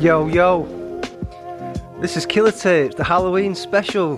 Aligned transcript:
Yo, 0.00 0.28
yo. 0.28 0.62
This 2.00 2.16
is 2.16 2.24
Killer 2.24 2.52
Tapes, 2.52 2.94
the 2.94 3.04
Halloween 3.04 3.54
special. 3.54 4.16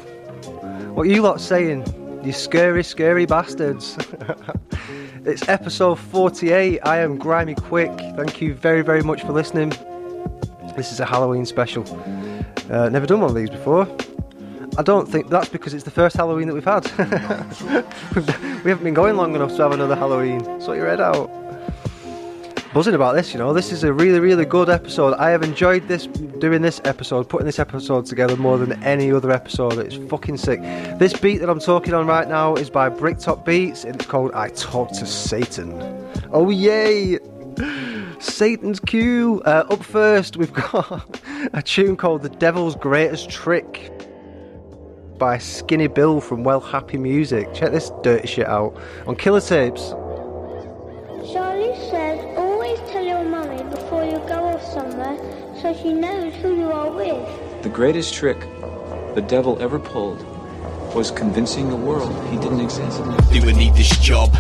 What 0.95 1.09
you 1.09 1.23
lot 1.23 1.41
saying? 1.41 2.00
You 2.23 2.33
scary, 2.33 2.85
scary 2.85 3.25
bastards. 3.25 3.97
it's 5.25 5.49
episode 5.49 5.99
48. 5.99 6.81
I 6.81 6.99
am 6.99 7.17
Grimy 7.17 7.55
Quick. 7.55 7.91
Thank 8.15 8.43
you 8.43 8.53
very, 8.53 8.83
very 8.83 9.03
much 9.03 9.23
for 9.23 9.33
listening. 9.33 9.71
This 10.77 10.93
is 10.93 11.01
a 11.01 11.07
Halloween 11.07 11.47
special. 11.47 11.83
Uh, 12.71 12.91
never 12.91 13.07
done 13.07 13.21
one 13.23 13.31
of 13.31 13.37
these 13.37 13.49
before. 13.49 13.89
I 14.77 14.83
don't 14.83 15.09
think 15.09 15.31
that's 15.31 15.49
because 15.49 15.73
it's 15.73 15.85
the 15.85 15.91
first 15.91 16.15
Halloween 16.15 16.47
that 16.49 16.55
we've 16.55 16.63
had. 16.63 16.85
we 18.65 18.71
haven't 18.71 18.85
been 18.85 18.95
going 18.95 19.17
long 19.17 19.35
enough 19.35 19.57
to 19.57 19.63
have 19.63 19.73
another 19.73 19.97
Halloween. 19.97 20.61
Sort 20.61 20.77
your 20.77 20.89
head 20.89 21.01
out 21.01 21.31
buzzing 22.75 22.95
about 22.95 23.15
this. 23.15 23.33
You 23.33 23.39
know, 23.39 23.53
this 23.53 23.73
is 23.73 23.83
a 23.83 23.93
really, 23.93 24.21
really 24.21 24.45
good 24.45 24.69
episode. 24.69 25.15
I 25.15 25.31
have 25.31 25.43
enjoyed 25.43 25.89
this 25.89 26.07
doing 26.41 26.63
this 26.63 26.81
episode, 26.85 27.29
putting 27.29 27.47
this 27.47 27.59
episode 27.59 28.07
together 28.07 28.37
more 28.37 28.59
than 28.59 28.83
any 28.83 29.13
other 29.13 29.31
episode. 29.31 29.79
It's 29.79 29.97
fucking 30.11 30.39
sick. 30.39 30.61
This 30.99 31.13
beat 31.13 31.39
that 31.39 31.49
I'm 31.51 31.61
talking 31.61 31.95
on 31.95 32.07
right 32.07 32.29
now 32.29 32.55
is 32.55 32.71
by 32.71 32.89
Bricktop 32.89 33.45
Beats, 33.45 33.85
and 33.85 33.95
it's 33.95 34.07
called 34.07 34.33
"I 34.33 34.49
Talk 34.49 34.89
to 34.93 35.07
Satan." 35.07 35.73
Oh 36.33 36.51
yay! 36.51 37.19
Satan's 38.19 38.81
Cue. 38.81 39.43
Uh, 39.45 39.65
up 39.71 39.83
first, 39.85 40.37
we've 40.37 40.53
got 40.53 41.19
a 41.53 41.63
tune 41.63 41.97
called 41.97 42.23
"The 42.23 42.31
Devil's 42.31 42.75
Greatest 42.75 43.31
Trick." 43.31 43.93
By 45.19 45.37
Skinny 45.37 45.87
Bill 45.87 46.23
from 46.23 46.45
Well 46.45 46.61
Happy 46.61 46.97
Music. 46.97 47.53
Check 47.53 47.73
this 47.73 47.93
dirty 48.03 48.27
shit 48.27 48.47
out 48.49 48.75
on 49.07 49.17
Killer 49.17 49.43
Tapes. 49.43 49.91
Charlie 51.31 51.75
so 55.75 55.83
she 55.83 55.93
knows 55.93 56.35
who 56.37 56.57
you 56.57 56.71
are 56.71 56.91
with. 56.91 57.63
The 57.63 57.69
greatest 57.69 58.15
trick 58.15 58.41
the 59.15 59.25
devil 59.27 59.61
ever 59.61 59.79
pulled 59.79 60.25
was 60.95 61.11
convincing 61.11 61.69
the 61.69 61.77
world 61.77 62.13
he 62.31 62.37
didn't 62.39 62.61
exist. 62.61 62.99
Do 63.33 63.49
I 63.49 63.53
need 63.53 63.75
this 63.75 63.97
job? 63.99 64.37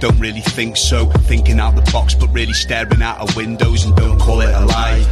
Don't 0.00 0.18
really 0.18 0.40
think 0.40 0.76
so. 0.76 1.06
Thinking 1.06 1.60
out 1.60 1.74
the 1.76 1.90
box, 1.92 2.14
but 2.14 2.28
really 2.34 2.52
staring 2.52 3.00
out 3.00 3.18
of 3.20 3.34
windows 3.36 3.84
and 3.84 3.96
don't 3.96 4.18
call 4.18 4.40
it 4.42 4.50
a 4.50 4.64
lie. 4.66 5.06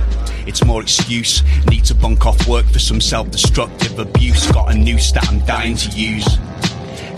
It's 0.46 0.64
more 0.64 0.82
excuse. 0.82 1.42
Need 1.70 1.84
to 1.84 1.94
bunk 1.94 2.26
off 2.26 2.46
work 2.46 2.66
for 2.66 2.78
some 2.78 3.00
self 3.00 3.30
destructive 3.30 3.98
abuse. 3.98 4.50
Got 4.52 4.72
a 4.72 4.74
noose 4.74 5.12
that 5.12 5.26
I'm 5.28 5.38
dying 5.46 5.76
to 5.76 5.88
use. 5.90 6.26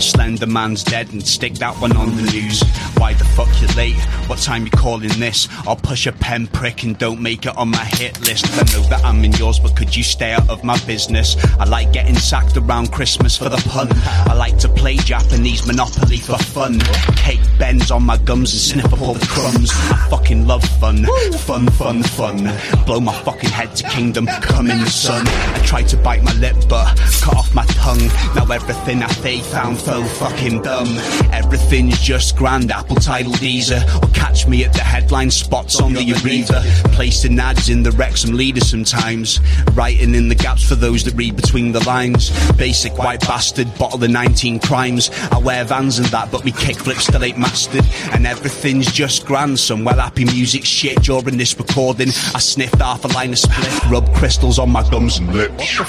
Slender 0.05 0.47
man's 0.47 0.85
dead 0.85 1.13
and 1.13 1.27
stick 1.27 1.55
that 1.55 1.75
one 1.81 1.97
on 1.97 2.15
the 2.17 2.23
news. 2.23 2.63
Why 2.99 3.15
the 3.15 3.25
fuck 3.25 3.49
you 3.61 3.69
late? 3.75 3.97
What 4.29 4.39
time 4.39 4.65
you 4.65 4.71
calling 4.71 5.19
this? 5.19 5.49
I'll 5.67 5.77
push 5.77 6.07
a 6.07 6.13
pen 6.13 6.47
prick 6.47 6.83
and 6.83 6.97
don't 6.99 7.21
make 7.21 7.47
it 7.47 7.57
on 7.57 7.71
my 7.71 7.85
hit 7.85 8.21
list. 8.21 8.47
I 8.53 8.63
know 8.73 8.87
that 8.89 9.03
I'm 9.05 9.25
in 9.25 9.33
yours, 9.33 9.59
but 9.59 9.75
could 9.77 9.97
you 9.97 10.03
stay 10.03 10.33
out 10.33 10.49
of 10.51 10.63
my 10.63 10.79
business? 10.85 11.37
I 11.59 11.65
like 11.65 11.93
getting 11.93 12.17
sacked 12.17 12.57
around 12.57 12.93
Christmas 12.93 13.37
for 13.37 13.49
the 13.49 13.57
pun. 13.69 13.89
I 14.29 14.35
like 14.35 14.59
to 14.59 14.69
play 14.69 14.97
Japanese 14.97 15.67
Monopoly 15.67 16.19
for 16.19 16.39
fun. 16.39 16.81
Cake 17.17 17.41
bends 17.59 17.91
on 17.91 18.03
my 18.03 18.19
gums 18.19 18.53
and 18.53 18.61
sniff 18.61 18.93
up 18.93 19.01
all 19.01 19.15
the 19.15 19.27
crumbs. 19.27 19.71
I 19.73 20.07
fucking 20.11 20.47
love 20.47 20.65
fun. 20.81 21.07
Fun, 21.39 21.67
fun, 21.71 22.03
fun. 22.03 22.53
Blow 22.85 23.01
my 23.01 23.15
fucking 23.23 23.51
head 23.51 23.75
to 23.77 23.89
kingdom. 23.89 24.27
Come 24.27 24.71
in 24.71 24.81
the 24.81 24.91
sun. 24.91 25.27
I 25.27 25.63
tried 25.65 25.89
to 25.89 25.97
bite 25.97 26.23
my 26.23 26.35
lip, 26.35 26.57
but 26.69 26.97
cut 27.23 27.37
off 27.37 27.55
my 27.55 27.65
tongue. 27.67 28.07
Now 28.35 28.47
everything 28.53 29.03
I 29.03 29.09
say 29.09 29.41
found 29.41 29.79
so 29.95 30.03
fucking 30.03 30.61
dumb. 30.63 30.89
Everything's 31.33 32.01
just 32.01 32.37
grand. 32.37 32.73
Apple 32.73 32.97
Tidal 32.97 33.33
Deezer. 33.35 33.81
Or 34.03 34.09
catch 34.09 34.45
me 34.49 34.65
at 34.65 34.73
the 34.73 34.81
headline 34.81 35.31
spots 35.31 35.81
on 35.81 35.93
the 35.93 36.01
Aretha. 36.01 36.63
Placing 36.93 37.39
ads 37.39 37.69
in 37.69 37.85
the 37.85 37.93
Wrexham 37.93 38.35
leader 38.35 38.61
sometimes. 38.61 39.39
Writing 39.75 40.17
in 40.17 40.29
the 40.29 40.35
gaps 40.35 40.69
for 40.69 40.75
those 40.75 41.05
that 41.05 41.15
read 41.15 41.37
between 41.37 41.71
the 41.71 41.79
lines. 41.85 42.31
Basic 42.55 42.99
white 42.99 43.21
bastard, 43.21 43.73
bottle 43.79 43.99
the 43.99 44.09
19 44.09 44.59
crimes. 44.59 45.11
I 45.31 45.39
wear 45.39 45.63
vans 45.65 46.01
and 46.01 46.09
that, 46.09 46.33
but 46.33 46.45
me 46.45 46.51
kickflip 46.51 46.97
still 46.97 47.23
ain't 47.23 47.39
mastered. 47.39 47.85
And 48.13 48.27
everything's 48.27 48.91
just 48.91 49.25
grand. 49.27 49.61
Some 49.61 49.85
well 49.85 50.01
happy 50.01 50.25
music 50.25 50.65
shit 50.65 51.03
during 51.03 51.37
this 51.37 51.57
recording. 51.57 52.09
I 52.35 52.41
sniffed 52.41 52.81
half 52.81 53.05
a 53.05 53.09
line 53.09 53.31
of 53.31 53.39
split, 53.39 53.91
rubbed 53.91 54.13
crystals 54.15 54.59
on 54.59 54.71
my 54.71 54.89
gums 54.91 55.19
and 55.19 55.33
lips. 55.33 55.81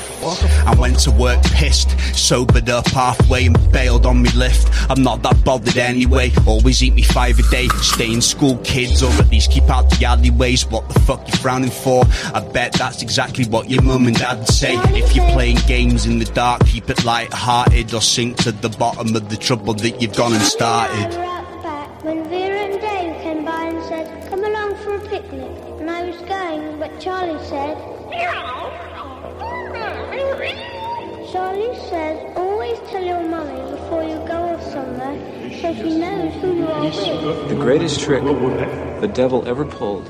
I 0.67 0.75
went 0.77 0.99
to 0.99 1.11
work 1.11 1.41
pissed, 1.45 1.99
sobered 2.15 2.69
up 2.69 2.87
halfway 2.89 3.47
and 3.47 3.55
bailed 3.85 4.07
on 4.07 4.19
me 4.19 4.31
lift. 4.31 4.67
I'm 4.89 5.03
not 5.03 5.21
that 5.21 5.43
bothered 5.43 5.77
anyway. 5.77 6.31
Always 6.47 6.81
eat 6.81 6.95
me 6.95 7.03
five 7.03 7.37
a 7.37 7.43
day. 7.51 7.67
Stay 7.93 8.11
in 8.11 8.19
school, 8.19 8.57
kids, 8.63 9.03
or 9.03 9.11
at 9.11 9.29
least 9.29 9.51
keep 9.51 9.69
out 9.69 9.87
the 9.91 10.05
alleyways. 10.05 10.65
What 10.65 10.89
the 10.89 10.99
fuck 11.01 11.21
you 11.27 11.37
frowning 11.37 11.69
for? 11.69 12.03
I 12.33 12.39
bet 12.39 12.73
that's 12.73 13.03
exactly 13.03 13.45
what 13.45 13.69
your 13.69 13.83
mum 13.83 14.07
and 14.07 14.17
dad 14.17 14.39
would 14.39 14.47
say. 14.47 14.73
If 15.01 15.15
you're 15.15 15.29
playing 15.33 15.57
games 15.67 16.07
in 16.07 16.17
the 16.17 16.25
dark, 16.25 16.65
keep 16.65 16.89
it 16.89 17.05
light-hearted 17.05 17.93
or 17.93 18.01
sink 18.01 18.37
to 18.37 18.51
the 18.51 18.69
bottom 18.69 19.15
of 19.15 19.29
the 19.29 19.37
trouble 19.37 19.75
that 19.75 20.01
you've 20.01 20.15
gone 20.15 20.33
and 20.33 20.41
started. 20.41 21.11
We 21.11 21.17
were 21.17 21.61
back 21.61 22.03
when 22.03 22.27
Vera 22.27 22.61
and 22.61 22.81
Dave 22.81 23.21
came 23.21 23.45
by 23.45 23.65
and 23.65 23.83
said, 23.85 24.29
come 24.31 24.43
along 24.43 24.77
for 24.77 24.95
a 24.95 24.99
picnic. 25.01 25.51
And 25.79 25.91
I 25.91 26.09
was 26.09 26.19
going, 26.21 26.79
but 26.79 26.99
Charlie 26.99 27.37
said, 27.45 27.77
Charlie 31.31 31.75
says, 31.89 32.17
always 32.35 32.79
tell 32.89 33.03
your 33.03 33.21
mummy 33.27 33.74
before 33.85 34.03
you 34.03 34.17
go 34.27 34.33
off 34.33 34.63
somewhere 34.63 35.15
so 35.61 35.75
she 35.75 35.97
knows 35.99 36.33
who 36.41 36.55
you 36.55 36.67
are 36.67 36.83
with. 36.83 37.49
The 37.49 37.55
greatest 37.55 37.99
trick 37.99 38.23
the 38.23 39.11
devil 39.13 39.47
ever 39.47 39.63
pulled 39.63 40.09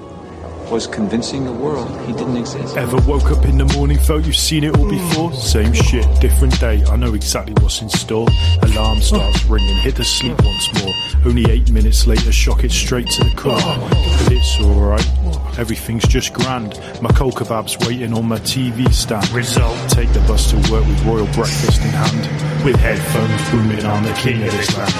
was 0.72 0.88
convincing 0.88 1.44
the 1.44 1.52
world 1.52 1.88
he 2.08 2.13
didn't 2.13 2.38
exist. 2.38 2.75
Ever 2.78 2.97
woke 3.08 3.30
up 3.31 3.46
in 3.46 3.58
the 3.58 3.66
morning, 3.75 4.00
felt 4.00 4.25
you've 4.25 4.36
seen 4.36 4.63
it 4.63 4.75
all 4.78 4.90
before? 4.90 5.31
Same 5.34 5.74
shit, 5.74 6.08
different 6.22 6.59
day. 6.59 6.84
I 6.86 6.96
know 6.96 7.13
exactly 7.13 7.53
what's 7.62 7.81
in 7.81 7.90
store. 7.90 8.28
Alarm 8.62 9.02
starts 9.02 9.44
ringing, 9.46 9.75
hit 9.75 9.96
the 9.96 10.06
sleep 10.06 10.42
once 10.42 10.84
more. 10.84 10.94
Only 11.25 11.52
eight 11.52 11.69
minutes 11.69 12.07
later, 12.07 12.31
shock 12.31 12.63
it 12.63 12.72
straight 12.72 13.07
to 13.07 13.25
the 13.25 13.36
core. 13.36 13.59
But 13.59 14.31
it's 14.31 14.59
alright, 14.62 15.59
everything's 15.59 16.07
just 16.07 16.34
grand. 16.34 16.80
My 17.02 17.09
cold 17.09 17.36
kebab's 17.36 17.78
waiting 17.86 18.13
on 18.13 18.25
my 18.25 18.40
TV 18.40 18.92
stand. 18.94 19.30
Result, 19.31 19.78
take 19.90 20.12
the 20.13 20.22
bus 20.22 20.50
to 20.52 20.56
work 20.72 20.86
with 20.88 21.03
royal 21.03 21.28
breakfast 21.34 21.81
in 21.81 21.90
hand. 21.90 22.54
With 22.65 22.77
headphones 22.77 23.51
booming, 23.51 23.85
I'm 23.85 24.03
the 24.03 24.13
king 24.13 24.41
of 24.41 24.51
this 24.51 24.75
land. 24.75 24.91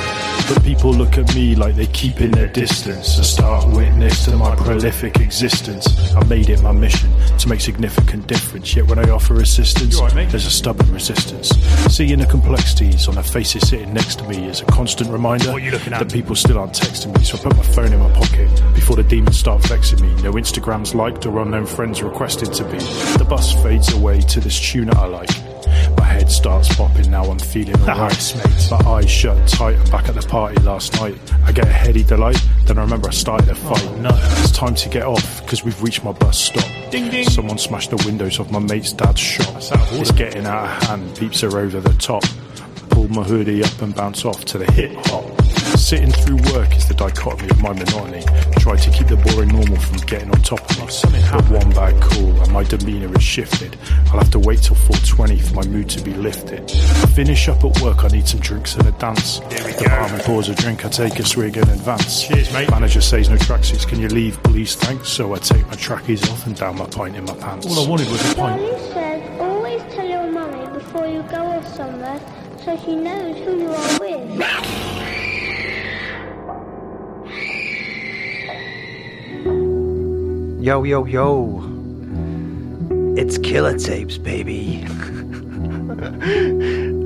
But 0.48 0.64
people 0.64 0.94
look 0.94 1.18
at 1.18 1.34
me 1.34 1.56
like 1.56 1.74
they 1.74 1.88
keep 1.88 2.22
in 2.22 2.30
their 2.30 2.48
distance. 2.48 3.18
A 3.18 3.24
stark 3.24 3.66
witness 3.74 4.26
to 4.26 4.38
my 4.38 4.56
prolific 4.56 5.20
existence. 5.20 6.14
I 6.14 6.24
made 6.26 6.50
it 6.50 6.62
my 6.62 6.72
mission 6.72 7.10
to 7.40 7.50
make 7.50 7.62
significant 7.62 8.28
difference. 8.28 8.76
Yet 8.76 8.86
when 8.86 9.00
I 9.00 9.10
offer 9.10 9.42
assistance, 9.42 10.00
there's 10.00 10.46
a 10.46 10.52
stubborn 10.52 10.94
resistance. 10.94 11.50
Seeing 11.92 12.20
the 12.20 12.28
complexities 12.28 13.08
on 13.08 13.16
the 13.16 13.24
faces 13.24 13.68
sitting 13.68 13.96
next 13.96 14.20
to 14.20 14.28
me 14.28 14.46
is 14.46 14.62
a 14.62 14.66
constant 14.66 15.10
reminder 15.10 15.46
that 15.46 16.12
people 16.14 16.36
still 16.36 16.60
aren't 16.60 16.74
texting 16.74 17.18
me. 17.18 17.24
So 17.24 17.36
I 17.40 17.42
put 17.42 17.58
my 17.58 17.64
phone 17.64 17.92
in 17.92 18.00
my 18.00 18.12
pocket 18.12 18.48
before 18.76 18.96
the 18.96 19.04
demons 19.04 19.40
start 19.40 19.64
vexing 19.64 20.02
me. 20.02 20.22
No 20.22 20.34
Instagrams 20.34 20.94
liked 20.94 21.26
or 21.26 21.40
unknown 21.40 21.66
friends 21.66 22.04
requested 22.04 22.54
to 22.54 22.64
be. 22.66 22.78
The 23.18 23.26
bus 23.28 23.54
fades 23.64 23.92
away 23.92 24.22
to 24.22 24.40
this 24.40 24.60
tune 24.60 24.86
that 24.86 24.98
I 24.98 25.08
like. 25.08 25.45
Head 26.26 26.32
starts 26.32 26.70
bopping 26.70 27.10
now, 27.10 27.24
I'm 27.26 27.38
feeling 27.38 27.80
alright. 27.88 28.36
My 28.72 28.78
eyes 28.90 29.12
shut 29.12 29.48
tight, 29.48 29.78
I'm 29.78 29.92
back 29.92 30.10
at 30.10 30.16
the 30.16 30.28
party 30.28 30.60
last 30.64 31.00
night. 31.00 31.16
I 31.44 31.52
get 31.52 31.68
a 31.68 31.72
heady 31.72 32.02
delight, 32.02 32.44
then 32.66 32.80
I 32.80 32.82
remember 32.82 33.10
I 33.10 33.12
started 33.12 33.48
a 33.50 33.54
fight. 33.54 33.86
Oh, 33.86 33.96
no. 33.98 34.10
It's 34.12 34.50
time 34.52 34.74
to 34.74 34.90
get 34.90 35.04
off, 35.04 35.44
because 35.44 35.64
we've 35.64 35.80
reached 35.84 36.04
my 36.04 36.14
bus 36.14 36.40
stop. 36.40 36.66
Ding 36.90 37.12
ding. 37.12 37.30
Someone 37.30 37.60
smashed 37.60 37.92
the 37.92 38.04
windows 38.08 38.40
of 38.40 38.50
my 38.52 38.58
mate's 38.58 38.92
dad's 38.92 39.20
shop. 39.20 39.56
It's 39.92 40.12
getting 40.14 40.48
out 40.48 40.64
of 40.64 40.88
hand, 40.88 41.16
peeps 41.16 41.44
are 41.44 41.60
over 41.60 41.80
the 41.80 41.94
top. 41.94 42.24
Pull 42.90 43.08
my 43.10 43.22
hoodie 43.22 43.64
up 43.64 43.80
and 43.84 43.94
bounce 43.94 44.26
off 44.26 44.46
to 44.46 44.58
the 44.58 44.72
hip 44.72 44.94
hop. 45.06 45.45
Sitting 45.78 46.12
through 46.12 46.38
work 46.54 46.76
is 46.76 46.88
the 46.88 46.96
dichotomy 46.96 47.50
of 47.50 47.62
my 47.62 47.72
monotony. 47.74 48.24
Try 48.60 48.76
to 48.76 48.90
keep 48.90 49.08
the 49.08 49.18
boring 49.18 49.50
normal 49.50 49.78
from 49.78 49.98
getting 50.08 50.32
on 50.32 50.42
top 50.42 50.62
of 50.72 50.80
me. 50.80 51.22
But 51.32 51.50
one 51.50 51.70
bad 51.72 52.02
call 52.02 52.42
and 52.42 52.52
my 52.52 52.64
demeanour 52.64 53.16
is 53.16 53.24
shifted. 53.24 53.78
I'll 54.08 54.20
have 54.20 54.32
to 54.32 54.40
wait 54.40 54.64
till 54.64 54.76
420 54.76 55.40
for 55.40 55.54
my 55.54 55.66
mood 55.68 55.90
to 55.92 56.02
be 56.02 56.14
lifted. 56.14 56.72
Finish 57.14 57.50
up 57.50 57.64
at 57.64 57.82
work, 57.82 58.04
I 58.04 58.08
need 58.08 58.28
some 58.28 58.40
drinks 58.40 58.76
and 58.76 58.88
a 58.88 58.92
dance. 58.94 59.40
Here 59.40 59.66
we 59.66 59.74
go. 59.74 59.80
The 59.80 59.90
barman 59.90 60.20
pours 60.22 60.50
a 60.50 60.56
drink, 60.56 60.86
I 60.86 60.90
take 60.90 61.20
a 61.20 61.26
swig 61.26 61.58
in 61.58 61.70
advance. 61.70 62.24
Cheers, 62.24 62.52
mate. 62.54 62.72
Manager 62.72 63.02
says 63.02 63.30
no 63.30 63.36
tracksuits, 63.36 63.88
can 63.88 64.00
you 64.00 64.08
leave, 64.08 64.42
please, 64.44 64.76
thanks? 64.76 65.10
So 65.10 65.36
I 65.36 65.38
take 65.38 65.68
my 65.68 65.76
trackies 65.76 66.28
off 66.30 66.48
and 66.48 66.56
down 66.56 66.78
my 66.78 66.88
pint 66.88 67.16
in 67.16 67.26
my 67.26 67.36
pants. 67.36 67.68
All 67.68 67.86
I 67.86 67.88
wanted 67.88 68.10
was 68.10 68.32
a 68.32 68.36
Charlie 68.36 68.72
says, 68.92 69.40
always 69.40 69.82
tell 69.94 70.08
your 70.08 70.32
mummy 70.32 70.66
before 70.74 71.06
you 71.06 71.22
go 71.24 71.46
off 71.46 71.68
somewhere 71.76 72.20
so 72.64 72.76
she 72.84 72.96
knows 72.96 73.38
who 73.46 73.60
you 73.60 73.70
are 73.70 74.00
with. 74.00 75.05
Yo, 80.66 80.82
yo, 80.82 81.06
yo. 81.06 81.62
It's 83.16 83.38
killer 83.38 83.78
tapes, 83.78 84.18
baby. 84.18 84.84
I 84.88 84.90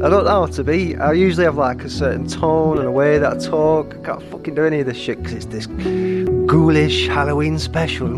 don't 0.08 0.24
know 0.24 0.30
how 0.30 0.46
to 0.46 0.64
be. 0.64 0.96
I 0.96 1.12
usually 1.12 1.44
have 1.44 1.58
like 1.58 1.84
a 1.84 1.90
certain 1.90 2.26
tone 2.26 2.78
and 2.78 2.88
a 2.88 2.92
way 2.92 3.18
that 3.18 3.34
I 3.34 3.38
talk. 3.38 3.98
I 3.98 3.98
can't 4.02 4.24
fucking 4.32 4.56
do 4.56 4.64
any 4.64 4.80
of 4.80 4.86
this 4.86 4.96
shit 4.96 5.22
because 5.22 5.34
it's 5.34 5.48
this 5.48 5.66
ghoulish 5.66 7.08
Halloween 7.08 7.60
special. 7.60 8.08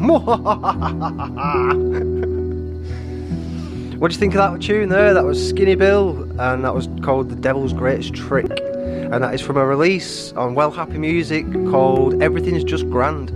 what 3.98 4.12
do 4.12 4.14
you 4.14 4.20
think 4.20 4.36
of 4.36 4.52
that 4.52 4.62
tune 4.62 4.90
there? 4.90 5.16
That 5.16 5.26
was 5.26 5.50
Skinny 5.50 5.74
Bill 5.74 6.22
and 6.40 6.64
that 6.64 6.76
was 6.76 6.88
called 7.02 7.30
The 7.30 7.36
Devil's 7.36 7.74
Greatest 7.74 8.14
Trick. 8.14 8.71
And 9.12 9.22
that 9.26 9.34
is 9.34 9.42
from 9.42 9.58
a 9.58 9.66
release 9.66 10.32
on 10.34 10.56
Well 10.56 10.72
Happy 10.72 10.98
Music 10.98 11.46
called 11.70 12.24
Everything's 12.24 12.64
Just 12.64 12.90
Grand. 12.90 13.28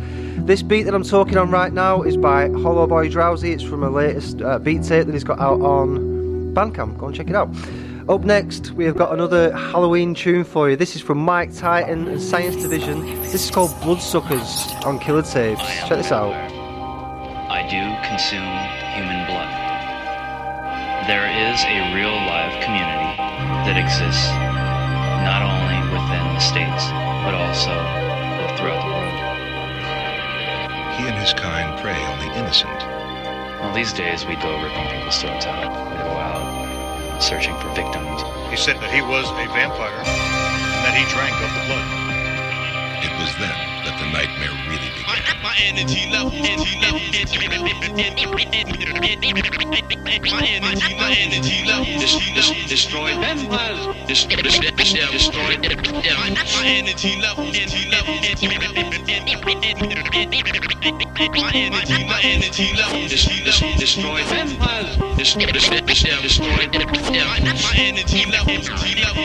This 0.48 0.62
beat 0.62 0.84
that 0.84 0.96
I'm 0.96 1.04
talking 1.04 1.36
on 1.38 1.52
right 1.52 1.74
now 1.74 2.02
is 2.02 2.16
by 2.16 2.48
Hollow 2.50 2.88
Boy 2.88 3.10
Drowsy. 3.10 3.52
It's 3.52 3.62
from 3.62 3.84
a 3.84 3.90
latest 3.90 4.42
uh, 4.42 4.58
beat 4.58 4.84
tape 4.84 5.06
that 5.06 5.12
he's 5.12 5.26
got 5.26 5.38
out 5.38 5.60
on 5.60 6.54
Bandcamp. 6.54 6.98
Go 6.98 7.08
and 7.08 7.16
check 7.16 7.30
it 7.30 7.36
out. 7.36 7.50
Up 8.08 8.22
next, 8.22 8.72
we 8.72 8.86
have 8.86 8.96
got 8.96 9.12
another 9.12 9.52
Halloween 9.52 10.16
tune 10.16 10.46
for 10.46 10.70
you. 10.70 10.78
This 10.78 10.96
is 10.96 11.02
from 11.02 11.18
Mike 11.18 11.54
Titan 11.54 12.08
and 12.08 12.22
Science 12.22 12.56
Division. 12.56 13.06
This 13.24 13.34
is 13.34 13.52
called 13.52 13.72
Bloodsuckers 13.82 14.68
on 14.86 14.98
Killer 15.00 15.24
Tapes. 15.24 15.62
Check 15.62 15.98
this 15.98 16.12
out. 16.14 16.32
I 17.52 17.68
do 17.68 18.08
consume 18.08 18.48
human 18.96 19.26
blood. 19.26 19.52
There 21.10 21.28
is 21.52 21.60
a 21.66 21.94
real 21.94 22.16
live 22.16 22.64
community 22.64 23.18
that 23.68 23.78
exists 23.78 24.55
not 25.26 25.42
only 25.42 25.82
within 25.90 26.22
the 26.38 26.40
states, 26.40 26.86
but 27.26 27.34
also 27.34 27.74
throughout 28.54 28.78
the 28.78 28.94
world. 28.94 29.18
He 30.94 31.10
and 31.10 31.18
his 31.18 31.34
kind 31.34 31.74
prey 31.82 31.98
on 31.98 32.20
the 32.20 32.30
innocent. 32.38 32.78
Well, 33.60 33.74
these 33.74 33.92
days 33.92 34.24
we 34.24 34.36
go 34.36 34.54
ripping 34.62 34.88
people's 34.88 35.18
throats 35.18 35.48
out. 35.48 35.66
We 35.90 35.98
go 35.98 36.14
out 36.14 37.22
searching 37.24 37.56
for 37.58 37.70
victims. 37.74 38.22
He 38.52 38.56
said 38.56 38.78
that 38.82 38.94
he 38.94 39.02
was 39.02 39.26
a 39.32 39.50
vampire 39.50 39.98
and 39.98 40.82
that 40.86 40.94
he 40.94 41.04
drank 41.10 41.34
of 41.42 41.50
the 41.58 41.64
blood. 41.66 41.88
It 43.02 43.12
was 43.18 43.34
then 43.42 43.75
that 43.86 43.98
the 44.02 44.08
nightmare 44.10 44.50
really 44.68 44.90
began. 44.98 45.06
My 45.46 45.54
energy 45.62 46.10
level, 46.12 46.34
energy 46.34 46.80
level, 46.82 47.00
my 50.32 50.42
energy, 50.42 50.96
my 50.98 51.14
energy 51.14 51.66
level, 51.66 51.86
destroy 52.68 53.14
vampires, 53.22 53.86
destroy, 54.08 54.42
destroy, 54.42 55.58
my 55.62 56.66
energy 56.66 57.22
level, 57.22 57.46
energy 57.46 57.86
level, 57.94 58.16
my 61.40 61.52
energy, 61.54 62.06
my 62.06 62.22
energy 62.24 62.74
level, 62.74 63.08
destroy 63.78 64.24
vampires, 64.26 64.98
destroy, 65.18 65.46
destroy, 65.52 65.82
destroy 66.22 66.68
them. 66.74 66.90
my 67.62 67.74
energy 67.78 68.26
level, 68.32 68.50
energy 68.50 68.96
level, 68.98 69.24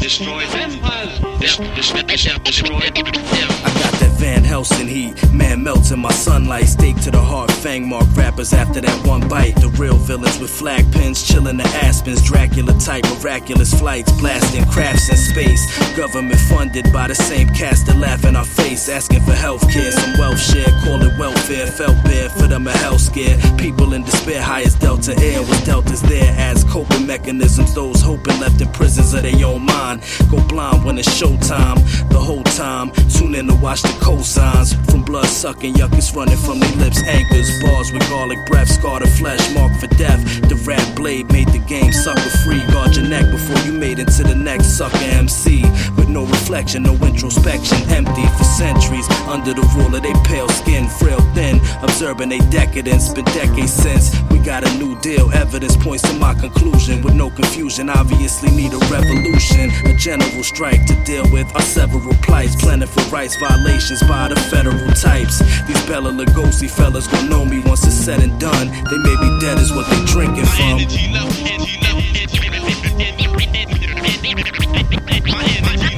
destroy 0.00 0.46
vampires, 0.46 1.18
destroy, 1.40 2.76
I 2.78 2.90
got 2.90 3.12
that 3.12 3.97
Van 4.18 4.42
Helsing 4.42 4.88
heat, 4.88 5.14
man 5.32 5.62
melts 5.62 5.92
in 5.92 6.00
my 6.00 6.10
sunlight. 6.10 6.66
Stake 6.66 7.00
to 7.02 7.10
the 7.10 7.20
heart, 7.20 7.50
fang 7.50 7.88
mark 7.88 8.06
rappers 8.16 8.52
after 8.52 8.80
that 8.80 9.06
one 9.06 9.26
bite. 9.28 9.54
The 9.56 9.68
real 9.78 9.96
villains 9.96 10.38
with 10.40 10.50
flag 10.50 10.90
pins, 10.92 11.22
chilling 11.22 11.56
the 11.56 11.68
aspens. 11.82 12.20
Dracula 12.22 12.72
type, 12.80 13.04
miraculous 13.04 13.72
flights, 13.72 14.10
blasting 14.20 14.64
crafts 14.66 15.08
in 15.08 15.16
space. 15.16 15.62
Government 15.96 16.40
funded 16.50 16.92
by 16.92 17.06
the 17.06 17.14
same 17.14 17.48
cast 17.50 17.86
that 17.86 17.96
laugh 17.96 18.24
in 18.24 18.34
our 18.34 18.44
face, 18.44 18.88
asking 18.88 19.20
for 19.20 19.32
health 19.32 19.62
care. 19.70 19.92
Some 19.92 20.18
wealth 20.18 20.40
share, 20.40 20.66
call 20.82 21.00
it 21.00 21.16
welfare. 21.16 21.66
Felt 21.66 22.02
bad 22.02 22.32
for 22.32 22.48
them 22.48 22.66
a 22.66 22.72
health 22.72 23.00
scare. 23.00 23.38
People 23.56 23.92
in 23.92 24.02
despair, 24.02 24.42
highest 24.42 24.80
Delta 24.80 25.14
Air 25.22 25.40
was 25.42 25.60
Deltas 25.64 26.02
there 26.02 26.34
as 26.36 26.64
coping 26.64 27.06
mechanisms. 27.06 27.72
Those 27.72 28.02
hoping 28.02 28.38
left 28.40 28.60
in 28.60 28.68
prisons 28.72 29.14
of 29.14 29.22
their 29.22 29.46
own 29.46 29.62
mind. 29.62 30.02
Go 30.28 30.44
blind 30.48 30.84
when 30.84 30.98
it's 30.98 31.08
showtime. 31.08 31.78
The 32.10 32.18
whole 32.18 32.42
time, 32.42 32.90
tune 33.08 33.36
in 33.36 33.46
to 33.46 33.54
watch 33.54 33.82
the 33.82 33.96
cosigns. 34.08 34.74
From 34.90 35.02
blood 35.02 35.26
sucking, 35.26 35.74
yuckus 35.74 36.14
running 36.14 36.36
from 36.38 36.60
their 36.60 36.76
lips, 36.76 37.02
anchors. 37.04 37.48
Bars 37.62 37.92
with 37.92 38.08
garlic 38.08 38.38
breath, 38.46 38.68
scar 38.68 39.00
the 39.00 39.06
flesh, 39.06 39.42
marked 39.54 39.80
for 39.80 39.88
death. 39.96 40.20
The 40.48 40.56
rat 40.66 40.86
blade 40.96 41.30
made 41.32 41.48
the 41.48 41.58
game 41.58 41.92
sucker 41.92 42.30
free. 42.44 42.64
Guard 42.72 42.96
your 42.96 43.08
neck 43.08 43.26
before 43.30 43.58
you 43.66 43.72
made 43.72 43.98
it 43.98 44.08
to 44.16 44.22
the 44.22 44.34
next 44.34 44.78
sucker 44.78 44.96
MC. 45.24 45.62
With 45.96 46.08
no 46.08 46.24
reflection, 46.24 46.82
no 46.82 46.94
introspection, 46.94 47.78
empty 47.90 48.26
for 48.38 48.44
centuries. 48.44 49.08
Under 49.28 49.52
the 49.52 49.66
rule 49.76 49.94
of 49.94 50.02
they 50.02 50.14
pale 50.24 50.48
skin, 50.48 50.88
frail 50.88 51.20
thin. 51.34 51.60
Observing 51.82 52.30
they 52.30 52.40
decadence, 52.50 53.12
been 53.12 53.24
decades 53.26 53.72
since. 53.72 54.16
We 54.30 54.38
got 54.38 54.66
a 54.66 54.78
new 54.78 54.98
deal, 55.00 55.30
evidence 55.32 55.76
points 55.76 56.02
to 56.08 56.14
my 56.14 56.34
conclusion. 56.34 57.02
With 57.02 57.14
no 57.14 57.30
confusion, 57.30 57.90
obviously 57.90 58.50
need 58.50 58.72
a 58.72 58.78
revolution. 58.88 59.70
A 59.84 59.94
general 59.96 60.42
strike 60.42 60.86
to 60.86 60.94
deal 61.04 61.30
with 61.32 61.46
our 61.54 61.62
several 61.62 62.14
plights. 62.22 62.56
Planning 62.56 62.88
for 62.88 63.02
rights 63.10 63.36
violations 63.36 63.97
by 64.06 64.28
the 64.28 64.36
federal 64.52 64.90
types. 64.92 65.38
These 65.66 65.82
Bela 65.86 66.10
Lugosi 66.10 66.68
fellas 66.70 67.06
gon' 67.06 67.28
know 67.28 67.44
me 67.44 67.60
once 67.60 67.84
it's 67.84 67.94
said 67.94 68.20
and 68.20 68.38
done. 68.40 68.68
They 68.68 68.98
may 68.98 69.16
be 69.16 69.38
dead 69.40 69.58
is 69.58 69.72
what 69.72 69.88
they 69.90 70.04
drinking 70.04 70.46
from. 70.46 70.78
energy 70.78 71.08
level, 71.12 71.32
energy 71.46 71.78
level, 71.82 72.02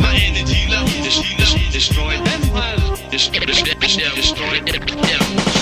my 0.01 0.17
energy 0.23 0.69
level, 0.69 0.89
destroy 1.73 2.17
vampires, 2.25 3.01
destroy, 3.11 3.45
destroy, 3.47 4.61
Get 4.65 4.77
out 4.77 4.87
the 4.87 5.60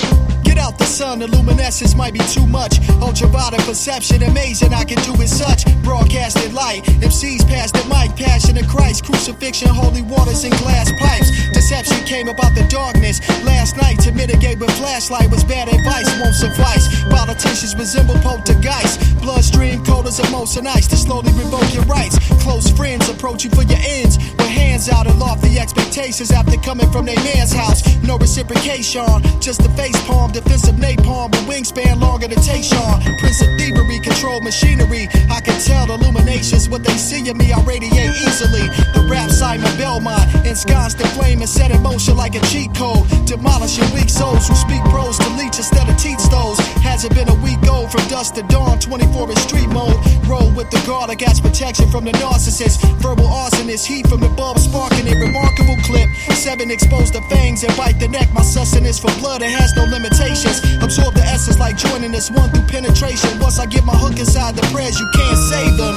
sun, 0.99 1.19
the 1.19 1.27
luminescence 1.27 1.95
might 1.95 2.11
be 2.11 2.19
too 2.35 2.45
much. 2.45 2.75
Ultraviolet 2.99 3.61
perception, 3.61 4.21
amazing, 4.21 4.73
I 4.73 4.83
can 4.83 4.99
do 5.07 5.15
it 5.23 5.29
such. 5.29 5.63
Broadcasted 5.81 6.51
light, 6.51 6.83
MCs 6.99 7.47
pass 7.47 7.71
the 7.71 7.87
mic, 7.87 8.19
passion 8.19 8.57
of 8.57 8.67
Christ, 8.67 9.05
crucifixion, 9.05 9.69
holy 9.69 10.01
waters, 10.01 10.43
and 10.43 10.51
glass 10.59 10.91
pipes. 10.99 11.29
Deception 11.55 12.03
came 12.03 12.27
about 12.27 12.53
the 12.53 12.67
darkness 12.67 13.23
last 13.47 13.77
night 13.77 13.97
to 14.03 14.11
mitigate 14.11 14.59
with 14.59 14.75
flashlight 14.75 15.31
was 15.31 15.45
bad 15.45 15.69
advice, 15.69 16.09
won't 16.19 16.35
suffice. 16.35 16.83
Politicians 17.07 17.75
resemble 17.79 18.19
poltergeist, 18.19 18.99
bloodstream 19.21 19.79
coders 19.85 20.19
of 20.19 20.29
motion 20.31 20.67
ice 20.67 20.87
to 20.87 20.97
slowly 20.97 21.31
revoke 21.39 21.73
your 21.73 21.87
rights. 21.87 22.19
Close 22.43 22.69
friends 22.71 23.07
approach 23.07 23.45
you 23.45 23.49
for 23.51 23.63
your 23.63 23.79
ends 23.87 24.17
with 24.17 24.51
hands 24.51 24.89
out 24.89 25.07
and 25.07 25.17
lofty 25.17 25.59
expectations 25.59 26.31
after 26.31 26.57
coming 26.57 26.91
from 26.91 27.05
their 27.05 27.21
man's 27.23 27.53
house. 27.53 27.87
No 28.03 28.17
reciprocation, 28.17 29.23
just 29.39 29.61
a 29.61 29.69
face 29.79 29.95
palm, 30.05 30.31
defensive 30.31 30.77
napalm, 30.95 31.31
with 31.31 31.45
wingspan 31.47 31.99
longer 31.99 32.27
than 32.27 32.39
Tayshaun. 32.39 33.19
Prince 33.19 33.41
of 33.41 33.49
thievery, 33.57 33.99
control 33.99 34.41
machinery. 34.41 35.07
I 35.29 35.41
can 35.41 35.59
tell 35.61 35.85
the 35.87 35.93
illuminations, 35.93 36.69
what 36.69 36.83
they 36.83 36.97
see 36.97 37.27
in 37.29 37.37
me, 37.37 37.51
I 37.51 37.61
radiate 37.63 38.15
easily. 38.25 38.65
The 38.93 39.07
rap 39.09 39.29
Simon 39.29 39.75
Belmont, 39.77 40.23
ensconced 40.45 40.99
in 40.99 41.07
flame 41.07 41.41
and 41.41 41.49
set 41.49 41.71
in 41.71 41.81
motion 41.81 42.17
like 42.17 42.35
a 42.35 42.41
cheat 42.47 42.73
code. 42.75 43.05
Demolishing 43.25 43.89
weak 43.93 44.09
souls 44.09 44.47
who 44.47 44.55
speak 44.55 44.83
prose 44.85 45.17
to 45.19 45.29
leech 45.35 45.57
instead 45.57 45.87
of 45.89 45.97
teach 45.97 46.21
those. 46.29 46.57
Hasn't 46.89 47.13
been 47.13 47.29
a 47.29 47.39
week 47.45 47.61
old 47.69 47.91
from 47.91 48.01
dusk 48.09 48.33
to 48.33 48.43
dawn, 48.49 48.79
24 48.79 49.29
in 49.29 49.37
street 49.37 49.69
mode. 49.69 49.93
Roll 50.25 50.49
with 50.57 50.71
the 50.71 50.81
guard, 50.87 51.11
I 51.11 51.15
got 51.15 51.39
protection 51.39 51.87
from 51.91 52.03
the 52.03 52.11
narcissist. 52.17 52.81
Verbal 52.97 53.29
arsonist, 53.29 53.85
heat 53.85 54.07
from 54.07 54.21
the 54.21 54.27
bulb 54.29 54.57
sparking 54.57 55.07
a 55.07 55.15
remarkable 55.21 55.77
clip. 55.85 56.09
Seven 56.33 56.71
exposed 56.71 57.13
to 57.13 57.21
fangs 57.29 57.63
and 57.63 57.71
bite 57.77 57.99
the 57.99 58.07
neck. 58.07 58.33
My 58.33 58.41
sustenance 58.41 58.97
for 58.97 59.13
blood, 59.21 59.43
it 59.43 59.51
has 59.51 59.75
no 59.75 59.85
limitations. 59.85 60.65
Absorb 60.81 61.13
the 61.13 61.21
essence 61.21 61.59
like 61.59 61.77
joining 61.77 62.11
this 62.11 62.31
one 62.31 62.49
through 62.49 62.65
penetration. 62.65 63.39
Once 63.39 63.59
I 63.59 63.67
get 63.67 63.85
my 63.85 63.95
hook 63.95 64.17
inside 64.17 64.55
the 64.55 64.65
prayers, 64.73 64.99
you 64.99 65.07
can't 65.13 65.37
save 65.37 65.77
them. 65.77 65.93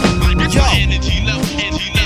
Yo. 0.53 0.61
energy 0.77 1.25
energy 1.25 2.02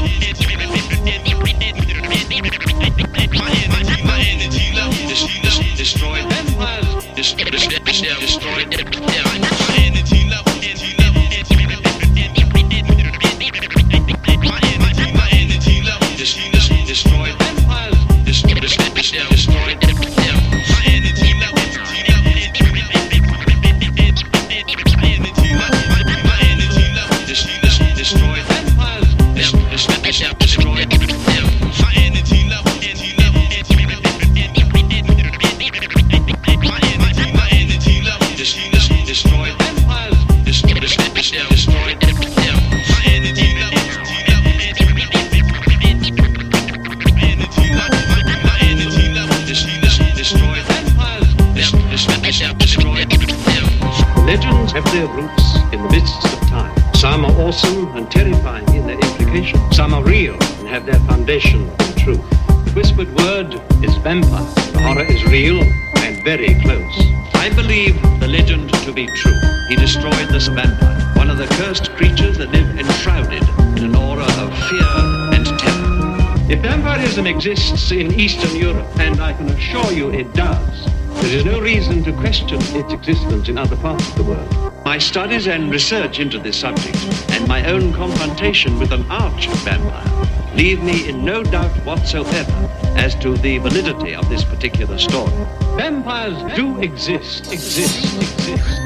in 83.56 83.60
other 83.60 83.76
parts 83.76 84.06
of 84.10 84.16
the 84.16 84.22
world. 84.22 84.84
My 84.84 84.98
studies 84.98 85.48
and 85.48 85.70
research 85.70 86.20
into 86.20 86.38
this 86.38 86.60
subject, 86.60 86.98
and 87.30 87.48
my 87.48 87.66
own 87.66 87.90
confrontation 87.94 88.78
with 88.78 88.92
an 88.92 89.10
arch 89.10 89.48
vampire, 89.64 90.54
leave 90.54 90.82
me 90.82 91.08
in 91.08 91.24
no 91.24 91.42
doubt 91.42 91.70
whatsoever 91.86 92.52
as 92.96 93.14
to 93.14 93.34
the 93.38 93.56
validity 93.58 94.14
of 94.14 94.28
this 94.28 94.44
particular 94.44 94.98
story. 94.98 95.32
Vampires 95.76 96.36
do 96.54 96.78
exist, 96.80 97.50
exist, 97.50 98.04
exist, 98.04 98.48
exist. 98.50 98.85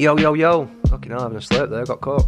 Yo, 0.00 0.16
yo, 0.16 0.32
yo. 0.32 0.66
Fucking 0.88 1.12
hell, 1.12 1.24
having 1.24 1.36
a 1.36 1.40
slurp 1.42 1.68
there, 1.68 1.84
got 1.84 2.00
caught. 2.00 2.26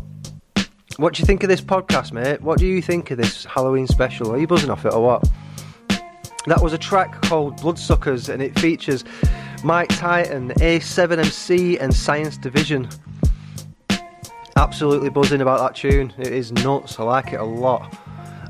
What 0.98 1.14
do 1.14 1.22
you 1.22 1.24
think 1.24 1.42
of 1.42 1.48
this 1.48 1.62
podcast, 1.62 2.12
mate? 2.12 2.42
What 2.42 2.58
do 2.58 2.66
you 2.66 2.82
think 2.82 3.10
of 3.10 3.16
this 3.16 3.46
Halloween 3.46 3.86
special? 3.86 4.30
Are 4.30 4.36
you 4.36 4.46
buzzing 4.46 4.68
off 4.68 4.84
it 4.84 4.92
or 4.92 5.02
what? 5.02 5.30
That 6.46 6.60
was 6.60 6.74
a 6.74 6.78
track 6.78 7.22
called 7.22 7.62
Bloodsuckers 7.62 8.28
and 8.28 8.42
it 8.42 8.58
features 8.58 9.04
Mike 9.64 9.88
Titan, 9.88 10.50
A7MC, 10.56 11.80
and 11.80 11.94
Science 11.94 12.36
Division. 12.36 12.90
Absolutely 14.56 15.08
buzzing 15.08 15.40
about 15.40 15.60
that 15.60 15.74
tune. 15.74 16.12
It 16.18 16.26
is 16.26 16.52
nuts. 16.52 17.00
I 17.00 17.04
like 17.04 17.32
it 17.32 17.40
a 17.40 17.44
lot. 17.44 17.96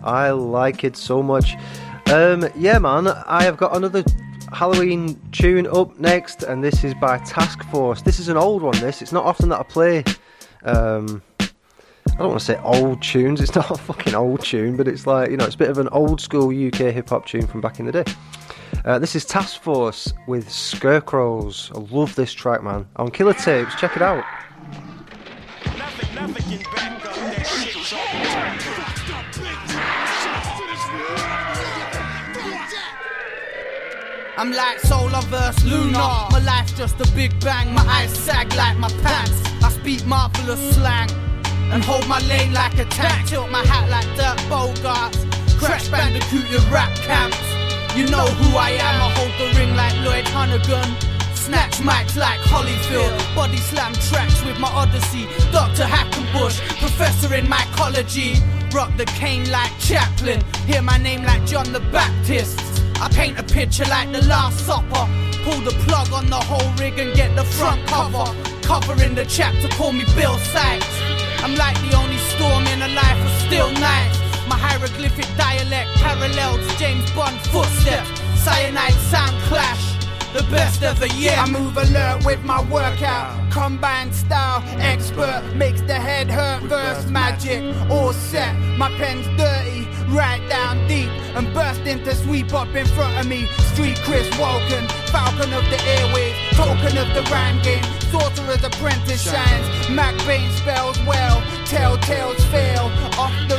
I 0.03 0.31
like 0.31 0.83
it 0.83 0.97
so 0.97 1.23
much. 1.23 1.55
Um, 2.07 2.49
yeah, 2.57 2.81
man, 2.81 3.07
I 3.07 3.45
have 3.45 3.57
got 3.57 3.77
another 3.77 4.03
Halloween 4.63 5.21
tune 5.33 5.67
up 5.67 5.99
next, 5.99 6.45
and 6.45 6.63
this 6.63 6.85
is 6.85 6.95
by 6.95 7.19
Task 7.19 7.65
Force. 7.65 8.01
This 8.01 8.21
is 8.21 8.29
an 8.29 8.37
old 8.37 8.63
one. 8.63 8.79
This 8.79 9.03
it's 9.03 9.11
not 9.11 9.25
often 9.25 9.49
that 9.49 9.59
I 9.59 9.65
play. 9.65 10.05
Um, 10.63 11.21
I 11.41 12.17
don't 12.17 12.29
want 12.29 12.39
to 12.39 12.47
say 12.47 12.57
old 12.59 13.03
tunes. 13.03 13.41
It's 13.41 13.53
not 13.57 13.73
a 13.73 13.75
fucking 13.75 14.15
old 14.15 14.45
tune, 14.45 14.77
but 14.77 14.87
it's 14.87 15.05
like 15.05 15.33
you 15.33 15.37
know, 15.37 15.47
it's 15.47 15.57
a 15.57 15.59
bit 15.59 15.69
of 15.69 15.79
an 15.79 15.89
old 15.89 16.21
school 16.21 16.51
UK 16.51 16.95
hip 16.95 17.09
hop 17.09 17.27
tune 17.27 17.49
from 17.49 17.61
back 17.61 17.81
in 17.81 17.87
the 17.87 17.91
day. 17.91 18.05
Uh, 18.85 19.01
this 19.01 19.17
is 19.17 19.25
Task 19.25 19.61
Force 19.61 20.13
with 20.29 20.49
Scarecrows. 20.49 21.73
I 21.75 21.81
love 21.81 22.15
this 22.15 22.33
track, 22.33 22.63
man. 22.63 22.87
On 22.95 23.11
Killer 23.11 23.35
Tapes, 23.35 23.75
check 23.75 23.97
it 23.97 24.03
out. 24.03 24.23
I'm 34.43 34.51
like 34.51 34.81
solar 34.81 35.23
verse 35.31 35.63
lunar. 35.63 36.27
My 36.33 36.43
life's 36.45 36.73
just 36.73 37.01
a 37.01 37.09
big 37.15 37.31
bang. 37.45 37.73
My 37.73 37.87
eyes 37.87 38.13
sag 38.13 38.53
like 38.57 38.77
my 38.77 38.89
pants. 39.01 39.41
I 39.63 39.71
speak 39.71 40.05
marvelous 40.05 40.59
slang 40.75 41.09
and 41.71 41.81
hold 41.85 42.09
my 42.09 42.19
lane 42.27 42.53
like 42.53 42.77
a 42.77 42.85
tank. 42.87 43.29
Tilt 43.29 43.53
my 43.53 43.65
hat 43.65 43.89
like 43.89 44.05
dirt 44.17 44.43
bogarts. 44.51 45.23
Crash 45.61 45.87
bandicoot 45.91 46.51
your 46.51 46.61
rap 46.73 46.93
camps. 47.07 47.39
You 47.95 48.11
know 48.11 48.27
who 48.27 48.57
I 48.59 48.71
am. 48.83 48.97
I 49.07 49.11
hold 49.15 49.33
the 49.39 49.57
ring 49.57 49.77
like 49.77 49.95
Lloyd 50.03 50.25
Honeyghan. 50.35 50.91
Snatch 51.37 51.77
mics 51.79 52.17
like 52.17 52.41
Holyfield. 52.41 53.15
Body 53.37 53.59
slam 53.59 53.93
tracks 54.11 54.45
with 54.45 54.59
my 54.59 54.71
Odyssey. 54.71 55.29
Dr. 55.53 55.85
Hackenbush, 55.85 56.59
professor 56.81 57.33
in 57.33 57.47
mycology. 57.47 58.43
Rock 58.75 58.91
the 58.97 59.05
cane 59.05 59.49
like 59.53 59.71
Chaplin. 59.79 60.43
Hear 60.67 60.83
my 60.83 60.99
name 60.99 61.23
like 61.23 61.47
John 61.47 61.73
the 61.73 61.79
Baptist. 61.93 62.73
I 63.03 63.09
paint 63.09 63.37
a 63.37 63.43
picture 63.43 63.85
like 63.87 64.13
the 64.13 64.23
Last 64.27 64.65
Supper. 64.65 65.05
Pull 65.43 65.61
the 65.63 65.75
plug 65.83 66.13
on 66.13 66.31
the 66.31 66.37
whole 66.37 66.71
rig 66.79 67.01
and 67.01 67.13
get 67.17 67.35
the 67.35 67.43
front 67.43 67.85
cover. 67.89 68.31
Covering 68.63 69.17
the 69.17 69.25
chapter, 69.25 69.67
call 69.75 69.91
me 69.91 70.05
Bill 70.15 70.39
Sikes. 70.39 70.95
I'm 71.43 71.57
like 71.57 71.75
the 71.91 71.97
only 71.97 72.19
storm 72.31 72.65
in 72.69 72.81
a 72.81 72.95
life 72.95 73.21
of 73.27 73.33
still 73.43 73.73
nights. 73.73 74.19
My 74.47 74.57
hieroglyphic 74.57 75.27
dialect 75.37 75.91
parallels 75.99 76.63
James 76.79 77.11
Bond 77.11 77.41
footsteps. 77.51 78.09
Cyanide 78.39 78.95
sound 79.11 79.37
clash. 79.51 79.99
The 80.33 80.45
best 80.45 80.83
ever 80.83 81.07
yet. 81.07 81.39
I 81.39 81.51
move 81.51 81.77
alert 81.77 82.25
with 82.25 82.43
my 82.45 82.63
workout. 82.71 83.53
Combined 83.53 84.15
style, 84.15 84.63
expert 84.79 85.43
makes 85.57 85.83
the 85.83 85.93
head 85.93 86.31
hurt. 86.31 86.63
Verse 86.63 87.05
magic, 87.07 87.63
all 87.91 88.15
set. 88.15 88.55
My 88.79 88.89
pen's 88.97 89.27
dirty, 89.37 89.52
right 90.13 90.47
down 90.49 90.87
deep 90.87 91.09
and 91.37 91.53
burst 91.55 91.81
into 91.81 92.15
sweep 92.15 92.53
up 92.53 92.69
in 92.75 92.87
front 92.87 93.19
of 93.19 93.27
me. 93.27 93.47
Street 93.73 93.99
Chris 94.05 94.29
Walken, 94.37 94.85
falcon 95.11 95.53
of 95.53 95.65
the 95.73 95.81
airwaves, 95.97 96.37
token 96.55 96.99
of 96.99 97.09
the 97.15 97.23
rhyme 97.31 97.61
game. 97.63 97.83
Sorcerer's 98.13 98.63
apprentice 98.63 99.23
shines. 99.23 99.89
Mac 99.91 100.15
Bain 100.27 100.51
spells 100.53 100.99
well, 101.07 101.41
telltales 101.65 102.43
fail. 102.51 102.91
Off 103.19 103.33
the 103.49 103.59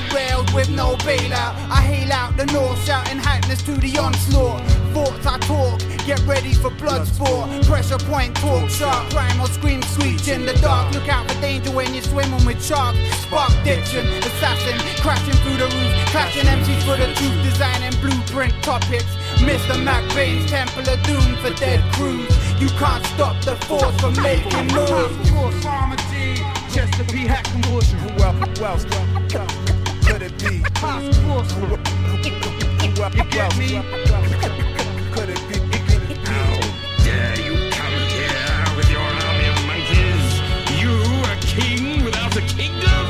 with 0.53 0.69
no 0.69 0.95
bailout. 0.97 1.53
I 1.69 1.81
hail 1.81 2.11
out 2.13 2.37
the 2.37 2.45
north, 2.47 2.77
shouting 2.85 3.17
hackness 3.17 3.61
to 3.63 3.73
the 3.73 3.97
onslaught. 3.97 4.61
Thoughts 4.93 5.25
I 5.25 5.39
talk, 5.39 5.79
get 6.05 6.19
ready 6.27 6.53
for 6.53 6.69
blood 6.69 7.07
sport. 7.07 7.49
Pressure 7.65 7.97
point, 7.97 8.35
talk 8.35 8.69
sharp, 8.69 9.09
crime 9.09 9.41
or 9.41 9.47
scream 9.47 9.81
sweet 9.81 10.27
in 10.27 10.45
the 10.45 10.53
dark. 10.61 10.93
Look 10.93 11.09
out 11.09 11.29
for 11.29 11.41
danger 11.41 11.71
when 11.71 11.93
you're 11.93 12.03
swimming 12.03 12.45
with 12.45 12.63
sharks. 12.63 12.99
Spark 13.25 13.51
diction, 13.63 14.05
assassin, 14.05 14.77
crashing 15.01 15.33
through 15.41 15.57
the 15.57 15.69
roof, 15.73 15.93
clashing 16.13 16.45
MCs 16.45 16.83
for 16.85 16.97
the 16.97 17.09
truth, 17.15 17.43
designing 17.43 17.93
blueprint 17.99 18.53
topics. 18.63 19.09
Mr. 19.41 19.73
Bain's 20.15 20.49
Temple 20.49 20.87
of 20.87 21.01
Doom 21.03 21.35
for 21.37 21.53
dead 21.59 21.81
crews. 21.93 22.29
You 22.61 22.69
can't 22.77 23.03
stop 23.07 23.35
the 23.43 23.55
force 23.65 23.99
from 23.99 24.13
making 24.21 24.67
moves. 24.73 25.17
Chester 26.73 27.03
P. 27.05 27.25
Hackenbush. 27.25 27.89
Who 27.91 28.23
else? 28.23 28.59
Who 28.59 28.65
else? 28.65 29.82
Could 30.23 30.31
it 30.31 30.51
be? 30.51 30.59
Task 30.75 31.21
Force. 31.23 31.51
Who 31.51 31.65
else? 31.65 31.79
You 33.13 33.23
get 33.25 33.57
me? 33.57 33.81
Could 35.11 35.29
it 35.29 35.41
be? 35.49 35.59
dare 37.03 37.39
you 37.41 37.69
come 37.71 37.97
here 38.07 38.63
with 38.77 38.89
your 38.89 39.01
army 39.01 39.47
of 39.51 39.59
monkeys? 39.67 40.39
You, 40.79 40.93
a 41.27 41.35
king 41.41 42.05
without 42.05 42.33
a 42.37 42.41
kingdom? 42.41 43.05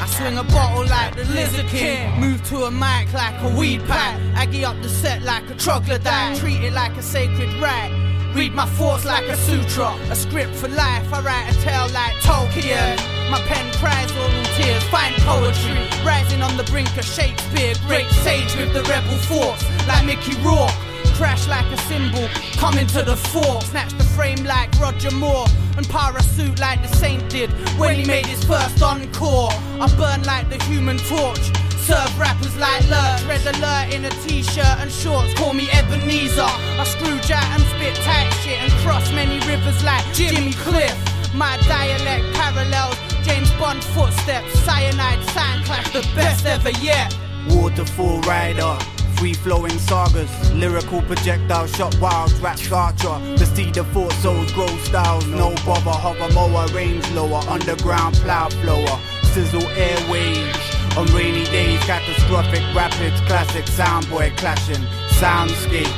I 0.00 0.06
swing 0.08 0.38
a 0.38 0.44
bottle 0.44 0.86
like 0.86 1.16
the 1.16 1.24
Lizard 1.34 1.66
King. 1.66 2.20
Move 2.20 2.46
to 2.50 2.66
a 2.66 2.70
mic 2.70 3.12
like 3.12 3.42
a 3.42 3.58
weed 3.58 3.84
pack. 3.86 4.20
Aggie 4.36 4.64
up 4.64 4.80
the 4.82 4.88
set 4.88 5.22
like 5.22 5.50
a 5.50 5.54
troglodyte. 5.56 6.36
Treat 6.36 6.62
it 6.62 6.74
like 6.74 6.96
a 6.96 7.02
sacred 7.02 7.52
right. 7.54 8.07
Read 8.34 8.54
my 8.54 8.66
thoughts 8.66 9.04
like 9.04 9.24
a 9.24 9.36
sutra. 9.36 9.94
A 10.10 10.16
script 10.16 10.54
for 10.54 10.68
life. 10.68 11.12
I 11.12 11.20
write 11.22 11.50
a 11.50 11.54
tale 11.60 11.88
like 11.92 12.14
Tolkien. 12.22 12.96
My 13.30 13.40
pen 13.48 13.72
cries 13.74 14.10
oral 14.12 14.44
tears. 14.56 14.82
Fine 14.84 15.14
poetry. 15.20 15.88
Rising 16.04 16.42
on 16.42 16.56
the 16.56 16.64
brink 16.64 16.94
of 16.96 17.04
Shakespeare. 17.04 17.74
Great 17.86 18.08
sage 18.22 18.54
with 18.56 18.72
the 18.72 18.82
rebel 18.84 19.18
force. 19.28 19.62
Like 19.86 20.04
Mickey 20.06 20.36
Rourke. 20.42 20.70
Crash 21.18 21.48
like 21.48 21.66
a 21.72 21.76
cymbal, 21.88 22.28
come 22.52 22.78
into 22.78 23.02
the 23.02 23.16
fore. 23.16 23.60
Snatch 23.62 23.92
the 23.98 24.04
frame 24.04 24.44
like 24.44 24.70
Roger 24.78 25.10
Moore, 25.10 25.46
and 25.76 25.84
parasuit 25.86 26.60
like 26.60 26.80
the 26.80 26.96
Saint 26.96 27.28
did 27.28 27.50
when 27.76 27.96
he 27.96 28.06
made 28.06 28.24
his 28.24 28.44
first 28.44 28.80
encore. 28.80 29.50
I 29.80 29.92
burn 29.96 30.22
like 30.22 30.48
the 30.48 30.62
human 30.62 30.96
torch. 30.96 31.50
Serve 31.88 32.18
rappers 32.18 32.54
like 32.58 32.86
Lurch, 32.90 33.24
red 33.24 33.46
alert 33.46 33.94
in 33.94 34.04
a 34.04 34.10
t-shirt 34.10 34.76
and 34.78 34.92
shorts, 34.92 35.32
call 35.32 35.54
me 35.54 35.70
Ebenezer. 35.72 36.42
I 36.42 36.84
screw 36.84 37.18
jack 37.20 37.48
and 37.56 37.62
spit 37.62 37.96
tight 38.04 38.30
shit 38.44 38.60
and 38.60 38.70
cross 38.84 39.10
many 39.10 39.38
rivers 39.48 39.82
like 39.82 40.04
Jimmy 40.12 40.52
Cliff. 40.52 40.94
My 41.32 41.56
dialect 41.66 42.26
parallels 42.34 42.94
James 43.24 43.50
Bond 43.52 43.82
footsteps, 43.82 44.52
cyanide, 44.66 45.24
sand 45.30 45.64
clash, 45.64 45.90
the 45.94 46.02
best 46.14 46.44
ever 46.44 46.72
yet. 46.84 47.16
Waterfall 47.48 48.20
rider. 48.20 48.76
Free 49.16 49.32
flowing 49.32 49.78
sagas, 49.78 50.52
lyrical 50.52 51.00
projectile 51.00 51.68
shot 51.68 51.98
wild, 52.02 52.32
rap 52.42 52.58
archer. 52.70 53.18
The 53.38 53.46
seed 53.46 53.78
of 53.78 53.88
thought 53.92 54.12
souls, 54.20 54.52
grow 54.52 54.66
styles, 54.84 55.26
no 55.26 55.54
bother. 55.64 55.90
Hover 55.90 56.30
mower, 56.34 56.66
range 56.74 57.10
lower, 57.12 57.40
underground 57.48 58.14
plow 58.16 58.50
flower. 58.50 59.00
Sizzle 59.32 59.62
airwaves. 59.62 60.87
On 60.98 61.06
rainy 61.14 61.44
days, 61.44 61.78
catastrophic 61.84 62.60
rapids, 62.74 63.20
classic 63.20 63.66
soundboy 63.66 64.36
clashing. 64.36 64.84
soundscape. 65.20 65.94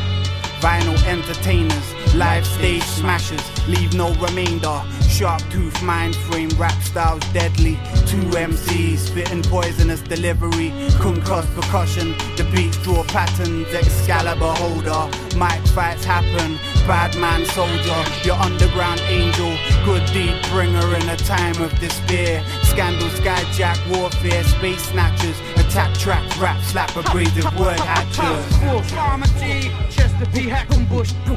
Vinyl 0.60 1.02
entertainers, 1.06 2.14
live 2.14 2.46
stage 2.46 2.82
smashers, 2.82 3.40
leave 3.66 3.94
no 3.94 4.12
remainder. 4.16 4.82
Sharp 5.08 5.40
tooth 5.48 5.82
mind 5.82 6.14
frame, 6.14 6.50
rap 6.58 6.78
styles 6.82 7.24
deadly. 7.32 7.78
Two 8.04 8.20
MCs 8.36 8.98
spitting 8.98 9.42
poisonous 9.42 10.02
delivery. 10.02 10.68
Concuss 11.00 11.46
percussion, 11.54 12.10
the 12.36 12.46
beats 12.54 12.76
draw 12.82 13.02
patterns. 13.04 13.72
Excalibur 13.72 14.52
holder, 14.52 15.08
mic 15.40 15.66
fights 15.68 16.04
happen. 16.04 16.58
Bad 16.86 17.16
man 17.16 17.46
soldier, 17.46 18.00
your 18.22 18.36
underground 18.36 19.00
angel. 19.08 19.56
Good 19.86 20.04
deed 20.12 20.36
bringer 20.50 20.86
in 20.94 21.08
a 21.08 21.16
time 21.16 21.56
of 21.62 21.72
despair. 21.80 22.44
Scandal, 22.64 23.08
skyjack, 23.08 23.78
warfare, 23.90 24.44
space 24.44 24.82
snatchers. 24.90 25.40
Attack 25.56 25.94
track, 25.94 26.24
rap, 26.38 26.60
slap, 26.62 26.94
abrasive 26.94 27.58
word 27.58 27.80
hatchers. 27.80 28.44
Farma 28.92 29.26
G, 29.40 29.70
Chester 29.88 30.26
P. 30.26 30.46
Hackenbush. 30.46 31.12
Who 31.24 31.34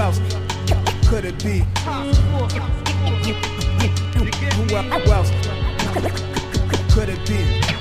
else 0.00 0.18
could 1.08 1.24
it 1.24 1.38
be? 1.38 1.62
Who 4.58 4.76
else 5.12 5.30
could 6.92 7.08
it 7.10 7.24
be? 7.28 7.73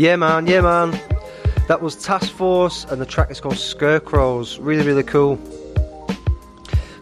Yeah, 0.00 0.16
man, 0.16 0.46
yeah, 0.46 0.62
man. 0.62 0.98
That 1.68 1.82
was 1.82 1.94
Task 1.94 2.32
Force, 2.32 2.84
and 2.84 2.98
the 2.98 3.04
track 3.04 3.30
is 3.30 3.38
called 3.38 3.58
Scarecrows. 3.58 4.58
Really, 4.58 4.82
really 4.82 5.02
cool. 5.02 5.38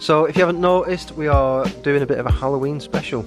So, 0.00 0.25
if 0.25 0.37
you 0.37 0.40
haven't 0.40 0.61
noticed, 0.61 1.12
we 1.12 1.28
are 1.28 1.64
doing 1.85 2.02
a 2.02 2.07
bit 2.07 2.19
of 2.19 2.26
a 2.26 2.33
Halloween 2.33 2.81
special. 2.81 3.23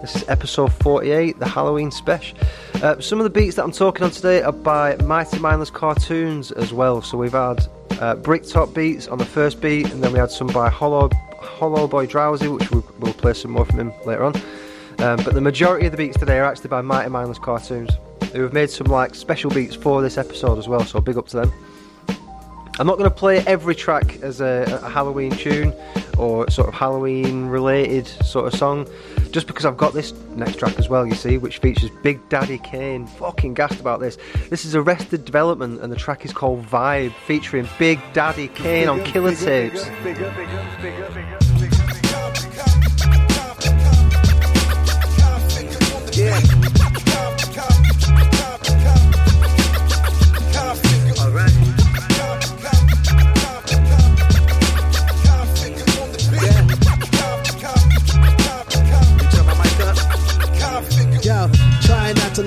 This 0.00 0.16
is 0.16 0.28
episode 0.28 0.72
48, 0.72 1.38
the 1.38 1.46
Halloween 1.46 1.92
special. 1.92 2.36
Uh, 2.82 2.98
some 2.98 3.20
of 3.20 3.22
the 3.22 3.30
beats 3.30 3.54
that 3.54 3.62
I'm 3.62 3.70
talking 3.70 4.02
on 4.02 4.10
today 4.10 4.42
are 4.42 4.50
by 4.50 4.96
Mighty 4.96 5.38
Mindless 5.38 5.70
Cartoons 5.70 6.50
as 6.50 6.72
well. 6.72 7.00
So, 7.00 7.16
we've 7.16 7.30
had 7.30 7.64
uh, 8.00 8.16
Bricktop 8.16 8.74
beats 8.74 9.06
on 9.06 9.18
the 9.18 9.24
first 9.24 9.60
beat, 9.60 9.88
and 9.92 10.02
then 10.02 10.12
we 10.12 10.18
had 10.18 10.32
some 10.32 10.48
by 10.48 10.68
Hollow, 10.68 11.10
Hollow 11.38 11.86
Boy 11.86 12.06
Drowsy, 12.06 12.48
which 12.48 12.68
we'll, 12.72 12.84
we'll 12.98 13.14
play 13.14 13.34
some 13.34 13.52
more 13.52 13.64
from 13.64 13.78
him 13.78 13.92
later 14.04 14.24
on. 14.24 14.34
Um, 14.98 15.22
but 15.24 15.34
the 15.34 15.40
majority 15.40 15.86
of 15.86 15.92
the 15.92 15.96
beats 15.96 16.18
today 16.18 16.40
are 16.40 16.44
actually 16.44 16.70
by 16.70 16.80
Mighty 16.80 17.08
Mindless 17.08 17.38
Cartoons 17.38 17.92
who 18.32 18.42
have 18.42 18.52
made 18.52 18.70
some 18.70 18.86
like 18.86 19.14
special 19.14 19.50
beats 19.50 19.74
for 19.74 20.02
this 20.02 20.18
episode 20.18 20.58
as 20.58 20.68
well. 20.68 20.84
So 20.84 21.00
big 21.00 21.16
up 21.16 21.28
to 21.28 21.38
them. 21.38 21.52
I'm 22.78 22.86
not 22.86 22.96
going 22.96 23.10
to 23.10 23.14
play 23.14 23.40
every 23.40 23.74
track 23.74 24.22
as 24.22 24.40
a, 24.40 24.80
a, 24.82 24.88
Halloween 24.88 25.32
tune 25.32 25.74
or 26.16 26.50
sort 26.50 26.66
of 26.66 26.72
Halloween 26.72 27.46
related 27.46 28.06
sort 28.06 28.46
of 28.46 28.58
song, 28.58 28.88
just 29.32 29.46
because 29.46 29.66
I've 29.66 29.76
got 29.76 29.92
this 29.92 30.14
next 30.34 30.58
track 30.58 30.78
as 30.78 30.88
well. 30.88 31.06
You 31.06 31.14
see, 31.14 31.36
which 31.36 31.58
features 31.58 31.90
Big 32.02 32.26
Daddy 32.30 32.56
Kane. 32.56 33.06
Fucking 33.06 33.52
gassed 33.52 33.80
about 33.80 34.00
this. 34.00 34.16
This 34.48 34.64
is 34.64 34.74
Arrested 34.74 35.26
Development, 35.26 35.78
and 35.82 35.92
the 35.92 35.96
track 35.96 36.24
is 36.24 36.32
called 36.32 36.64
Vibe, 36.64 37.12
featuring 37.26 37.68
Big 37.78 38.00
Daddy 38.14 38.48
Kane 38.48 38.88
on 38.88 39.04
Killer 39.04 39.34
Tapes. 39.34 39.86
Yeah. 39.86 41.49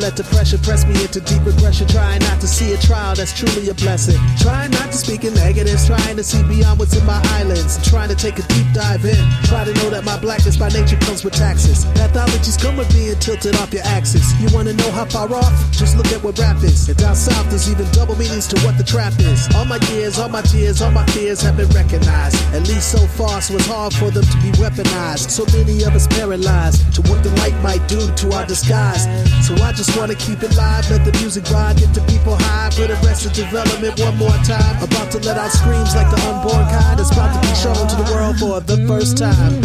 Let 0.04 0.18
the 0.18 0.24
pressure 0.36 0.58
press 0.58 0.84
me 0.84 1.00
into 1.02 1.22
deep 1.22 1.40
regression. 1.46 1.88
Trying 1.88 2.20
not 2.28 2.42
to 2.42 2.48
see 2.48 2.74
a 2.74 2.78
trial 2.78 3.16
that's 3.16 3.32
truly 3.32 3.70
a 3.70 3.74
blessing. 3.74 4.20
Trying 4.38 4.72
not 4.72 4.92
to 4.92 4.98
speak 4.98 5.24
in 5.24 5.34
negatives. 5.34 5.88
Trying 5.88 6.18
to 6.18 6.24
see 6.24 6.44
beyond 6.44 6.78
what's 6.78 6.94
in 6.94 7.06
my 7.06 7.22
islands. 7.40 7.80
Trying 7.90 8.10
to 8.10 8.16
take 8.16 8.38
a 8.38 8.43
deep 8.54 8.70
dive 8.74 9.06
in. 9.06 9.24
Try 9.50 9.66
to 9.66 9.74
know 9.82 9.90
that 9.90 10.04
my 10.06 10.18
blackness 10.22 10.58
by 10.58 10.70
nature 10.70 10.98
comes 11.02 11.24
with 11.24 11.34
taxes. 11.34 11.86
Pathologies 11.98 12.58
come 12.62 12.78
with 12.78 12.92
being 12.94 13.18
tilted 13.20 13.56
off 13.58 13.74
your 13.74 13.84
axis. 13.86 14.26
You 14.40 14.48
wanna 14.54 14.74
know 14.74 14.92
how 14.92 15.06
far 15.06 15.28
off? 15.34 15.54
Just 15.72 15.98
look 15.98 16.08
at 16.14 16.24
what 16.24 16.38
rap 16.40 16.58
is. 16.64 16.88
And 16.90 16.98
down 16.98 17.16
south, 17.16 17.50
there's 17.50 17.70
even 17.70 17.90
double 17.92 18.16
meanings 18.16 18.48
to 18.48 18.58
what 18.62 18.78
the 18.78 18.84
trap 18.84 19.14
is. 19.20 19.50
All 19.56 19.66
my 19.66 19.80
years, 19.92 20.20
all 20.20 20.30
my 20.30 20.42
tears, 20.42 20.82
all 20.82 20.92
my 20.92 21.06
fears 21.08 21.42
have 21.42 21.58
been 21.58 21.70
recognized. 21.70 22.38
At 22.54 22.68
least 22.68 22.92
so 22.92 23.00
far, 23.18 23.42
so 23.42 23.56
it's 23.56 23.68
hard 23.68 23.94
for 23.94 24.10
them 24.12 24.24
to 24.24 24.38
be 24.46 24.52
weaponized. 24.62 25.30
So 25.30 25.46
many 25.58 25.84
of 25.84 25.96
us 25.96 26.08
paralyzed 26.08 26.94
to 26.96 27.02
what 27.10 27.24
the 27.24 27.32
light 27.42 27.58
might 27.62 27.86
do 27.88 28.00
to 28.00 28.26
our 28.34 28.46
disguise. 28.46 29.04
So 29.46 29.54
I 29.64 29.72
just 29.74 29.98
wanna 29.98 30.16
keep 30.16 30.44
it 30.44 30.56
live, 30.56 30.90
let 30.92 31.04
the 31.06 31.14
music 31.20 31.50
ride, 31.50 31.78
get 31.78 31.94
the 31.94 32.02
people 32.12 32.36
high 32.38 32.70
for 32.70 32.86
the 32.88 32.98
rest 33.06 33.26
of 33.26 33.34
development 33.34 34.00
one 34.00 34.18
more 34.18 34.38
time. 34.46 34.76
About 34.84 35.12
to 35.12 35.20
let 35.20 35.38
out 35.38 35.52
screams 35.52 35.96
like 35.96 36.10
the 36.10 36.20
unborn 36.30 36.66
kind 36.70 37.00
that's 37.00 37.12
about 37.12 37.34
to 37.34 37.40
be 37.42 37.54
shown 37.56 37.88
to 37.88 37.96
the 37.96 38.08
world 38.14 38.38
for 38.44 38.60
the 38.60 38.78
first 38.88 39.18
time. 39.18 39.56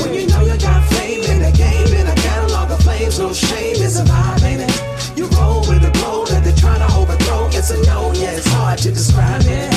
When 0.00 0.14
you 0.14 0.26
know 0.28 0.42
you 0.46 0.56
got 0.58 0.82
fame 0.94 1.24
in 1.32 1.38
the 1.42 1.52
game, 1.58 1.90
in 1.98 2.06
a 2.06 2.14
catalog 2.14 2.70
of 2.70 2.80
flames, 2.80 3.18
no 3.18 3.32
shame 3.32 3.78
is 3.86 3.98
a 3.98 4.04
vibe, 4.04 4.42
ain't 4.50 4.62
it? 4.62 4.74
You 5.18 5.26
roll 5.34 5.60
with 5.66 5.82
the 5.82 5.90
glow 5.98 6.24
that 6.26 6.44
they're 6.44 6.60
trying 6.64 6.82
to 6.86 6.90
overthrow. 6.94 7.46
It's 7.48 7.70
a 7.70 7.78
no, 7.90 8.12
yeah, 8.14 8.38
it's 8.38 8.46
hard 8.46 8.78
to 8.86 8.90
describe 8.92 9.42
it. 9.46 9.70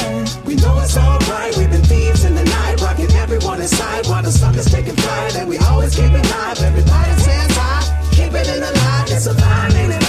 We 0.45 0.53
know 0.55 0.77
it's 0.79 0.95
alright, 0.97 1.57
we've 1.57 1.71
been 1.71 1.81
thieves 1.81 2.25
in 2.25 2.35
the 2.35 2.45
night, 2.45 2.79
rocking 2.79 3.11
everyone 3.23 3.59
inside 3.59 4.05
while 4.05 4.21
the 4.21 4.31
suckers 4.31 4.69
taking 4.69 4.95
flight, 4.95 5.35
and 5.35 5.49
we 5.49 5.57
always 5.69 5.95
keep 5.95 6.11
it 6.11 6.25
live. 6.29 6.59
Everybody's 6.61 7.25
hands 7.25 7.55
high, 7.57 7.85
keep 8.11 8.33
it 8.33 8.47
in 8.53 8.59
the 8.59 8.71
light, 8.71 9.07
it's 9.09 9.25
a 9.25 9.33
vibe, 9.33 9.73
ain't 9.73 9.93
it? 9.93 10.06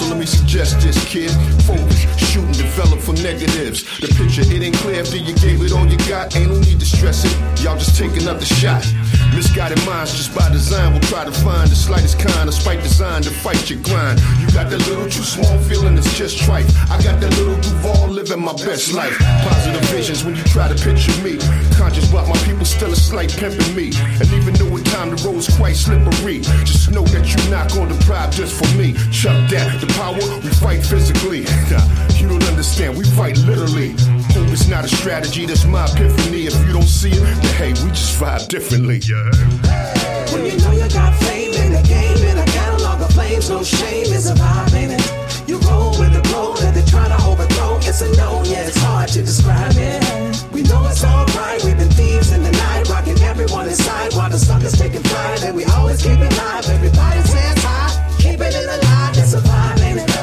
So 0.00 0.08
let 0.08 0.18
me 0.18 0.26
suggest 0.26 0.80
this, 0.80 0.96
kid. 1.04 1.30
Focus, 1.68 2.00
shoot 2.16 2.44
and 2.44 2.56
develop 2.56 3.00
for 3.00 3.12
negatives. 3.20 3.84
The 4.00 4.08
picture, 4.08 4.42
it 4.42 4.62
ain't 4.62 4.76
clear 4.76 5.00
after 5.00 5.16
you 5.16 5.34
gave 5.36 5.60
it 5.60 5.72
all 5.72 5.86
you 5.86 5.98
got. 6.08 6.34
Ain't 6.36 6.48
no 6.50 6.58
need 6.58 6.80
to 6.80 6.86
stress 6.86 7.24
it. 7.24 7.34
Y'all 7.60 7.76
just 7.76 7.96
take 7.96 8.16
another 8.16 8.46
shot. 8.46 8.80
Misguided 9.34 9.78
minds 9.84 10.16
just 10.16 10.34
by 10.34 10.48
design 10.48 10.92
will 10.92 11.04
try 11.12 11.24
to 11.24 11.32
find 11.32 11.68
the 11.68 11.76
slightest 11.76 12.18
kind 12.18 12.48
of 12.48 12.54
spite 12.54 12.82
design 12.82 13.22
to 13.22 13.30
fight 13.30 13.68
your 13.68 13.80
grind. 13.80 14.18
You 14.40 14.48
got 14.56 14.70
that 14.70 14.80
little 14.88 15.04
too 15.04 15.22
small 15.22 15.58
feeling, 15.68 15.96
it's 15.98 16.16
just 16.16 16.38
trite. 16.38 16.66
I 16.90 16.96
got 17.02 17.20
that 17.20 17.36
little 17.36 17.60
Duval 17.60 18.08
living 18.08 18.40
my 18.40 18.54
best 18.64 18.92
life. 18.92 19.16
Positive 19.44 19.84
visions 19.90 20.24
when 20.24 20.34
you 20.34 20.44
try 20.44 20.68
to 20.68 20.74
picture 20.74 21.12
me. 21.22 21.36
Conscious 21.76 22.08
about 22.08 22.26
my 22.28 22.38
people 22.48 22.64
still 22.64 22.92
a 22.92 22.96
slight 22.96 23.30
pimping 23.36 23.74
me. 23.76 23.92
And 24.18 24.28
time 25.00 25.16
the 25.16 25.28
road's 25.28 25.48
quite 25.56 25.76
slippery, 25.76 26.40
just 26.64 26.90
know 26.90 27.04
that 27.04 27.24
you're 27.32 27.50
not 27.50 27.72
gonna 27.72 27.96
deprive 27.96 28.30
just 28.30 28.52
for 28.52 28.68
me. 28.76 28.92
Chuck 29.10 29.38
that, 29.50 29.80
the 29.80 29.86
power, 29.96 30.20
we 30.44 30.50
fight 30.60 30.84
physically. 30.84 31.40
you 32.20 32.28
don't 32.28 32.44
understand, 32.44 32.98
we 32.98 33.04
fight 33.04 33.38
literally. 33.38 33.92
Hope 34.34 34.48
it's 34.52 34.68
not 34.68 34.84
a 34.84 34.88
strategy, 34.88 35.46
that's 35.46 35.64
my 35.64 35.84
epiphany. 35.86 36.46
If 36.46 36.56
you 36.66 36.72
don't 36.72 36.92
see 37.00 37.12
it, 37.12 37.20
then 37.20 37.54
hey, 37.56 37.72
we 37.82 37.90
just 37.90 38.18
vibe 38.20 38.48
differently. 38.48 39.00
When 40.32 40.44
you 40.44 40.56
know 40.58 40.72
you 40.72 40.88
got 40.92 41.14
fame 41.24 41.54
in 41.54 41.72
the 41.72 41.82
game, 41.88 42.20
in 42.30 42.36
a 42.36 42.46
catalog 42.46 43.00
of 43.00 43.10
flames, 43.12 43.48
no 43.48 43.62
shame 43.62 44.12
is 44.12 44.28
a 44.28 44.34
vibe? 44.34 45.48
You 45.48 45.58
roll 45.68 45.90
with 45.98 46.12
the 46.12 46.22
glow 46.28 46.54
that 46.56 46.74
they're 46.74 46.84
trying 46.86 47.16
to 47.16 47.24
overthrow. 47.26 47.49
It's 47.90 48.02
a 48.02 48.16
no, 48.16 48.40
yeah, 48.44 48.68
it's 48.68 48.76
hard 48.76 49.08
to 49.08 49.20
describe 49.20 49.72
it. 49.74 50.44
We 50.52 50.62
know 50.62 50.86
it's 50.86 51.02
alright, 51.02 51.60
we've 51.64 51.76
been 51.76 51.90
thieves 51.90 52.30
in 52.30 52.40
the 52.44 52.52
night, 52.52 52.88
rocking 52.88 53.18
everyone 53.18 53.66
inside 53.66 54.14
while 54.14 54.30
the 54.30 54.38
suckers 54.38 54.78
taking 54.78 55.02
flight, 55.02 55.42
and 55.42 55.56
we 55.56 55.64
always 55.64 56.00
keep 56.00 56.20
it 56.20 56.36
live. 56.38 56.68
Everybody's 56.68 57.32
hands 57.32 57.64
high, 57.64 58.16
keep 58.18 58.40
it 58.40 58.54
light, 58.54 59.18
it's 59.18 59.34
a 59.34 59.40
vibe, 59.40 59.80
ain't 59.80 60.08
it? 60.08 60.19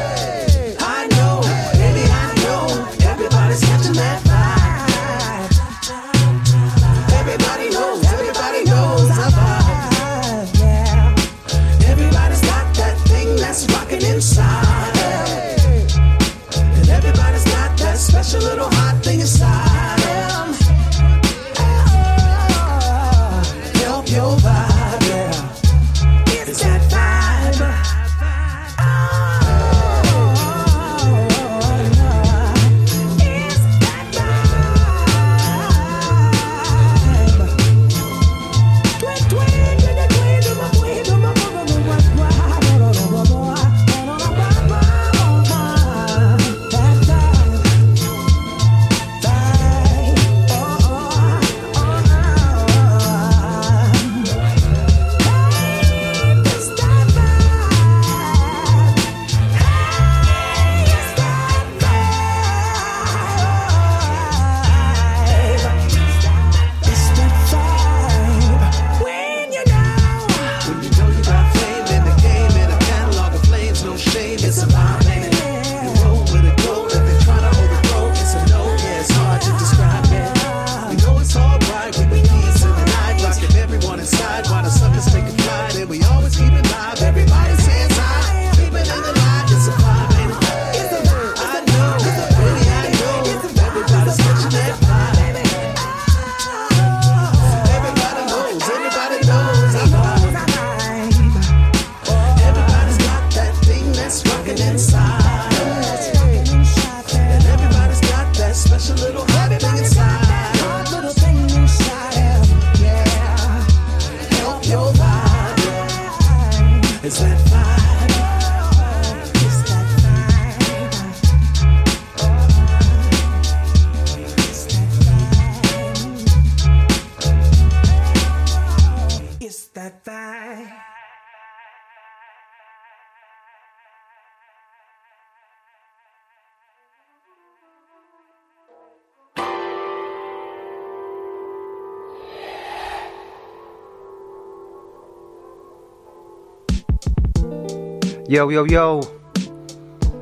Yo, 148.38 148.50
yo, 148.50 148.66
yo. 148.66 149.02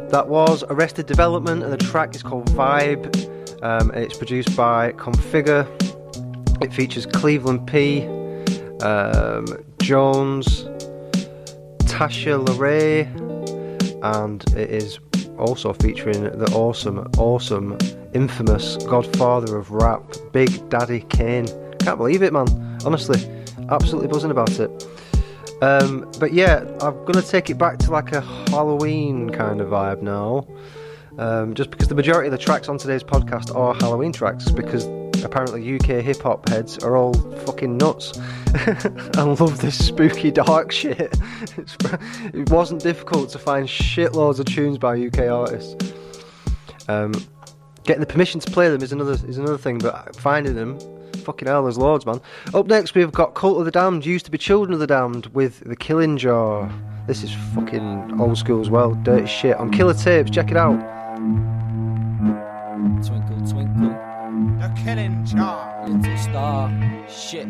That 0.10 0.30
was 0.30 0.64
Arrested 0.70 1.06
Development, 1.06 1.62
and 1.62 1.74
the 1.74 1.76
track 1.76 2.16
is 2.16 2.24
called 2.24 2.46
Vibe. 2.52 3.14
Um, 3.62 3.92
and 3.92 4.06
it's 4.06 4.18
produced 4.18 4.56
by 4.56 4.94
Configure. 4.94 5.68
It 6.64 6.74
features 6.74 7.06
Cleveland 7.06 7.68
P, 7.68 8.06
um, 8.82 9.46
Jones, 9.82 10.64
Tasha 11.90 12.42
LeRae, 12.42 13.06
and 14.02 14.42
it 14.56 14.70
is 14.70 14.98
also 15.38 15.74
featuring 15.74 16.24
the 16.24 16.50
awesome, 16.56 17.12
awesome, 17.18 17.78
infamous 18.14 18.78
godfather 18.86 19.58
of 19.58 19.72
rap, 19.72 20.02
Big 20.32 20.70
Daddy 20.70 21.02
Kane. 21.10 21.48
Can't 21.80 21.98
believe 21.98 22.24
it, 22.24 22.32
man. 22.32 22.48
Honestly, 22.86 23.20
absolutely 23.70 24.08
buzzing 24.08 24.32
about 24.32 24.58
it. 24.58 24.88
Um, 25.62 26.10
but 26.20 26.34
yeah, 26.34 26.66
I'm 26.82 27.04
gonna 27.06 27.22
take 27.22 27.50
it 27.50 27.58
back 27.58 27.78
to 27.80 27.92
like 27.92 28.12
a 28.12 28.22
Halloween 28.22 29.30
kind 29.30 29.62
of 29.62 29.70
vibe 29.70 30.02
now. 30.02 30.48
Um, 31.18 31.54
just 31.54 31.72
because 31.72 31.88
the 31.88 31.96
majority 31.96 32.28
of 32.28 32.32
the 32.32 32.38
tracks 32.38 32.68
on 32.68 32.78
today's 32.78 33.04
podcast 33.04 33.56
are 33.56 33.74
Halloween 33.76 34.12
tracks, 34.12 34.50
because 34.52 34.86
apparently 35.24 35.76
UK 35.76 36.04
hip 36.04 36.22
hop 36.22 36.48
heads 36.50 36.78
are 36.80 36.98
all 36.98 37.14
fucking 37.46 37.78
nuts 37.78 38.18
and 39.18 39.40
love 39.40 39.60
this 39.62 39.86
spooky 39.88 40.30
dark 40.30 40.72
shit. 40.72 41.18
It's, 41.58 41.78
it 42.34 42.50
wasn't 42.50 42.82
difficult 42.82 43.30
to 43.30 43.40
find 43.40 43.68
shitloads 43.68 44.40
of 44.40 44.46
tunes 44.46 44.78
by 44.78 45.00
UK 45.00 45.20
artists. 45.30 45.94
Um, 46.88 47.14
getting 47.86 48.02
the 48.02 48.08
permission 48.08 48.40
to 48.42 48.52
play 48.52 48.70
them 48.70 48.82
is 48.82 48.92
another 48.92 49.14
is 49.14 49.38
another 49.38 49.58
thing, 49.58 49.78
but 49.78 50.16
finding 50.18 50.56
them 50.56 50.78
fucking 51.26 51.48
hell, 51.48 51.64
there's 51.64 51.78
loads, 51.78 52.06
man. 52.06 52.22
Up 52.54 52.68
next, 52.68 52.96
we've 52.96 53.12
got 53.12 53.34
Cult 53.34 53.60
of 53.60 53.66
the 53.66 53.72
Damned, 53.72 54.06
used 54.06 54.26
to 54.26 54.32
be 54.32 54.38
Children 54.38 54.74
of 54.74 54.80
the 54.80 54.88
Damned, 54.88 55.28
with 55.28 55.60
The 55.62 55.76
Killing 55.76 56.18
Jar. 56.18 56.72
This 57.08 57.24
is 57.24 57.34
fucking 57.54 58.20
old 58.20 58.38
school 58.38 58.62
as 58.62 58.70
well, 58.70 58.94
dirty 59.04 59.28
shit. 59.28 59.58
On 59.58 59.72
Killer 59.72 59.94
Tapes, 59.94 60.32
check 60.32 60.52
it 60.52 60.58
out. 60.58 60.80
Twinkle, 63.06 63.48
twinkle. 63.48 63.90
The 64.60 64.82
killing 64.84 65.26
jar. 65.26 65.88
Little 65.88 66.18
star. 66.18 66.70
Shit. 67.10 67.48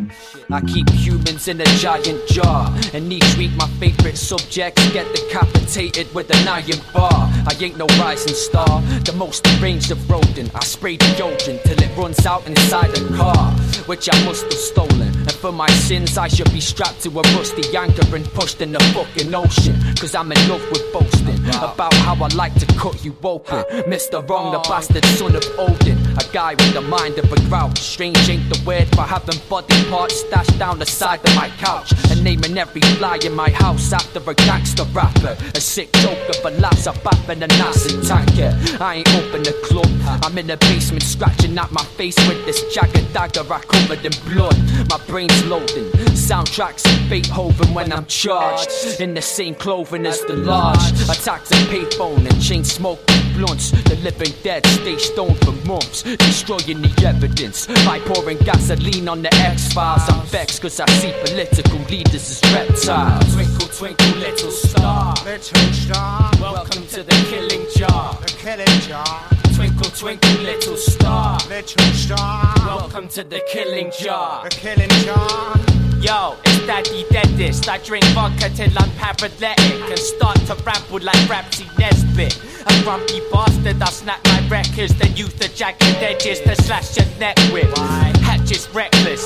I 0.52 0.62
keep 0.62 0.90
humans 0.90 1.48
in 1.48 1.62
a 1.62 1.66
giant 1.78 2.28
jar. 2.28 2.74
And 2.94 3.12
each 3.12 3.38
week 3.38 3.52
my 3.56 3.68
favorite 3.80 4.18
subjects 4.18 4.92
get 4.92 5.08
decapitated 5.16 6.14
with 6.14 6.30
an 6.30 6.48
iron 6.48 6.80
bar. 6.94 7.12
I 7.12 7.56
ain't 7.60 7.78
no 7.78 7.86
rising 8.00 8.34
star. 8.34 8.82
The 9.04 9.14
most 9.16 9.44
deranged 9.44 9.92
of 9.92 10.10
rodent. 10.10 10.54
I 10.54 10.64
spray 10.64 10.98
deodorant 10.98 11.64
till 11.64 11.82
it 11.82 11.98
runs 11.98 12.26
out 12.26 12.46
inside 12.48 12.92
the 12.92 13.16
car. 13.16 13.52
Which 13.88 14.10
I 14.12 14.26
must 14.26 14.44
have 14.44 14.54
stolen. 14.54 15.08
And 15.08 15.32
for 15.32 15.52
my 15.52 15.70
sins 15.70 16.18
I 16.18 16.28
should 16.28 16.52
be 16.52 16.62
strapped 16.62 17.02
to 17.04 17.10
a 17.10 17.22
rusty 17.36 17.76
anchor 17.78 18.16
and 18.16 18.26
pushed 18.34 18.62
in 18.62 18.72
the 18.74 18.80
fucking 18.94 19.34
ocean. 19.34 19.76
Cause 19.96 20.16
I'm 20.16 20.32
in 20.32 20.50
love 20.50 20.64
with 20.72 20.84
boasting. 20.92 21.40
About 21.48 21.94
how 21.94 22.16
I 22.16 22.28
like 22.36 22.56
to 22.56 22.66
cut 22.78 23.04
you 23.06 23.16
open. 23.24 23.64
Mr. 23.88 24.28
Wrong, 24.28 24.52
the 24.52 24.60
bastard 24.68 25.06
son 25.06 25.36
of 25.36 25.44
Odin. 25.58 25.98
A 26.18 26.24
guy 26.34 26.52
with 26.56 26.74
the 26.74 26.82
mind 26.82 27.18
of 27.20 27.32
a 27.32 27.40
grouch. 27.48 27.80
Strange 27.80 28.30
ain't 28.30 28.50
the 28.50 28.62
word 28.66 28.88
for 28.96 29.02
having 29.02 29.40
body 29.50 29.84
parts 29.90 30.16
stashed 30.22 30.58
down 30.58 30.80
the 30.80 30.86
side 30.86 31.20
of 31.28 31.36
my 31.36 31.50
couch. 31.58 31.94
And 32.10 32.24
naming 32.24 32.58
every 32.58 32.82
fly 32.98 33.20
in 33.24 33.34
my 33.34 33.50
house 33.50 33.92
after 33.94 34.20
a 34.30 34.34
gangster 34.34 34.84
rapper. 34.94 35.38
A 35.56 35.62
sick 35.62 35.92
joke 35.94 36.30
of 36.30 36.46
a 36.46 36.52
lass, 36.60 36.88
a 36.88 36.94
bap 36.94 37.30
a 37.30 37.36
nasty 37.36 38.02
tanker. 38.02 38.58
I 38.80 38.96
ain't 38.96 39.16
open 39.16 39.44
the 39.44 39.54
club. 39.64 39.88
I'm 40.24 40.38
in 40.38 40.48
the 40.48 40.58
basement 40.58 41.04
scratching 41.04 41.58
at 41.58 41.72
my 41.72 41.84
face 41.98 42.18
with 42.28 42.46
this 42.46 42.62
jagged 42.74 43.14
dagger 43.14 43.42
I 43.52 43.60
covered 43.60 44.06
in 44.06 44.14
blood. 44.26 44.58
My 44.90 45.00
brain's 45.08 45.46
loading. 45.46 45.92
Soundtracks 46.14 46.86
of 46.86 47.10
Beethoven 47.10 47.74
when 47.74 47.92
I'm 47.92 48.06
charged. 48.06 49.00
In 49.00 49.14
the 49.14 49.22
same 49.22 49.56
clothing 49.56 50.06
as 50.06 50.22
the 50.22 50.36
large. 50.36 50.80
Attacks 51.10 51.52
of 51.52 51.58
payphone 51.70 52.30
and 52.30 52.42
chain 52.42 52.64
smoke 52.64 53.00
blunts. 53.36 53.72
The 53.72 53.96
living 53.98 54.34
dead 54.44 54.66
stay 54.66 54.98
stoned 54.98 55.38
for 55.44 55.54
months. 55.68 56.04
Destroying 56.04 56.82
the 56.82 57.04
evidence 57.06 57.68
by 57.86 58.00
pouring 58.00 58.38
gasoline 58.40 59.08
on 59.08 59.22
the 59.22 59.35
X 59.36 59.74
Files. 59.74 60.02
I'm 60.10 60.26
vexed 60.28 60.62
cause 60.62 60.80
I 60.80 60.90
see 60.92 61.14
political 61.24 61.80
leaders 61.90 62.30
as 62.30 62.54
reptiles. 62.54 63.34
Twinkle, 63.34 63.68
twinkle, 63.68 64.20
little 64.20 64.52
star. 64.52 65.14
Little 65.26 65.74
star. 65.74 66.32
Welcome 66.40 66.86
to 66.88 67.04
the 67.04 67.26
killing 67.30 67.66
jar. 67.76 68.14
The 68.22 68.34
killing 68.38 68.82
jar. 68.82 69.35
Twinkle, 69.56 69.90
twinkle, 69.92 70.44
little 70.44 70.76
star. 70.76 71.40
Little 71.48 71.86
star. 71.94 72.54
Welcome 72.66 73.08
to 73.08 73.24
the 73.24 73.42
killing 73.48 73.90
jar. 73.98 74.44
The 74.44 74.50
killing 74.50 74.90
jar. 75.06 75.56
Yo, 76.02 76.36
it's 76.44 76.68
Daddy 76.68 77.06
Deadest. 77.10 77.70
I 77.70 77.78
drink 77.78 78.04
vodka 78.08 78.50
till 78.50 78.70
I'm 78.78 78.92
paralytic 78.98 79.90
and 79.90 79.98
start 79.98 80.38
to 80.48 80.56
ramble 80.66 81.00
like 81.00 81.30
Rab 81.30 81.54
C. 81.54 81.66
Nesbitt. 81.80 82.38
A 82.68 82.84
grumpy 82.84 83.22
bastard, 83.32 83.82
I 83.82 83.90
snap 83.92 84.20
my 84.26 84.46
records, 84.50 84.94
then 84.96 85.16
use 85.16 85.34
the 85.36 85.48
jagged 85.48 85.82
edges 85.84 86.42
to 86.42 86.56
slash 86.64 86.98
your 86.98 87.08
neck 87.18 87.38
with. 87.54 87.72
Hatches 87.78 88.68
reckless. 88.74 89.26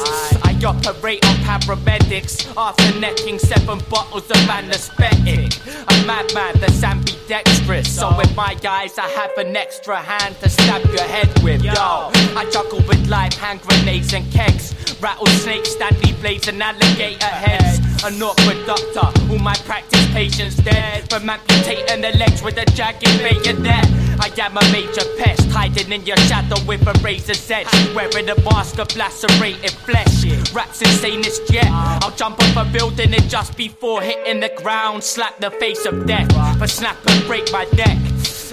I 0.62 0.65
operate 0.65 1.26
on 1.26 1.36
paramedics 1.38 2.45
after 2.58 3.00
necking 3.00 3.39
seven 3.39 3.80
bottles 3.89 4.30
of 4.30 4.50
anesthetic. 4.50 5.56
A 5.88 6.06
madman 6.06 6.60
that's 6.60 6.84
ambidextrous. 6.84 7.95
So 7.95 8.15
with 8.17 8.36
my 8.36 8.56
guys, 8.56 8.98
I 8.98 9.08
have 9.08 9.38
an 9.38 9.56
extra 9.56 9.95
hand 9.95 10.36
to 10.41 10.50
stab 10.50 10.84
your 10.88 11.04
head 11.04 11.30
with. 11.43 11.63
Yo, 11.63 11.72
I 11.72 12.50
juggle 12.52 12.80
with 12.89 13.08
live 13.08 13.34
hand 13.34 13.62
grenades 13.62 14.13
and 14.13 14.30
kegs. 14.34 14.76
Rattlesnakes, 15.00 15.69
Stanley 15.72 16.12
blades, 16.19 16.50
and 16.50 16.62
alligator 16.62 17.26
heads. 17.26 17.98
An 18.01 18.21
awkward 18.23 18.65
doctor, 18.65 19.12
all 19.29 19.39
my 19.39 19.53
practice 19.65 20.05
patients 20.13 20.55
dead 20.55 21.09
from 21.09 21.29
amputating 21.29 21.99
the 21.99 22.17
legs 22.17 22.41
with 22.41 22.57
a 22.57 22.65
jagged 22.71 23.03
bayonet. 23.19 23.85
I 24.21 24.31
am 24.39 24.57
a 24.57 24.71
major 24.71 25.03
pest, 25.17 25.49
hiding 25.51 25.91
in 25.91 26.05
your 26.05 26.15
shadow 26.17 26.55
with 26.65 26.88
a 26.88 26.93
razor's 27.03 27.51
edge, 27.51 27.67
wearing 27.93 28.29
a 28.29 28.39
mask 28.41 28.79
of 28.79 28.95
lacerated 28.95 29.71
flesh. 29.71 30.23
Raps 30.53 30.81
insanest 30.81 31.51
jet. 31.51 31.67
I'll 31.69 32.15
jump 32.15 32.39
off 32.39 32.67
a 32.67 32.71
building 32.71 33.13
and 33.13 33.29
just 33.29 33.57
before 33.57 34.01
hitting 34.01 34.39
the 34.39 34.51
ground, 34.55 35.03
slap 35.03 35.38
the 35.39 35.51
face 35.51 35.85
of 35.85 36.07
death, 36.07 36.29
but 36.57 36.69
snap 36.69 36.97
and 37.05 37.27
break 37.27 37.51
my 37.51 37.65
neck. 37.75 37.97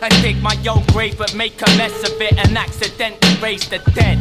And 0.02 0.12
dig 0.22 0.42
my 0.42 0.56
own 0.68 0.84
grave, 0.92 1.16
but 1.16 1.34
make 1.34 1.60
a 1.62 1.66
mess 1.78 2.02
of 2.02 2.20
it 2.20 2.36
and 2.36 2.56
accidentally 2.56 3.34
raise 3.42 3.66
the 3.68 3.78
dead. 3.94 4.18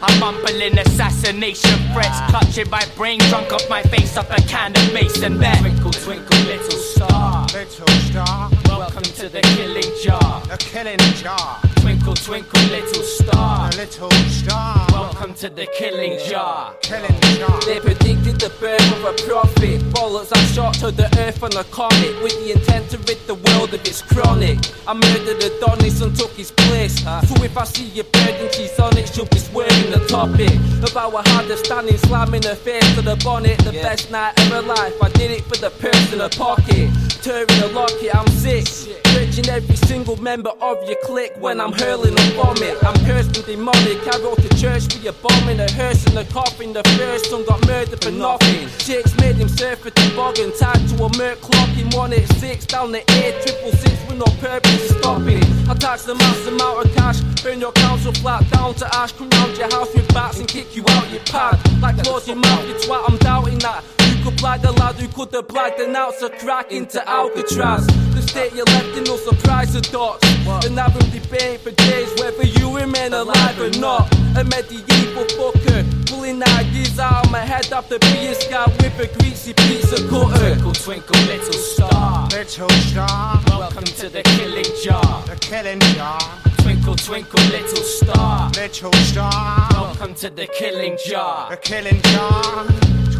I'm 0.00 0.20
mumbling 0.20 0.78
assassination 0.78 1.78
threats, 1.92 2.20
clutching 2.30 2.70
my 2.70 2.84
brain, 2.96 3.18
drunk 3.28 3.52
off 3.52 3.68
my 3.68 3.82
face 3.82 4.16
up 4.16 4.30
a 4.30 4.40
can 4.42 4.76
of 4.76 4.92
mason 4.92 5.38
there. 5.38 5.56
Twinkle, 5.56 5.92
twinkle, 5.92 6.38
little 6.46 6.78
star. 6.78 7.46
Little 7.52 7.88
star. 8.08 8.50
Welcome 8.66 9.02
to 9.02 9.28
the 9.28 9.40
killing 9.40 9.92
jar. 10.02 10.42
The 10.46 10.58
killing 10.58 10.98
jar. 11.16 11.75
Twinkle, 12.06 12.24
Twinkle, 12.24 12.70
little 12.70 13.02
star. 13.02 13.70
little 13.70 14.10
star. 14.30 14.86
Welcome 14.92 15.34
to 15.34 15.50
the 15.50 15.66
killing 15.76 16.20
jar. 16.28 16.76
Killing 16.80 17.20
jar. 17.20 17.60
They 17.62 17.80
predicted 17.80 18.38
the 18.38 18.52
birth 18.60 18.92
of 18.92 19.04
a 19.06 19.12
prophet. 19.26 19.82
Bullets 19.92 20.30
are 20.30 20.46
shot 20.54 20.74
to 20.74 20.92
the 20.92 21.06
earth 21.18 21.42
on 21.42 21.56
a 21.56 21.64
comet 21.64 22.22
with 22.22 22.38
the 22.44 22.52
intent 22.52 22.90
to 22.90 22.98
rid 22.98 23.18
the 23.26 23.34
world 23.34 23.74
of 23.74 23.80
its 23.80 24.02
chronic. 24.02 24.58
I 24.86 24.94
murdered 24.94 25.42
Adonis 25.42 26.00
and 26.00 26.14
took 26.16 26.30
his 26.30 26.52
place. 26.52 27.02
So 27.02 27.42
if 27.42 27.58
I 27.58 27.64
see 27.64 27.86
your 27.86 28.04
bird 28.04 28.38
and 28.38 28.54
she's 28.54 28.78
on 28.78 28.96
it, 28.96 29.12
she'll 29.12 29.26
be 29.26 29.38
swearing 29.38 29.90
the 29.90 30.06
topic. 30.06 30.54
About 30.88 31.10
how 31.10 31.34
hard 31.34 31.48
the 31.48 31.56
standing, 31.56 31.96
slamming 31.96 32.44
her 32.44 32.54
face 32.54 32.86
to 32.94 33.02
the 33.02 33.16
bonnet. 33.24 33.58
The 33.64 33.72
best 33.72 34.12
night 34.12 34.38
of 34.38 34.46
her 34.52 34.62
life. 34.62 34.94
I 35.02 35.08
did 35.08 35.32
it 35.32 35.42
for 35.42 35.56
the 35.56 35.70
purse 35.70 36.12
in 36.12 36.20
her 36.20 36.28
pocket. 36.28 36.88
Tearing 37.26 37.58
the 37.58 37.66
locket, 37.74 38.14
I'm 38.14 38.28
sick. 38.38 38.68
Searching 38.68 39.48
every 39.48 39.74
single 39.74 40.14
member 40.22 40.50
of 40.62 40.78
your 40.88 40.96
clique 41.02 41.32
when 41.40 41.60
I'm 41.60 41.72
hurling 41.72 42.14
a 42.14 42.26
vomit. 42.38 42.78
I'm 42.84 42.94
cursed 43.04 43.36
and 43.36 43.44
demonic. 43.44 43.98
I 44.06 44.22
wrote 44.22 44.38
to 44.42 44.48
church 44.56 44.94
for 44.94 45.02
your 45.02 45.12
bombing, 45.14 45.58
a 45.58 45.68
hearse 45.72 46.06
in 46.06 46.14
the 46.14 46.22
coffin. 46.26 46.72
The 46.72 46.84
first 46.96 47.30
son 47.30 47.44
got 47.44 47.66
murdered 47.66 48.00
for 48.00 48.12
nothing. 48.12 48.68
Chicks 48.78 49.12
made 49.18 49.34
him 49.34 49.48
surf 49.48 49.84
a 49.84 49.90
toboggan, 49.90 50.52
tied 50.56 50.78
to 50.90 51.02
a 51.02 51.18
Merc 51.18 51.40
clock. 51.40 51.68
He 51.70 51.82
wanted 51.96 52.30
six 52.38 52.64
down 52.64 52.92
the 52.92 53.02
air, 53.18 53.32
triple 53.42 53.72
six 53.72 53.98
with 54.06 54.18
no 54.18 54.30
purpose 54.38 54.88
of 54.88 54.98
stopping. 54.98 55.42
I 55.68 55.74
touch 55.74 56.04
the 56.04 56.14
mass 56.14 56.46
amount 56.46 56.86
of 56.86 56.94
cash, 56.94 57.18
burn 57.42 57.58
your 57.58 57.72
council 57.72 58.12
flat 58.12 58.48
down 58.52 58.76
to 58.76 58.86
ash, 58.94 59.10
come 59.10 59.30
round 59.30 59.58
your 59.58 59.68
house 59.72 59.92
with 59.92 60.06
bats 60.14 60.38
and 60.38 60.46
kick 60.46 60.76
you 60.76 60.84
out 60.90 61.10
your 61.10 61.24
pad. 61.24 61.58
Like 61.82 61.98
close 62.04 62.28
your 62.28 62.36
mouth, 62.36 62.64
you 62.68 62.74
twat, 62.74 63.02
I'm 63.10 63.16
doubting 63.18 63.58
that. 63.66 63.82
You 64.26 64.32
could 64.32 64.40
blag 64.40 64.64
a 64.64 64.72
lad 64.72 64.96
who 64.96 65.06
could 65.06 65.32
have 65.34 65.46
blagged 65.46 65.78
an 65.78 65.94
ounce 65.94 66.20
of 66.20 66.32
crack 66.32 66.72
into 66.72 66.98
Alcatraz. 67.08 67.86
The 67.86 68.22
state 68.22 68.52
you 68.54 68.64
left 68.64 68.98
in 68.98 69.04
no 69.04 69.16
surprise 69.16 69.72
the 69.72 69.80
dots. 69.80 70.26
And 70.66 70.76
have 70.76 70.98
them 70.98 71.08
debate 71.10 71.60
for 71.60 71.70
days 71.70 72.12
whether 72.18 72.42
you 72.42 72.76
remain 72.76 73.12
alive 73.12 73.56
or 73.60 73.70
not. 73.78 74.12
A 74.36 74.42
medieval 74.42 75.26
fucker, 75.38 75.86
pulling 76.08 76.42
ideas 76.42 76.98
out 76.98 77.26
of 77.26 77.30
my 77.30 77.38
head 77.38 77.72
after 77.72 78.00
being 78.00 78.34
scarred 78.34 78.72
with 78.82 78.98
a 78.98 79.06
greasy 79.16 79.54
pizza 79.54 79.94
cutter. 80.08 80.56
Twinkle, 80.56 80.72
twinkle, 80.72 81.20
little 81.26 81.52
star. 81.52 82.26
Little 82.32 82.68
star. 82.68 83.40
Welcome 83.46 83.84
to 83.84 84.08
the 84.08 84.24
killing 84.24 84.72
jar. 84.82 85.22
The 85.28 85.36
killing 85.36 85.78
jar. 85.94 86.18
Twinkle, 86.62 86.96
twinkle, 86.96 87.44
little 87.52 87.84
star. 87.84 88.50
Little 88.56 88.92
star. 88.92 89.68
Welcome 89.70 90.16
to 90.16 90.30
the 90.30 90.48
killing 90.48 90.98
jar. 91.06 91.50
The 91.50 91.58
killing 91.58 92.02
jar. 92.02 92.66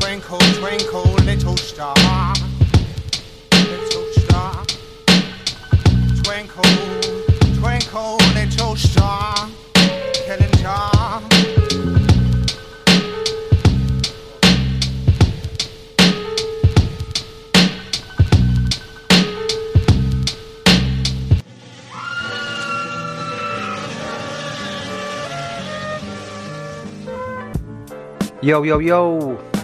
Twinkle, 0.06 0.38
twinkle, 0.38 1.12
little 1.24 1.56
star. 1.56 2.32
Little 3.52 4.06
star. 4.12 4.64
Twinkle, 6.22 6.62
twinkle, 7.58 8.16
little 8.32 8.76
star. 8.76 9.48
Killing 10.14 10.52
jar. 10.62 11.22
Yo, 28.40 28.62
yo, 28.62 28.78
yo. 28.78 29.55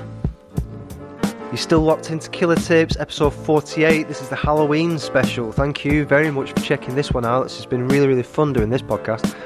You're 1.52 1.58
still 1.58 1.80
locked 1.80 2.10
into 2.10 2.30
Killer 2.30 2.56
Tapes, 2.56 2.96
episode 2.96 3.34
48. 3.34 4.08
This 4.08 4.22
is 4.22 4.30
the 4.30 4.36
Halloween 4.36 4.98
special. 4.98 5.52
Thank 5.52 5.84
you 5.84 6.06
very 6.06 6.30
much 6.30 6.48
for 6.48 6.60
checking 6.60 6.94
this 6.94 7.12
one 7.12 7.26
out. 7.26 7.42
This 7.42 7.56
has 7.56 7.66
been 7.66 7.88
really, 7.88 8.06
really 8.08 8.22
fun 8.22 8.54
doing 8.54 8.70
this 8.70 8.80
podcast. 8.80 9.36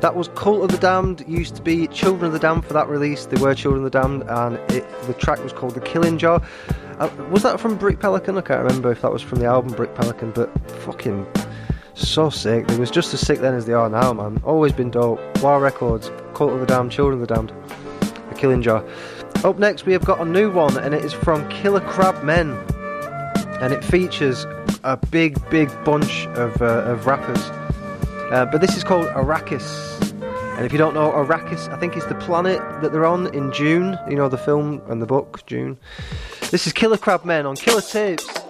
That 0.00 0.14
was 0.14 0.28
Cult 0.34 0.62
of 0.62 0.68
the 0.72 0.76
Damned. 0.76 1.24
Used 1.26 1.56
to 1.56 1.62
be 1.62 1.86
Children 1.86 2.26
of 2.26 2.32
the 2.34 2.38
Damned 2.38 2.66
for 2.66 2.74
that 2.74 2.86
release. 2.86 3.24
They 3.24 3.40
were 3.40 3.54
Children 3.54 3.82
of 3.82 3.90
the 3.90 3.98
Damned, 3.98 4.24
and 4.28 4.56
it, 4.74 4.84
the 5.06 5.14
track 5.14 5.42
was 5.42 5.54
called 5.54 5.72
The 5.72 5.80
Killing 5.80 6.18
Jar. 6.18 6.42
Uh, 6.98 7.08
was 7.30 7.42
that 7.44 7.58
from 7.58 7.78
Brick 7.78 7.98
Pelican? 7.98 8.36
I 8.36 8.42
can't 8.42 8.62
remember 8.62 8.92
if 8.92 9.00
that 9.00 9.10
was 9.10 9.22
from 9.22 9.38
the 9.38 9.46
album 9.46 9.72
Brick 9.72 9.94
Pelican, 9.94 10.32
but 10.32 10.50
fucking 10.82 11.26
so 11.94 12.28
sick. 12.28 12.66
They 12.66 12.76
was 12.76 12.90
just 12.90 13.14
as 13.14 13.26
sick 13.26 13.38
then 13.38 13.54
as 13.54 13.64
they 13.64 13.72
are 13.72 13.88
now, 13.88 14.12
man. 14.12 14.38
Always 14.44 14.72
been 14.72 14.90
dope. 14.90 15.18
War 15.42 15.60
Records, 15.60 16.12
Cult 16.34 16.52
of 16.52 16.60
the 16.60 16.66
Damned, 16.66 16.92
Children 16.92 17.22
of 17.22 17.26
the 17.26 17.34
Damned, 17.34 17.54
The 18.28 18.34
Killing 18.36 18.60
Jar. 18.60 18.84
Up 19.44 19.58
next, 19.58 19.84
we 19.84 19.92
have 19.92 20.06
got 20.06 20.22
a 20.22 20.24
new 20.24 20.50
one, 20.50 20.74
and 20.78 20.94
it 20.94 21.04
is 21.04 21.12
from 21.12 21.46
Killer 21.50 21.82
Crab 21.82 22.24
Men, 22.24 22.52
and 23.60 23.74
it 23.74 23.84
features 23.84 24.46
a 24.84 24.96
big, 25.10 25.38
big 25.50 25.68
bunch 25.84 26.26
of, 26.28 26.62
uh, 26.62 26.84
of 26.84 27.04
rappers. 27.04 27.42
Uh, 28.32 28.48
but 28.50 28.62
this 28.62 28.74
is 28.74 28.82
called 28.82 29.06
Arrakis. 29.08 30.00
And 30.56 30.64
if 30.64 30.72
you 30.72 30.78
don't 30.78 30.94
know 30.94 31.10
Arrakis, 31.10 31.70
I 31.70 31.76
think 31.76 31.94
it's 31.94 32.06
the 32.06 32.14
planet 32.14 32.58
that 32.80 32.92
they're 32.92 33.04
on 33.04 33.26
in 33.34 33.50
Dune. 33.50 33.98
You 34.08 34.16
know, 34.16 34.30
the 34.30 34.38
film 34.38 34.80
and 34.88 35.02
the 35.02 35.06
book, 35.06 35.44
Dune. 35.46 35.76
This 36.50 36.66
is 36.66 36.72
Killer 36.72 36.96
Crab 36.96 37.26
Men 37.26 37.44
on 37.44 37.54
Killer 37.54 37.82
Tapes. 37.82 38.43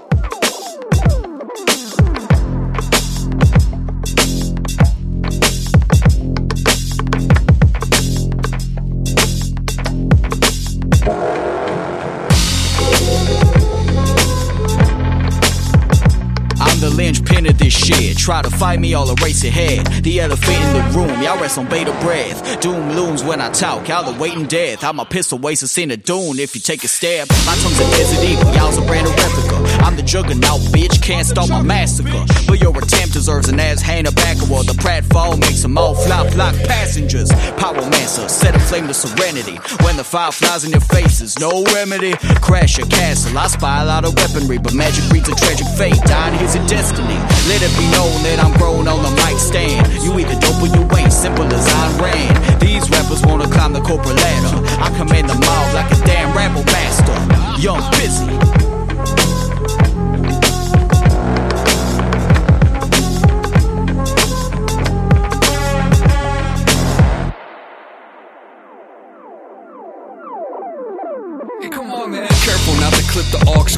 Try 18.25 18.41
to 18.41 18.49
fight 18.49 18.81
me, 18.81 18.95
I'll 18.95 19.15
erase 19.19 19.45
your 19.45 19.53
head. 19.53 19.85
The 20.03 20.21
elephant 20.21 20.57
in 20.57 20.73
the 20.73 20.99
room, 20.99 21.23
y'all 21.23 21.39
rest 21.39 21.59
on 21.59 21.69
beta 21.69 21.93
breath. 22.01 22.59
Doom 22.63 22.93
looms 22.93 23.23
when 23.23 23.39
I 23.39 23.51
talk, 23.51 23.87
y'all 23.87 24.09
awaiting 24.09 24.47
death. 24.47 24.83
I'm 24.83 24.99
a 24.99 25.05
pistol 25.05 25.39
waste 25.39 25.63
a 25.63 25.99
dune 25.99 26.39
if 26.39 26.55
you 26.55 26.63
take 26.63 26.85
a 26.85 26.89
stab. 26.89 27.29
My 27.45 27.55
tongue's 27.57 27.79
a 27.81 27.85
desert 27.91 28.25
eagle, 28.25 28.51
y'all's 28.55 28.79
a 28.79 28.81
brand 28.81 29.07
of 29.07 29.15
replica. 29.15 29.54
I'm 29.85 29.97
the 29.97 30.03
juggernaut, 30.03 30.61
bitch, 30.73 31.03
can't 31.03 31.27
stop 31.27 31.51
my 31.51 31.61
massacre. 31.61 32.25
But 32.49 32.61
your 32.61 32.77
attempt 32.77 33.13
deserves 33.13 33.49
an 33.49 33.61
ass 33.61 33.83
hanger 33.83 34.13
back 34.13 34.41
or 34.51 34.65
the 34.65 34.73
pratfall 34.73 35.39
makes 35.39 35.61
them 35.61 35.77
all 35.77 35.95
flop 35.95 36.35
like 36.35 36.57
passengers. 36.67 37.31
Power 37.61 37.75
Pyromancer, 37.75 38.29
set 38.31 38.57
aflame 38.57 38.87
to 38.89 38.95
serenity. 38.95 39.57
When 39.85 39.97
the 39.97 40.05
fire 40.05 40.33
flies 40.33 40.65
in 40.65 40.71
your 40.71 40.81
faces, 40.81 41.39
no 41.39 41.65
remedy. 41.75 42.15
Crash 42.41 42.79
your 42.79 42.87
castle, 42.87 43.37
I 43.37 43.47
spy 43.49 43.83
a 43.83 43.85
lot 43.85 44.05
of 44.05 44.15
weaponry, 44.17 44.59
but 44.59 44.75
magic 44.75 45.09
breeds 45.11 45.29
a 45.29 45.35
tragic 45.35 45.67
fate. 45.77 46.01
Dying 46.07 46.39
here's 46.39 46.55
a 46.55 46.67
destiny. 46.67 47.19
Let 47.49 47.61
it 47.61 47.73
be 47.77 47.85
known 47.93 48.15
that 48.25 48.41
I'm 48.43 48.57
grown 48.57 48.89
on 48.89 49.03
the 49.03 49.11
mic 49.23 49.39
stand. 49.39 49.87
You 50.03 50.19
either 50.19 50.39
dope 50.41 50.63
or 50.63 50.69
you 50.73 50.83
ain't, 50.97 51.13
simple 51.13 51.45
as 51.45 51.69
I 51.69 51.85
ran. 52.01 52.59
These 52.59 52.89
rappers 52.91 53.23
wanna 53.25 53.49
climb 53.49 53.73
the 53.73 53.81
corporate 53.81 54.17
ladder. 54.17 54.65
I 54.81 54.89
command 54.97 55.29
the 55.29 55.35
mob 55.35 55.75
like 55.75 55.91
a 55.93 56.01
damn 56.07 56.35
rabble 56.35 56.65
master. 56.65 57.61
Young 57.61 57.83
busy. 57.93 58.74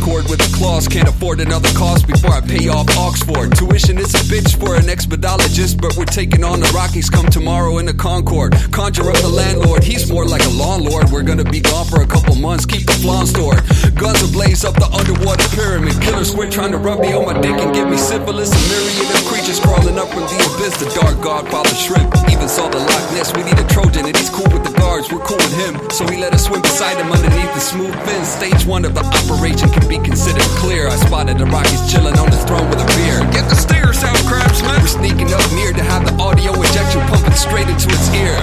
Cord 0.07 0.31
with 0.31 0.39
a 0.39 0.57
clause. 0.57 0.87
Can't 0.87 1.09
afford 1.09 1.41
another 1.41 1.69
cost 1.75 2.07
before 2.07 2.31
I 2.31 2.41
pay 2.41 2.69
off 2.69 2.87
Oxford. 2.97 3.51
Tuition 3.59 3.99
is 3.99 4.15
a 4.15 4.23
bitch 4.31 4.55
for 4.55 4.77
an 4.77 4.87
expedologist, 4.87 5.83
but 5.83 5.97
we're 5.97 6.07
taking 6.07 6.45
on 6.45 6.61
the 6.61 6.71
Rockies 6.71 7.11
come 7.11 7.27
tomorrow 7.27 7.79
in 7.79 7.87
the 7.87 7.95
Concord. 7.95 8.55
Conjure 8.71 9.11
up 9.11 9.19
the 9.19 9.29
landlord, 9.29 9.83
he's 9.83 10.07
more 10.09 10.25
like 10.25 10.45
a 10.45 10.55
lawn 10.55 10.85
lord. 10.85 11.11
We're 11.11 11.27
gonna 11.27 11.45
be 11.45 11.61
gone 11.61 11.87
for 11.87 12.03
a 12.03 12.07
couple 12.07 12.37
months, 12.37 12.65
keep 12.65 12.87
the 12.87 12.95
flawn 13.03 13.27
stored. 13.27 13.59
Guns 13.99 14.23
ablaze 14.23 14.65
up 14.65 14.75
the 14.75 14.87
underwater 14.95 15.49
pyramid. 15.57 15.99
Killer 16.01 16.25
squid 16.25 16.53
trying 16.53 16.71
to 16.71 16.79
rub 16.79 17.01
me 17.01 17.13
on 17.13 17.27
my 17.27 17.35
dick 17.41 17.59
and 17.59 17.75
give 17.75 17.89
me 17.91 17.97
syphilis. 17.97 18.55
A 18.55 18.61
myriad 18.71 19.11
of 19.11 19.27
creatures 19.27 19.59
crawling 19.59 19.99
up 19.99 20.09
from 20.15 20.23
the 20.31 20.39
abyss. 20.39 20.79
The 20.79 20.87
dark 20.95 21.19
godfather 21.21 21.75
shrimp 21.75 22.15
even 22.31 22.49
saw 22.49 22.69
the 22.69 22.79
Loch 22.79 23.07
Ness. 23.11 23.35
We 23.35 23.43
need 23.43 23.59
a 23.59 23.67
Trojan 23.67 24.07
and 24.07 24.17
he's 24.17 24.31
cool 24.31 24.47
with 24.55 24.63
the 24.63 24.75
guards. 24.79 25.11
We're 25.11 25.27
cool 25.27 25.43
with 25.43 25.57
him, 25.59 25.75
so 25.91 26.07
we 26.07 26.17
let 26.17 26.33
us 26.33 26.47
swim 26.47 26.63
beside 26.63 26.97
him 26.97 27.11
underneath 27.11 27.53
the 27.55 27.61
smooth 27.61 27.95
fin. 28.07 28.25
Stage 28.25 28.65
one 28.67 28.85
of 28.85 28.95
the 28.95 29.03
operation 29.03 29.69
can 29.71 29.89
be 29.89 29.96
considered 30.05 30.43
clear. 30.61 30.89
I 30.89 30.97
spotted 30.97 31.39
the 31.39 31.47
Rockies 31.47 31.91
chilling 31.91 32.19
on 32.19 32.31
his 32.31 32.45
throne 32.45 32.69
with 32.71 32.81
a 32.81 32.87
beer. 32.97 33.21
Get 33.33 33.49
the 33.49 33.57
stairs 33.57 34.03
out, 34.05 34.17
crabsman. 34.29 34.81
We're 34.81 34.87
sneaking 34.87 35.33
up 35.33 35.45
near 35.53 35.73
to 35.73 35.83
have 35.83 36.05
the 36.05 36.15
audio 36.23 36.53
injection 36.55 37.01
pumping 37.09 37.35
straight 37.35 37.69
into 37.69 37.89
its 37.89 38.13
ear. 38.15 38.37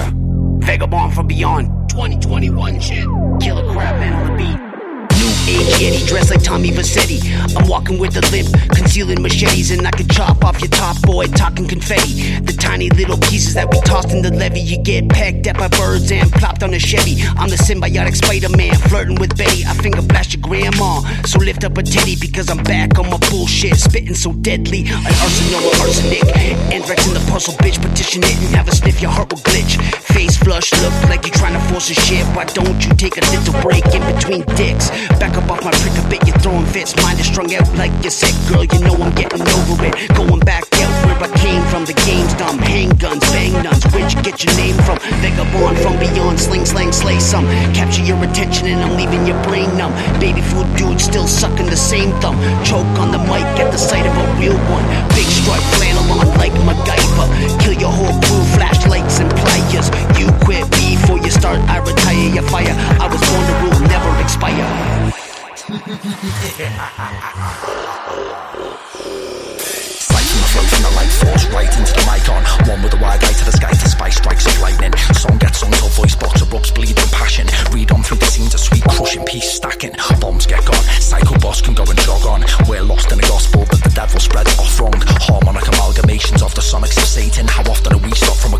Vagabond 0.60 1.14
from 1.14 1.26
beyond 1.26 1.90
2021 1.90 2.80
shit. 2.80 3.04
Killer 3.40 3.72
crap 3.72 3.96
man 4.00 4.12
on 4.14 4.36
the 4.36 4.42
beat. 4.42 4.73
Age 5.46 5.76
yeti, 5.76 6.06
dressed 6.08 6.30
like 6.30 6.42
Tommy 6.42 6.70
Vercetti. 6.70 7.20
I'm 7.56 7.68
walking 7.68 7.98
with 7.98 8.16
a 8.16 8.22
limp, 8.32 8.48
concealing 8.70 9.20
machetes, 9.20 9.70
and 9.70 9.86
I 9.86 9.90
can 9.90 10.08
chop 10.08 10.42
off 10.42 10.58
your 10.60 10.70
top 10.70 11.00
boy, 11.02 11.26
talking 11.26 11.68
confetti. 11.68 12.40
The 12.40 12.52
tiny 12.52 12.88
little 12.90 13.18
pieces 13.18 13.52
that 13.52 13.70
we 13.70 13.78
tossed 13.82 14.10
in 14.10 14.22
the 14.22 14.32
levee, 14.32 14.60
you 14.60 14.82
get 14.82 15.08
pecked 15.10 15.46
at 15.46 15.58
by 15.58 15.68
birds 15.68 16.10
and 16.10 16.32
plopped 16.32 16.62
on 16.62 16.72
a 16.72 16.78
Chevy. 16.78 17.22
I'm 17.36 17.50
the 17.50 17.56
symbiotic 17.56 18.16
Spider-Man, 18.16 18.74
flirting 18.88 19.16
with 19.20 19.36
Betty. 19.36 19.66
I 19.66 19.74
finger 19.74 20.00
blast 20.00 20.32
your 20.32 20.40
grandma, 20.40 21.02
so 21.24 21.38
lift 21.38 21.62
up 21.62 21.76
a 21.76 21.82
titty 21.82 22.16
because 22.16 22.48
I'm 22.48 22.64
back 22.64 22.98
on 22.98 23.10
my 23.10 23.18
bullshit, 23.30 23.76
spitting 23.76 24.14
so 24.14 24.32
deadly. 24.32 24.84
An 24.88 25.14
arsenal 25.20 25.60
of 25.60 25.80
arsenic, 25.80 26.24
anthrax 26.72 27.06
in 27.06 27.12
the 27.12 27.24
parcel, 27.30 27.52
bitch. 27.54 27.80
Petition 27.82 28.22
it 28.24 28.34
and 28.38 28.54
have 28.56 28.68
a 28.68 28.74
sniff, 28.74 29.02
your 29.02 29.10
heart 29.10 29.30
will 29.30 29.40
glitch. 29.40 29.76
Face 30.14 30.38
flush, 30.38 30.72
look 30.80 30.94
like 31.10 31.26
you're 31.26 31.34
trying 31.34 31.52
to 31.52 31.60
force 31.68 31.90
a 31.90 31.94
shit. 31.94 32.24
Why 32.34 32.44
don't 32.44 32.82
you 32.82 32.94
take 32.94 33.18
a 33.18 33.24
little 33.30 33.60
break 33.60 33.84
in 33.92 34.02
between 34.14 34.42
dicks? 34.56 34.88
Back 35.20 35.33
up 35.36 35.50
off 35.50 35.64
my 35.64 35.70
prick 35.82 35.96
a 35.98 36.04
bit, 36.08 36.26
you're 36.26 36.38
throwing 36.38 36.66
fits. 36.66 36.94
Mind 37.02 37.18
is 37.20 37.26
strung 37.26 37.52
out 37.54 37.66
like 37.76 37.92
you're 38.02 38.10
sick, 38.10 38.34
girl. 38.48 38.64
You 38.64 38.78
know 38.80 38.94
I'm 39.00 39.14
getting 39.14 39.42
over 39.42 39.84
it. 39.84 39.94
Going 40.14 40.40
back 40.40 40.64
out 40.80 40.92
where 41.06 41.18
I 41.26 41.30
came 41.38 41.62
from. 41.70 41.84
The 41.84 41.94
game's 42.06 42.34
dumb. 42.34 42.58
Handguns, 42.58 43.24
bang 43.32 43.52
nuns. 43.62 43.84
Where'd 43.92 44.12
you 44.12 44.22
get 44.22 44.44
your 44.44 44.54
name 44.56 44.76
from? 44.86 44.98
Vagabond 45.22 45.78
from 45.78 45.98
beyond. 45.98 46.38
Sling, 46.40 46.64
slang, 46.64 46.92
slay 46.92 47.18
some. 47.18 47.46
Capture 47.74 48.02
your 48.02 48.22
attention 48.22 48.68
and 48.68 48.80
I'm 48.80 48.96
leaving 48.96 49.26
your 49.26 49.40
brain 49.44 49.70
numb. 49.76 49.92
Baby 50.20 50.40
food 50.40 50.68
dude 50.76 51.00
still 51.00 51.26
sucking 51.26 51.66
the 51.66 51.76
same 51.76 52.12
thumb. 52.20 52.36
Choke 52.64 52.86
on 53.00 53.10
the 53.10 53.18
mic 53.30 53.46
at 53.58 53.70
the 53.72 53.78
sight 53.78 54.06
of 54.06 54.14
a 54.14 54.26
real 54.40 54.58
one. 54.70 54.86
Big 55.16 55.26
stripe 55.26 55.64
flannel 55.76 56.04
on 56.20 56.28
like 56.38 56.54
MacGyver. 56.68 57.28
Kill 57.60 57.74
your 57.74 57.92
whole 57.92 58.14
crew, 58.22 58.44
flashlights 58.56 59.20
and 59.20 59.30
pliers. 59.30 59.88
You 60.18 60.30
quit 60.44 60.68
before 60.70 61.18
you 61.18 61.30
start, 61.30 61.58
I 61.68 61.78
retire 61.78 62.28
your 62.34 62.44
fire. 62.44 62.74
I 63.00 63.06
was 63.10 63.20
born 63.24 63.44
to 63.48 63.54
rule, 63.62 63.88
never 63.88 64.10
expire. 64.22 65.23
Sight 65.64 65.80
from 65.80 65.80
the 65.80 65.96
throat 70.52 70.68
and 70.76 70.84
the 70.84 70.92
light 70.92 71.08
force 71.08 71.48
right 71.56 71.72
into 71.78 71.96
the 71.96 72.04
mic 72.04 72.28
on. 72.28 72.44
One 72.68 72.82
with 72.82 72.92
a 72.92 73.00
wide 73.00 73.24
eye 73.24 73.32
to 73.32 73.44
the 73.46 73.52
sky 73.52 73.72
to 73.72 73.88
spy 73.88 74.10
strikes 74.10 74.44
of 74.44 74.60
lightning. 74.60 74.92
Song 75.14 75.38
gets 75.38 75.60
sung 75.60 75.72
till 75.72 75.88
voice 75.88 76.16
box 76.16 76.42
erupts, 76.42 76.74
bleed 76.74 77.00
from 77.00 77.08
passion. 77.08 77.48
Read 77.72 77.90
on 77.92 78.02
through 78.02 78.18
the 78.18 78.26
scenes 78.26 78.52
of 78.52 78.60
sweet 78.60 78.84
crushing 78.84 79.24
peace 79.24 79.52
stacking. 79.52 79.94
Bombs 80.20 80.44
get 80.44 80.62
gone, 80.66 80.84
psycho 81.00 81.38
boss 81.38 81.62
can 81.62 81.72
go 81.72 81.84
and 81.84 81.98
jog 82.00 82.26
on. 82.26 82.44
We're 82.68 82.82
lost 82.82 83.10
in 83.10 83.18
a 83.18 83.22
gospel 83.22 83.64
that 83.64 83.80
the 83.80 83.88
devil 83.96 84.20
spreads 84.20 84.58
off 84.58 84.78
wrong. 84.78 85.00
Harmonic 85.24 85.64
amalgamations 85.64 86.42
of 86.44 86.54
the 86.54 86.60
sonics 86.60 86.98
of 86.98 87.08
Satan. 87.08 87.48
How 87.48 87.64
often 87.72 87.94
are 87.94 88.02
we 88.04 88.12
stopped 88.12 88.42
from 88.44 88.52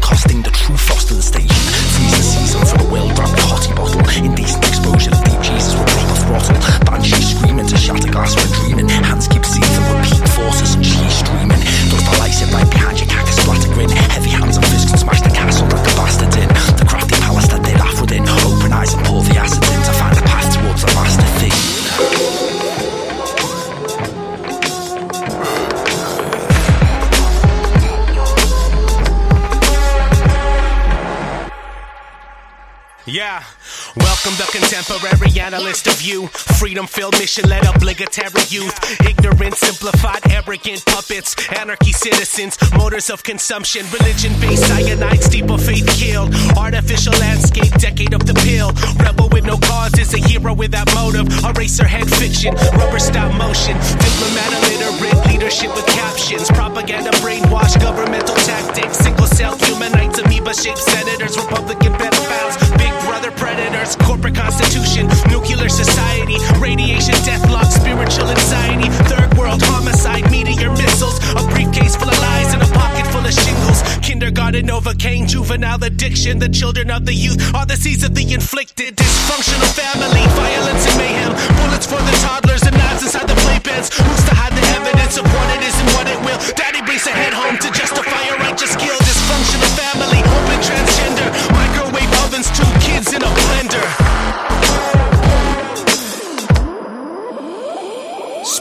you. 36.04 36.43
Freedom 36.58 36.86
filled 36.86 37.18
mission 37.18 37.48
led 37.48 37.66
obligatory 37.66 38.42
youth. 38.48 38.74
Ignorant, 39.06 39.54
simplified, 39.54 40.20
arrogant 40.30 40.84
puppets. 40.86 41.34
Anarchy 41.52 41.92
citizens, 41.92 42.56
motors 42.76 43.10
of 43.10 43.22
consumption. 43.22 43.84
Religion 43.92 44.32
based 44.40 44.64
cyanide, 44.66 45.22
steeple 45.22 45.58
faith 45.58 45.86
killed. 45.98 46.34
Artificial 46.56 47.12
landscape, 47.20 47.72
decade 47.78 48.14
of 48.14 48.24
the 48.26 48.34
pill. 48.46 48.72
Rebel 49.04 49.28
with 49.30 49.44
no 49.44 49.56
cause 49.58 49.98
is 49.98 50.14
a 50.14 50.18
hero 50.18 50.54
without 50.54 50.88
motive. 50.94 51.26
Eraserhead 51.44 52.08
fiction, 52.18 52.54
rubber 52.78 52.98
stop 52.98 53.34
motion. 53.34 53.76
Diplomat 53.98 54.50
illiterate, 54.62 55.26
leadership 55.26 55.74
with 55.74 55.86
captions. 55.86 56.48
Propaganda 56.50 57.10
brainwash, 57.20 57.78
governmental 57.80 58.36
tactics. 58.36 58.98
Single 58.98 59.26
cell 59.26 59.56
humanites, 59.58 60.18
amoeba 60.18 60.54
shaped 60.54 60.78
senators, 60.78 61.36
Republican 61.36 61.92
pedophiles. 61.92 62.56
Big 62.78 62.92
brother 63.04 63.30
predators, 63.32 63.96
corporate 63.96 64.34
constitution, 64.34 65.08
nuclear 65.28 65.68
society, 65.68 66.36
radiation, 66.61 67.14
death 67.24 67.44
lock, 67.50 67.70
spiritual 67.70 68.28
anxiety, 68.28 68.88
third 69.11 69.33
world 69.37 69.62
homicide, 69.62 70.30
meteor 70.30 70.70
missiles, 70.72 71.18
a 71.37 71.42
briefcase 71.52 71.96
full 71.96 72.09
of 72.09 72.18
lies 72.18 72.52
and 72.54 72.62
a 72.62 72.70
pocket 72.72 73.07
full 73.12 73.24
of 73.24 73.33
shingles. 73.33 73.83
Kindergarten, 74.00 74.70
overcame 74.70 75.26
juvenile 75.26 75.83
addiction. 75.83 76.38
The 76.38 76.48
children 76.48 76.90
of 76.90 77.04
the 77.07 77.14
youth 77.14 77.38
are 77.54 77.66
the 77.66 77.76
seeds 77.76 78.04
of 78.04 78.14
the 78.14 78.24
inflicted. 78.33 78.96
Dysfunctional 78.96 79.70
family, 79.74 80.24
violence 80.37 80.87
and 80.88 80.96
mayhem. 80.98 81.33
Bullets 81.57 81.87
for 81.87 82.00
the 82.00 82.14
toddlers 82.24 82.62
and 82.62 82.76
knives 82.76 83.02
inside 83.02 83.28
the 83.28 83.38
playpens. 83.44 83.92
Who's 83.92 84.24
to 84.28 84.35
hide 84.35 84.52
the 84.52 84.66
evidence 84.78 85.16
of 85.18 85.24
what 85.24 85.48
it 85.57 85.62
is 85.64 85.74
and 85.80 85.88
what 85.96 86.07
it 86.09 86.18
will? 86.24 86.38
Daddy 86.54 86.83
brings 86.83 87.07
a 87.07 87.11
head 87.11 87.33
home 87.33 87.59
to 87.59 87.68
justify 87.72 88.22
a 88.30 88.37
righteous 88.38 88.76
kill. 88.76 88.96
Dysfunctional 88.98 89.73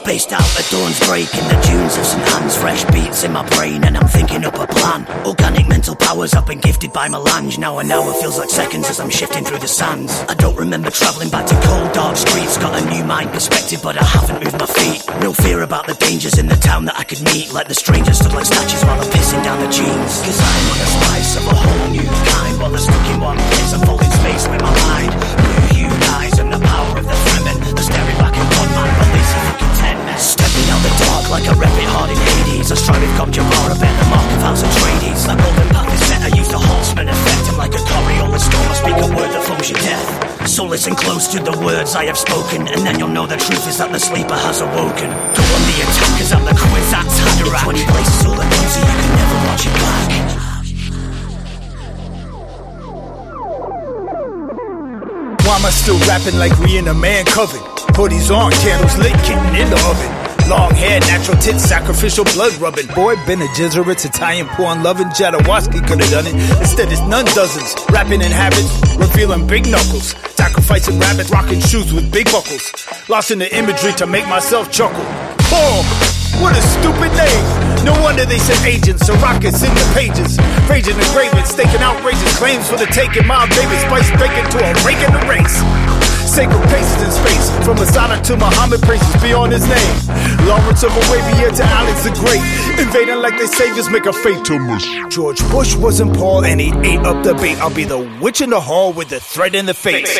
Spaced 0.04 0.34
out 0.34 0.60
at 0.60 0.68
dawn's 0.70 1.00
break 1.08 1.32
in 1.34 1.48
the 1.48 1.56
tunes 1.63 1.96
of 1.96 2.04
some 2.04 2.20
hands. 2.20 2.58
Fresh 2.58 2.84
beats 2.92 3.24
in 3.24 3.32
my 3.32 3.48
brain, 3.56 3.86
and 3.86 3.96
I'm 3.96 4.10
thinking 4.10 4.44
up 4.44 4.60
a 4.60 4.68
plan. 4.68 5.08
Organic 5.26 5.70
mental 5.70 5.96
powers 5.96 6.34
I've 6.34 6.46
been 6.46 6.60
gifted 6.60 6.92
by 6.92 7.08
melange. 7.08 7.58
Now 7.58 7.80
an 7.80 7.89
hour 7.89 8.12
feels 8.16 8.38
like 8.38 8.50
seconds 8.50 8.89
as 8.89 9.00
I'm 9.00 9.10
shifting 9.10 9.46
through 9.46 9.60
the 9.60 9.68
sands. 9.70 10.12
I 10.28 10.34
don't 10.34 10.58
remember 10.58 10.89
travelling 10.92 11.30
back 11.30 11.46
to 11.46 11.56
cold, 11.63 11.94
dark 11.94 12.18
streets. 12.18 12.58
Got 12.58 12.84
a 12.84 12.86
new 12.94 13.06
mind 13.06 13.32
perspective, 13.32 13.80
but 13.82 13.96
I 13.96 14.04
haven't 14.04 14.44
moved 14.44 14.60
my 14.60 14.66
feet. 14.66 15.08
No 15.22 15.32
fear 15.32 15.62
about 15.62 15.88
the 15.88 15.94
dangers 15.94 16.38
in 16.38 16.48
the 16.48 16.58
town 16.58 16.84
that 16.84 17.00
I 17.00 17.06
could 17.06 17.22
meet. 17.22 17.54
Like 17.54 17.70
the 17.70 17.76
strangers 17.76 18.20
stood 18.20 18.34
like 18.34 18.46
statues 18.46 18.84
while 18.84 19.00
I'm 19.00 19.10
pissing 19.10 19.42
down 19.42 19.62
the 19.62 19.72
jeans. 19.72 20.20
Cause 20.20 20.36
I'm 20.36 20.63
on 20.68 20.78
the 20.84 20.89
spice 21.00 21.38
of 21.38 21.48
a 21.48 21.56
whole 21.56 21.89
new 21.92 22.10
kind. 22.28 22.60
While 22.60 22.76
I'm 22.76 22.84
stuck 22.84 23.08
in 23.08 23.22
one 23.22 23.38
place, 23.38 23.74
I'm 23.74 23.88
full 23.88 24.02
in 24.04 24.12
space 24.12 24.50
with 24.52 24.62
my 24.62 24.76
mind. 24.84 25.12
Blue 25.16 25.80
hue 25.80 25.96
eyes 26.20 26.39
and 26.39 26.52
the 26.52 26.62
the 26.62 26.62
contentment. 30.63 30.73
Out 30.73 30.82
the 30.84 30.93
dark 31.04 31.30
like 31.30 31.47
a 31.47 31.56
rebel 31.60 31.88
heart 31.91 32.10
in 32.12 32.17
Hades. 32.17 32.71
I 32.71 32.76
strive 32.76 33.02
with 33.02 33.36
Jabara, 33.36 33.76
bear 33.80 33.91
the 33.91 34.06
mark 34.10 34.28
of 34.32 34.41
House 34.41 34.63
Atreides. 34.63 35.28
The 35.28 35.36
golden 35.36 35.67
path 35.69 35.93
is 35.93 36.02
set, 36.08 36.21
I 36.23 36.30
use 36.36 36.47
the 36.49 36.60
Holtzman 36.60 37.10
effect. 37.10 37.49
I'm 37.49 37.58
like 37.58 37.73
a 37.73 37.84
Coriolis 37.84 38.47
storm, 38.47 38.67
I 38.71 38.76
speak 38.76 38.97
a 38.97 39.08
word 39.15 39.32
that 39.34 39.43
flows 39.43 39.69
your 39.69 39.80
death. 39.80 40.48
So 40.48 40.65
listen 40.65 40.96
close 40.96 41.27
to 41.29 41.40
the 41.40 41.56
words 41.63 41.96
I 41.96 42.06
have 42.06 42.17
spoken, 42.17 42.67
and 42.67 42.81
then 42.85 43.00
you'll 43.00 43.10
know 43.10 43.27
the 43.27 43.38
truth 43.38 43.67
is 43.67 43.77
that 43.77 43.92
the 43.92 44.00
sleeper 44.00 44.35
has 44.35 44.62
awoken. 44.62 45.10
Go 45.10 45.44
on 45.44 45.62
the 45.67 45.77
attack, 45.83 46.12
cause 46.19 46.31
I'm 46.33 46.46
the 46.46 46.56
Kwisatz 46.56 47.15
Haderach. 47.19 47.63
In 47.69 47.79
20 47.79 47.92
places 47.92 48.25
all 48.27 48.40
at 48.40 48.48
once, 48.48 48.75
you 48.77 48.83
can 48.83 49.12
never 49.15 49.38
watch 49.48 49.65
it 49.67 49.75
back. 49.79 50.04
Why 55.44 55.60
am 55.60 55.65
I 55.65 55.71
still 55.71 56.00
rapping 56.08 56.40
like 56.40 56.58
we 56.60 56.77
in 56.77 56.88
a 56.88 56.94
man 56.94 57.25
coven? 57.25 57.60
Hoodies 57.94 58.33
on, 58.35 58.52
candles 58.63 58.98
lit, 58.98 59.13
kicking 59.23 59.56
in 59.56 59.69
the 59.69 59.77
oven. 59.85 60.23
Long 60.50 60.75
hair, 60.75 61.00
natural 61.02 61.37
tits, 61.37 61.63
sacrificial 61.63 62.25
blood 62.25 62.54
rubbing. 62.60 62.87
Boy, 62.87 63.15
been 63.25 63.41
a 63.41 63.48
Jesuit, 63.56 64.04
Italian 64.04 64.48
porn 64.48 64.83
loving. 64.83 65.08
Jodorowsky 65.08 65.85
could 65.87 66.02
have 66.02 66.12
done 66.12 66.27
it. 66.27 66.35
Instead, 66.60 66.91
it's 66.91 67.02
none 67.02 67.25
dozens. 67.33 67.75
Rapping 67.89 68.21
in 68.21 68.31
habits, 68.31 68.69
revealing 68.98 69.48
big 69.48 69.67
knuckles. 69.67 70.15
Sacrificing 70.35 71.00
rabbits, 71.00 71.31
rocking 71.31 71.62
shoes 71.62 71.94
with 71.94 72.12
big 72.12 72.25
buckles. 72.25 72.73
Lost 73.08 73.31
in 73.31 73.39
the 73.39 73.48
imagery 73.56 73.94
to 73.94 74.06
make 74.06 74.27
myself 74.27 74.69
chuckle. 74.71 75.06
Oh, 75.56 75.79
what 76.41 76.58
a 76.58 76.62
stupid 76.62 77.15
name. 77.15 77.85
No 77.85 77.94
wonder 78.04 78.25
they 78.25 78.39
sent 78.39 78.65
agents 78.65 79.06
to 79.08 79.13
rockets 79.23 79.63
in 79.63 79.73
the 79.73 79.91
pages. 79.96 80.37
Raging 80.69 81.00
and 81.00 81.12
Graven, 81.15 81.46
staking 81.46 81.81
outrageous 81.81 82.37
claims 82.37 82.67
for 82.67 82.75
the 82.75 82.87
taking. 82.87 83.25
My 83.27 83.48
baby 83.48 83.77
spice 83.79 84.12
bacon 84.19 84.44
to 84.52 84.60
a 84.60 84.71
rake 84.83 85.00
in 85.00 85.12
the 85.13 85.23
race. 85.23 86.02
Sacred 86.34 86.63
places 86.67 87.00
in 87.04 87.12
space, 87.12 87.50
from 87.63 87.77
Masada 87.77 88.19
to 88.23 88.36
Muhammad, 88.36 88.81
praises 88.81 89.21
beyond 89.21 89.54
his 89.54 89.62
name. 89.67 89.96
Lawrence 90.48 90.81
of 90.81 90.90
Arabia 90.90 91.52
to 91.52 91.63
Alex 91.63 92.04
the 92.04 92.10
Great, 92.10 92.42
invading 92.79 93.21
like 93.21 93.38
they 93.38 93.46
saviors 93.46 93.88
make 93.92 94.08
a 94.08 94.13
fatal 94.13 94.58
mush. 94.58 94.88
George 95.10 95.40
Bush 95.52 95.75
wasn't 95.75 96.12
Paul, 96.17 96.44
and 96.44 96.60
he 96.60 96.69
ate 96.90 97.06
up 97.06 97.23
the 97.23 97.36
bait. 97.36 97.58
I'll 97.58 97.69
be 97.73 97.84
the 97.84 98.00
witch 98.19 98.42
in 98.42 98.50
the 98.50 98.60
hall 98.60 98.94
with 98.94 99.10
the 99.10 99.19
thread 99.19 99.54
in 99.54 99.67
the 99.67 99.75
face. 99.75 100.12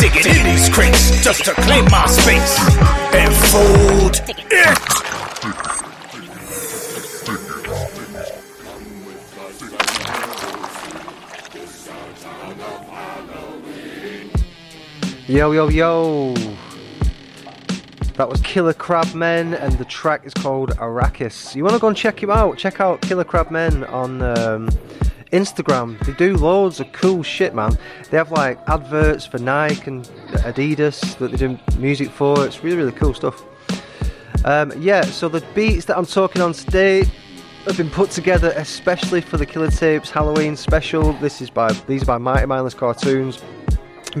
Digging 0.00 0.36
in 0.36 0.44
these 0.44 0.68
crates 0.68 1.24
just 1.24 1.46
to 1.46 1.52
claim 1.52 1.86
my 1.86 2.04
space 2.04 2.58
and 3.14 3.34
fold 3.48 4.20
it. 4.50 5.09
Yo, 15.30 15.52
yo, 15.52 15.68
yo. 15.68 16.34
That 18.16 18.28
was 18.28 18.40
Killer 18.40 18.74
Crab 18.74 19.14
Men, 19.14 19.54
and 19.54 19.78
the 19.78 19.84
track 19.84 20.26
is 20.26 20.34
called 20.34 20.70
Arrakis. 20.78 21.54
You 21.54 21.62
want 21.62 21.74
to 21.74 21.78
go 21.78 21.86
and 21.86 21.96
check 21.96 22.20
him 22.20 22.30
out? 22.30 22.58
Check 22.58 22.80
out 22.80 23.00
Killer 23.02 23.22
Crab 23.22 23.48
Men 23.48 23.84
on 23.84 24.22
um, 24.22 24.68
Instagram. 25.32 26.04
They 26.04 26.14
do 26.14 26.36
loads 26.36 26.80
of 26.80 26.90
cool 26.90 27.22
shit, 27.22 27.54
man. 27.54 27.78
They 28.10 28.16
have 28.16 28.32
like 28.32 28.58
adverts 28.66 29.24
for 29.24 29.38
Nike 29.38 29.82
and 29.86 30.04
Adidas 30.42 31.16
that 31.18 31.30
they 31.30 31.36
do 31.36 31.56
music 31.78 32.10
for. 32.10 32.44
It's 32.44 32.64
really, 32.64 32.78
really 32.78 32.90
cool 32.90 33.14
stuff. 33.14 33.40
Um, 34.44 34.72
yeah, 34.82 35.02
so 35.02 35.28
the 35.28 35.46
beats 35.54 35.84
that 35.84 35.96
I'm 35.96 36.06
talking 36.06 36.42
on 36.42 36.54
today 36.54 37.04
have 37.66 37.76
been 37.76 37.90
put 37.90 38.10
together 38.10 38.52
especially 38.56 39.20
for 39.20 39.36
the 39.36 39.46
Killer 39.46 39.70
Tapes 39.70 40.10
Halloween 40.10 40.56
special. 40.56 41.12
This 41.14 41.40
is 41.40 41.50
by 41.50 41.72
these 41.86 42.02
are 42.02 42.06
by 42.06 42.18
Mighty 42.18 42.46
Mindless 42.46 42.74
Cartoons. 42.74 43.40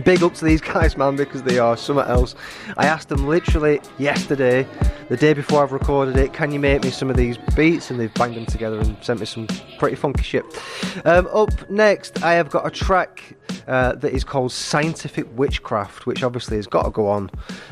Big 0.04 0.22
up 0.22 0.34
to 0.34 0.44
these 0.44 0.60
guys, 0.60 0.96
man, 0.96 1.16
because 1.16 1.42
they 1.42 1.58
are 1.58 1.76
something 1.76 2.06
else. 2.06 2.36
I 2.76 2.86
asked 2.86 3.08
them 3.08 3.26
literally 3.26 3.80
yesterday, 3.98 4.64
the 5.08 5.16
day 5.16 5.32
before 5.32 5.64
I've 5.64 5.72
recorded 5.72 6.16
it, 6.16 6.32
can 6.32 6.52
you 6.52 6.60
make 6.60 6.84
me 6.84 6.90
some 6.90 7.10
of 7.10 7.16
these 7.16 7.36
beats? 7.56 7.90
And 7.90 7.98
they've 7.98 8.14
banged 8.14 8.36
them 8.36 8.46
together 8.46 8.78
and 8.78 8.96
sent 9.02 9.18
me 9.18 9.26
some 9.26 9.48
pretty 9.78 9.96
funky 9.96 10.22
shit. 10.22 10.44
Um, 11.04 11.28
up 11.32 11.68
next, 11.68 12.22
I 12.22 12.34
have 12.34 12.50
got 12.50 12.64
a 12.64 12.70
track 12.70 13.36
uh, 13.66 13.94
that 13.96 14.12
is 14.12 14.22
called 14.22 14.52
Scientific 14.52 15.26
Witchcraft, 15.36 16.06
which 16.06 16.22
obviously 16.22 16.56
has 16.56 16.68
got 16.68 16.84
to 16.84 16.90
go 16.90 17.08
on 17.08 17.28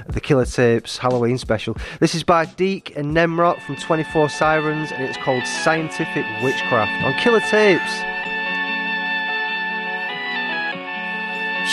the 0.08 0.20
Killer 0.20 0.44
Tapes 0.44 0.98
Halloween 0.98 1.38
special. 1.38 1.76
This 2.00 2.16
is 2.16 2.24
by 2.24 2.46
Deek 2.46 2.96
and 2.96 3.16
Nemrot 3.16 3.62
from 3.62 3.76
24 3.76 4.28
Sirens, 4.28 4.90
and 4.90 5.04
it's 5.04 5.18
called 5.18 5.46
Scientific 5.46 6.24
Witchcraft 6.42 7.04
on 7.04 7.14
Killer 7.20 7.40
Tapes. 7.40 8.17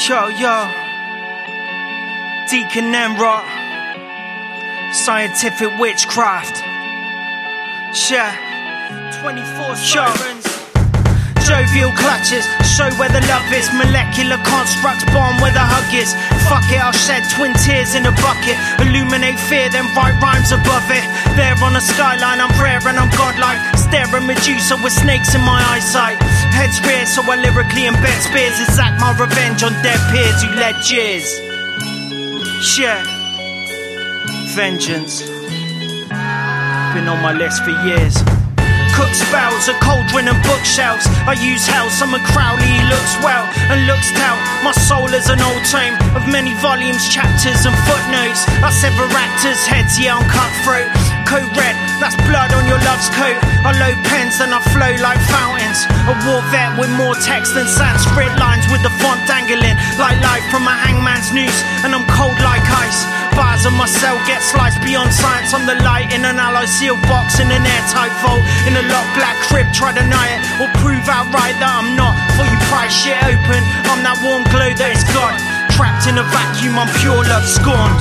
Yo, 0.04 0.28
yo. 0.28 0.70
Deacon 2.50 2.92
Nemrod. 2.92 3.46
Scientific 4.94 5.80
witchcraft. 5.80 6.62
Yeah. 8.12 8.36
24 9.22 9.76
sirens. 9.78 10.55
Jovial 11.46 11.94
clutches, 11.94 12.42
show 12.66 12.90
where 12.98 13.14
the 13.14 13.22
love 13.30 13.46
is. 13.54 13.70
Molecular 13.70 14.42
constructs, 14.42 15.06
bomb 15.14 15.38
where 15.38 15.54
the 15.54 15.62
hug 15.62 15.86
is. 15.94 16.10
Fuck 16.50 16.66
it, 16.74 16.82
I'll 16.82 16.90
shed 16.90 17.22
twin 17.38 17.54
tears 17.62 17.94
in 17.94 18.02
a 18.10 18.14
bucket. 18.18 18.58
Illuminate 18.82 19.38
fear, 19.38 19.70
then 19.70 19.86
write 19.94 20.18
rhymes 20.18 20.50
above 20.50 20.90
it. 20.90 21.06
There 21.38 21.54
on 21.62 21.78
the 21.78 21.86
skyline, 21.86 22.42
I'm 22.42 22.50
rare 22.58 22.82
and 22.90 22.98
I'm 22.98 23.14
godlike. 23.14 23.62
Staring 23.78 24.26
Medusa 24.26 24.74
with 24.82 24.94
snakes 24.94 25.38
in 25.38 25.42
my 25.46 25.62
eyesight. 25.70 26.18
Heads 26.50 26.82
rear, 26.82 27.06
so 27.06 27.22
I 27.22 27.38
lyrically 27.38 27.86
embed 27.86 28.18
spears. 28.26 28.58
Exact 28.66 28.98
my 29.00 29.14
revenge 29.14 29.62
on 29.62 29.74
dead 29.86 30.02
peers 30.10 30.42
who 30.42 30.50
led 30.58 30.82
jeers. 30.82 31.30
Yeah. 32.74 33.06
Vengeance. 34.58 35.22
Been 36.98 37.06
on 37.06 37.22
my 37.22 37.34
list 37.38 37.62
for 37.62 37.72
years. 37.86 38.18
Cook 38.96 39.12
a 39.68 39.74
cauldron 39.82 40.28
and 40.30 40.38
bookshelves. 40.46 41.08
I 41.26 41.34
use 41.34 41.66
hell, 41.66 41.90
Summer 41.90 42.20
Crowley 42.22 42.70
he 42.70 42.84
looks 42.86 43.18
well 43.26 43.50
and 43.72 43.88
looks 43.90 44.14
stout. 44.14 44.38
My 44.62 44.72
soul 44.86 45.10
is 45.10 45.26
an 45.30 45.42
old 45.42 45.64
tome 45.66 45.98
of 46.14 46.28
many 46.30 46.54
volumes, 46.62 47.10
chapters, 47.10 47.66
and 47.66 47.74
footnotes. 47.90 48.46
I 48.62 48.70
sever 48.70 49.10
actors' 49.10 49.66
heads, 49.66 49.98
yeah, 49.98 50.14
I'm 50.14 50.28
cutthroat. 50.30 50.92
Code 51.26 51.50
red, 51.58 51.74
that's 51.98 52.14
blood 52.30 52.54
on 52.54 52.70
your 52.70 52.78
love's 52.86 53.10
coat. 53.18 53.40
I 53.66 53.74
load 53.82 53.98
pens, 54.06 54.38
and 54.38 54.54
I 54.54 54.62
flow 54.70 54.94
like 55.02 55.18
fountains. 55.34 55.82
A 56.06 56.14
war 56.30 56.46
vet 56.54 56.78
with 56.78 56.92
more 56.94 57.18
text 57.18 57.58
than 57.58 57.66
Sanskrit 57.66 58.30
lines, 58.38 58.70
with 58.70 58.86
the 58.86 58.94
font 59.02 59.26
dangling 59.26 59.74
like 59.98 60.22
life 60.22 60.46
from 60.54 60.70
a 60.70 60.76
hangman's 60.78 61.34
noose. 61.34 61.60
And 61.82 61.98
I'm 61.98 62.06
cold 62.14 62.38
like 62.46 62.62
ice. 62.70 63.02
Beyond 64.96 65.12
science. 65.12 65.52
I'm 65.52 65.68
the 65.68 65.76
light 65.84 66.08
in 66.16 66.24
an 66.24 66.40
alloy 66.40 66.64
sealed 66.64 67.04
box 67.12 67.44
in 67.44 67.52
an 67.52 67.64
airtight 67.68 68.16
vault. 68.24 68.40
In 68.64 68.80
a 68.80 68.84
locked 68.88 69.12
black 69.20 69.36
crib, 69.52 69.68
try 69.76 69.92
to 69.92 70.00
deny 70.00 70.32
it 70.32 70.40
or 70.64 70.72
prove 70.80 71.04
outright 71.12 71.60
that 71.60 71.68
I'm 71.68 72.00
not. 72.00 72.16
Before 72.32 72.48
you 72.48 72.56
pry 72.72 72.88
shit 72.88 73.20
open, 73.28 73.60
I'm 73.92 74.00
that 74.08 74.16
warm 74.24 74.48
glow 74.56 74.72
that 74.72 74.96
is 74.96 75.04
God. 75.12 75.36
Trapped 75.76 76.08
in 76.08 76.16
a 76.16 76.24
vacuum, 76.32 76.80
I'm 76.80 76.88
pure 77.04 77.28
love 77.28 77.44
scorned. 77.44 78.00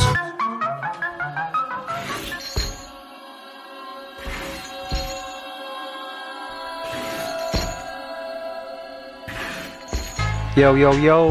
Yo, 10.54 10.74
yo, 10.76 10.92
yo. 10.92 11.30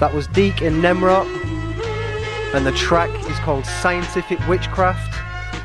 That 0.00 0.12
was 0.12 0.26
Deek 0.26 0.62
and 0.62 0.82
Nemrot, 0.82 1.28
and 2.52 2.66
the 2.66 2.72
track 2.72 3.10
is 3.30 3.38
called 3.38 3.64
Scientific 3.64 4.38
Witchcraft, 4.48 5.16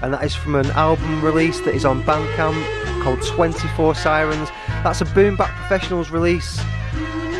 and 0.04 0.14
that 0.14 0.24
is 0.24 0.36
from 0.36 0.56
an 0.56 0.68
album 0.72 1.24
release 1.24 1.60
that 1.62 1.74
is 1.74 1.84
on 1.84 2.04
Bandcamp 2.04 3.04
called 3.04 3.22
24 3.24 3.96
Sirens. 3.96 4.50
That's 4.84 5.02
a 5.02 5.06
Boom 5.06 5.36
Bap 5.36 5.50
Professionals 5.50 6.12
release 6.12 6.60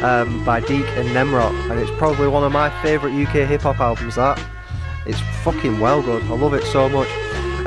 um, 0.02 0.44
by 0.44 0.62
Deek 0.62 0.86
and 0.98 1.10
Nemrot, 1.10 1.54
and 1.70 1.80
it's 1.80 1.92
probably 1.98 2.28
one 2.28 2.44
of 2.44 2.52
my 2.52 2.70
favourite 2.82 3.14
UK 3.14 3.48
hip 3.48 3.62
hop 3.62 3.80
albums. 3.80 4.16
That 4.16 4.44
it's 5.06 5.20
fucking 5.44 5.80
well 5.80 6.02
good. 6.02 6.24
I 6.24 6.36
love 6.36 6.54
it 6.56 6.64
so 6.64 6.90
much. 6.90 7.08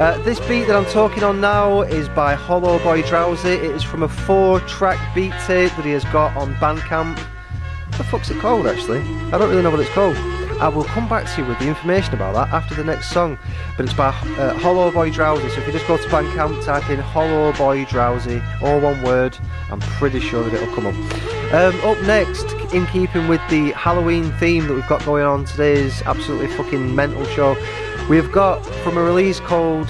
Uh, 0.00 0.16
this 0.22 0.38
beat 0.40 0.64
that 0.64 0.76
I'm 0.76 0.86
talking 0.86 1.22
on 1.22 1.40
now 1.40 1.82
is 1.82 2.08
by 2.08 2.34
Hollow 2.34 2.78
Boy 2.80 3.02
Drowsy. 3.02 3.50
It 3.50 3.70
is 3.72 3.82
from 3.82 4.04
a 4.04 4.08
four-track 4.08 5.14
beat 5.14 5.32
tape 5.46 5.72
that 5.74 5.84
he 5.84 5.90
has 5.90 6.04
got 6.06 6.36
on 6.36 6.54
Bandcamp. 6.54 7.18
What 7.18 7.98
the 7.98 8.04
fuck's 8.04 8.30
it 8.30 8.38
called, 8.38 8.68
actually? 8.68 9.00
I 9.32 9.38
don't 9.38 9.50
really 9.50 9.62
know 9.62 9.70
what 9.70 9.80
it's 9.80 9.90
called. 9.90 10.16
I 10.60 10.68
will 10.68 10.84
come 10.84 11.08
back 11.08 11.26
to 11.34 11.42
you 11.42 11.48
with 11.48 11.58
the 11.58 11.68
information 11.68 12.14
about 12.14 12.34
that 12.34 12.48
after 12.52 12.74
the 12.74 12.84
next 12.84 13.10
song. 13.10 13.38
But 13.76 13.86
it's 13.86 13.94
by 13.94 14.08
uh, 14.08 14.54
Hollow 14.58 14.90
Boy 14.90 15.10
Drowsy. 15.10 15.48
So 15.50 15.60
if 15.60 15.66
you 15.66 15.72
just 15.72 15.86
go 15.86 15.96
to 15.96 16.08
Bandcamp, 16.08 16.64
type 16.64 16.90
in 16.90 16.98
Hollow 16.98 17.52
Boy 17.52 17.84
Drowsy, 17.84 18.42
all 18.62 18.80
one 18.80 19.02
word, 19.02 19.38
I'm 19.70 19.80
pretty 19.80 20.20
sure 20.20 20.42
that 20.42 20.52
it'll 20.52 20.74
come 20.74 20.86
up. 20.86 20.94
Um, 21.54 21.80
up 21.82 22.00
next, 22.02 22.52
in 22.74 22.86
keeping 22.86 23.28
with 23.28 23.40
the 23.48 23.72
Halloween 23.72 24.32
theme 24.32 24.66
that 24.66 24.74
we've 24.74 24.88
got 24.88 25.04
going 25.04 25.24
on 25.24 25.44
today's 25.44 26.02
absolutely 26.02 26.48
fucking 26.48 26.94
mental 26.94 27.24
show, 27.26 27.56
we've 28.10 28.30
got 28.32 28.64
from 28.82 28.98
a 28.98 29.02
release 29.02 29.40
called 29.40 29.88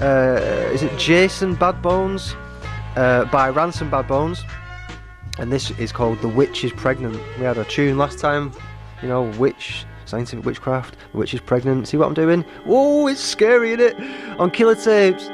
uh, 0.00 0.70
is 0.72 0.82
it 0.82 0.98
Jason 0.98 1.54
Bad 1.54 1.82
Bones 1.82 2.34
uh, 2.96 3.26
by 3.26 3.50
Ransom 3.50 3.90
Bad 3.90 4.08
Bones, 4.08 4.44
and 5.38 5.52
this 5.52 5.70
is 5.72 5.92
called 5.92 6.20
The 6.22 6.28
Witch 6.28 6.64
is 6.64 6.72
Pregnant. 6.72 7.20
We 7.38 7.44
had 7.44 7.58
a 7.58 7.64
tune 7.64 7.98
last 7.98 8.18
time, 8.18 8.52
you 9.02 9.08
know, 9.08 9.24
witch. 9.38 9.84
Scientific 10.10 10.44
witchcraft, 10.44 10.96
the 11.12 11.18
witch 11.18 11.32
is 11.34 11.40
pregnant. 11.40 11.86
See 11.86 11.96
what 11.96 12.08
I'm 12.08 12.14
doing? 12.14 12.44
Oh, 12.66 13.06
it's 13.06 13.20
scary, 13.20 13.74
isn't 13.74 13.80
it? 13.96 14.40
On 14.40 14.50
Killer 14.50 14.74
Tapes. 14.74 15.28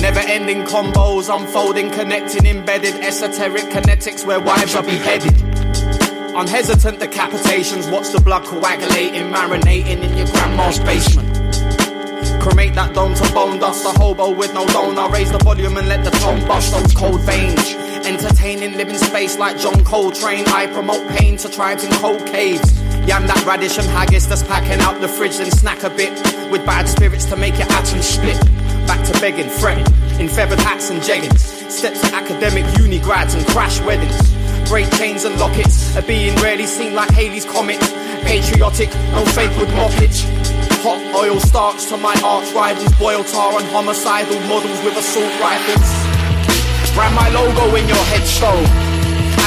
Never 0.00 0.20
ending 0.20 0.62
combos, 0.62 1.36
unfolding, 1.36 1.90
connecting, 1.90 2.46
embedded, 2.46 2.94
esoteric 3.02 3.64
kinetics 3.64 4.24
where 4.24 4.38
wives 4.38 4.76
are 4.76 4.84
beheaded. 4.84 5.36
Unhesitant 6.36 7.00
decapitations, 7.00 7.90
watch 7.90 8.10
the 8.10 8.20
blood 8.20 8.44
coagulating, 8.44 9.32
marinating 9.32 10.00
in 10.00 10.16
your 10.16 10.28
grandma's 10.28 10.78
basement. 10.78 11.28
Cremate 12.40 12.74
that 12.74 12.94
dome 12.94 13.14
to 13.14 13.34
bone 13.34 13.58
dust, 13.58 13.84
a 13.84 13.98
hobo 13.98 14.30
with 14.30 14.54
no 14.54 14.64
donor. 14.68 15.10
Raise 15.10 15.32
the 15.32 15.38
volume 15.38 15.76
and 15.76 15.88
let 15.88 16.04
the 16.04 16.10
tone 16.10 16.46
bust 16.46 16.72
those 16.72 16.94
cold 16.94 17.20
veins. 17.22 17.89
Entertaining, 18.10 18.76
living 18.76 18.96
space 18.96 19.38
like 19.38 19.56
John 19.56 19.84
Coltrane. 19.84 20.44
I 20.48 20.66
promote 20.66 21.08
pain 21.10 21.36
to 21.36 21.48
tribes 21.48 21.84
in 21.84 21.92
cold 21.92 22.26
caves. 22.26 22.76
Yam 23.06 23.24
that 23.28 23.44
radish 23.46 23.78
and 23.78 23.86
haggis 23.86 24.26
that's 24.26 24.42
packing 24.42 24.80
out 24.80 25.00
the 25.00 25.06
fridge, 25.06 25.36
then 25.36 25.48
snack 25.52 25.84
a 25.84 25.90
bit 25.90 26.10
with 26.50 26.66
bad 26.66 26.88
spirits 26.88 27.24
to 27.26 27.36
make 27.36 27.56
your 27.56 27.70
atoms 27.70 28.04
split. 28.04 28.34
Back 28.88 29.06
to 29.06 29.12
begging, 29.20 29.48
fretting, 29.48 29.86
in 30.18 30.28
feathered 30.28 30.58
hats 30.58 30.90
and 30.90 31.00
jeggings. 31.00 31.38
Steps 31.70 32.00
to 32.00 32.12
academic 32.12 32.66
uni 32.78 32.98
grads 32.98 33.34
and 33.34 33.46
crash 33.46 33.80
weddings. 33.82 34.18
Break 34.68 34.90
chains 34.98 35.24
and 35.24 35.38
lockets, 35.38 35.94
a 35.94 36.02
being 36.02 36.34
rarely 36.42 36.66
seen 36.66 36.96
like 36.96 37.10
Halley's 37.10 37.44
Comet. 37.44 37.78
Patriotic, 38.26 38.90
no 39.14 39.24
fake 39.26 39.56
with. 39.56 40.26
Hot 40.82 40.98
oil 41.14 41.38
starch 41.38 41.86
to 41.86 41.96
my 41.96 42.20
arch 42.24 42.50
rivals, 42.54 42.92
boil 42.98 43.22
tar 43.22 43.56
and 43.60 43.68
homicidal 43.68 44.40
models 44.48 44.82
with 44.82 44.96
assault 44.96 45.30
rifles. 45.40 46.09
Ram 47.00 47.14
my 47.14 47.30
logo 47.30 47.74
in 47.76 47.88
your 47.88 48.04
headstone. 48.12 48.66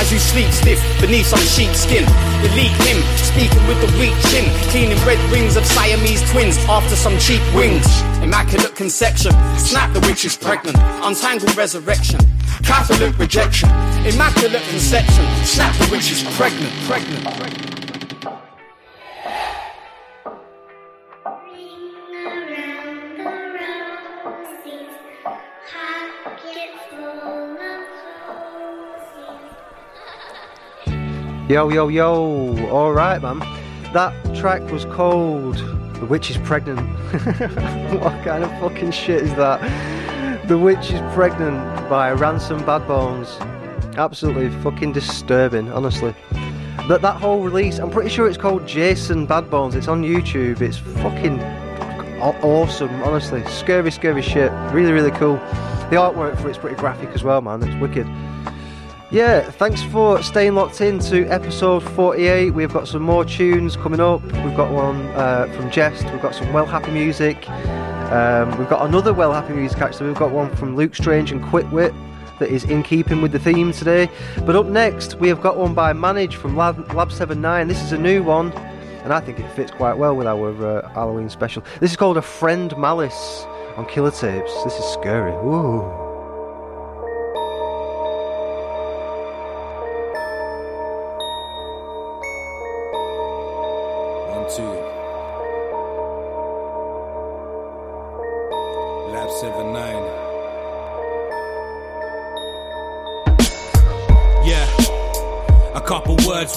As 0.02 0.12
you 0.12 0.18
sleep 0.18 0.50
stiff 0.52 0.82
beneath 1.00 1.28
some 1.28 1.46
sheepskin. 1.56 2.04
Delete 2.42 2.74
him, 2.82 2.98
speaking 3.16 3.62
with 3.68 3.80
the 3.80 3.90
weak 4.00 4.18
chin. 4.32 4.50
Cleaning 4.72 4.98
red 5.06 5.20
rings 5.32 5.56
of 5.56 5.64
Siamese 5.64 6.28
twins 6.32 6.58
after 6.68 6.96
some 6.96 7.16
cheap 7.20 7.44
wings. 7.54 7.86
Immaculate 8.24 8.76
conception. 8.76 9.34
Snap 9.60 9.94
the 9.94 10.00
witch 10.02 10.26
is 10.26 10.36
pregnant. 10.36 10.78
Untangled 11.06 11.56
resurrection. 11.56 12.20
Catholic 12.64 13.16
rejection. 13.20 13.70
Immaculate 14.04 14.64
conception. 14.70 15.26
Snap 15.46 15.78
the 15.78 15.90
witch 15.92 16.12
is 16.12 16.24
pregnant. 16.36 16.74
Pregnant. 16.88 17.24
pregnant. 17.38 17.83
Yo, 31.54 31.70
yo, 31.70 31.88
yo. 31.88 32.58
Alright, 32.72 33.22
man. 33.22 33.38
That 33.94 34.12
track 34.36 34.64
was 34.72 34.86
called 34.86 35.58
The 36.00 36.06
Witch 36.08 36.32
is 36.32 36.38
Pregnant. 36.38 36.80
what 38.02 38.24
kind 38.24 38.44
of 38.44 38.50
fucking 38.60 38.90
shit 38.90 39.22
is 39.22 39.30
that? 39.36 40.48
The 40.48 40.58
Witch 40.58 40.90
is 40.90 41.00
Pregnant 41.14 41.60
by 41.88 42.12
Ransom 42.12 42.66
Bad 42.66 42.88
Bones. 42.88 43.38
Absolutely 44.00 44.50
fucking 44.64 44.94
disturbing, 44.94 45.72
honestly. 45.72 46.16
But 46.88 47.04
that 47.04 47.18
whole 47.18 47.44
release, 47.44 47.78
I'm 47.78 47.92
pretty 47.92 48.10
sure 48.10 48.28
it's 48.28 48.36
called 48.36 48.66
Jason 48.66 49.28
Bad 49.28 49.52
Bones. 49.52 49.76
It's 49.76 49.88
on 49.88 50.02
YouTube. 50.02 50.60
It's 50.60 50.78
fucking 50.78 51.40
awesome, 52.20 53.04
honestly. 53.04 53.46
Scary, 53.46 53.92
scary 53.92 54.24
shit. 54.24 54.52
Really, 54.72 54.92
really 54.92 55.12
cool. 55.12 55.36
The 55.36 55.98
artwork 55.98 56.36
for 56.42 56.50
it's 56.50 56.58
pretty 56.58 56.78
graphic 56.78 57.10
as 57.10 57.24
well, 57.24 57.42
man. 57.42 57.62
It's 57.62 57.80
wicked. 57.80 58.08
Yeah, 59.14 59.52
thanks 59.52 59.84
for 59.84 60.24
staying 60.24 60.56
locked 60.56 60.82
in 60.82 60.98
to 61.02 61.28
episode 61.28 61.84
48. 61.84 62.50
We've 62.50 62.74
got 62.74 62.88
some 62.88 63.04
more 63.04 63.24
tunes 63.24 63.76
coming 63.76 64.00
up. 64.00 64.24
We've 64.24 64.58
got 64.58 64.72
one 64.72 65.06
uh, 65.12 65.54
from 65.56 65.70
Jest. 65.70 66.04
We've 66.06 66.20
got 66.20 66.34
some 66.34 66.52
Well 66.52 66.66
Happy 66.66 66.90
music. 66.90 67.48
Um, 67.48 68.58
we've 68.58 68.68
got 68.68 68.84
another 68.84 69.14
Well 69.14 69.32
Happy 69.32 69.54
music 69.54 69.80
actually. 69.82 70.08
We've 70.08 70.18
got 70.18 70.32
one 70.32 70.56
from 70.56 70.76
Luke 70.76 70.96
Strange 70.96 71.32
and 71.32 71.44
Quick 71.44 71.72
Wit 71.72 71.94
that 72.40 72.50
is 72.50 72.64
in 72.64 72.82
keeping 72.82 73.22
with 73.22 73.32
the 73.32 73.38
theme 73.38 73.72
today. 73.72 74.10
But 74.48 74.56
up 74.56 74.66
next, 74.66 75.20
we 75.20 75.28
have 75.28 75.44
got 75.44 75.58
one 75.58 75.76
by 75.76 75.94
Manage 75.94 76.36
from 76.36 76.58
Lab, 76.58 76.92
Lab 76.96 77.12
79. 77.12 77.68
This 77.68 77.84
is 77.84 77.92
a 77.92 78.00
new 78.00 78.24
one, 78.24 78.52
and 79.04 79.14
I 79.14 79.20
think 79.20 79.40
it 79.40 79.48
fits 79.52 79.70
quite 79.70 79.94
well 79.94 80.16
with 80.16 80.26
our 80.26 80.80
uh, 80.80 80.90
Halloween 80.90 81.30
special. 81.30 81.64
This 81.80 81.92
is 81.92 81.98
called 81.98 82.18
A 82.18 82.24
Friend 82.24 82.76
Malice 82.80 83.46
on 83.78 83.86
Killer 83.86 84.10
Tapes. 84.10 84.64
This 84.64 84.74
is 84.74 84.86
scary. 84.86 85.34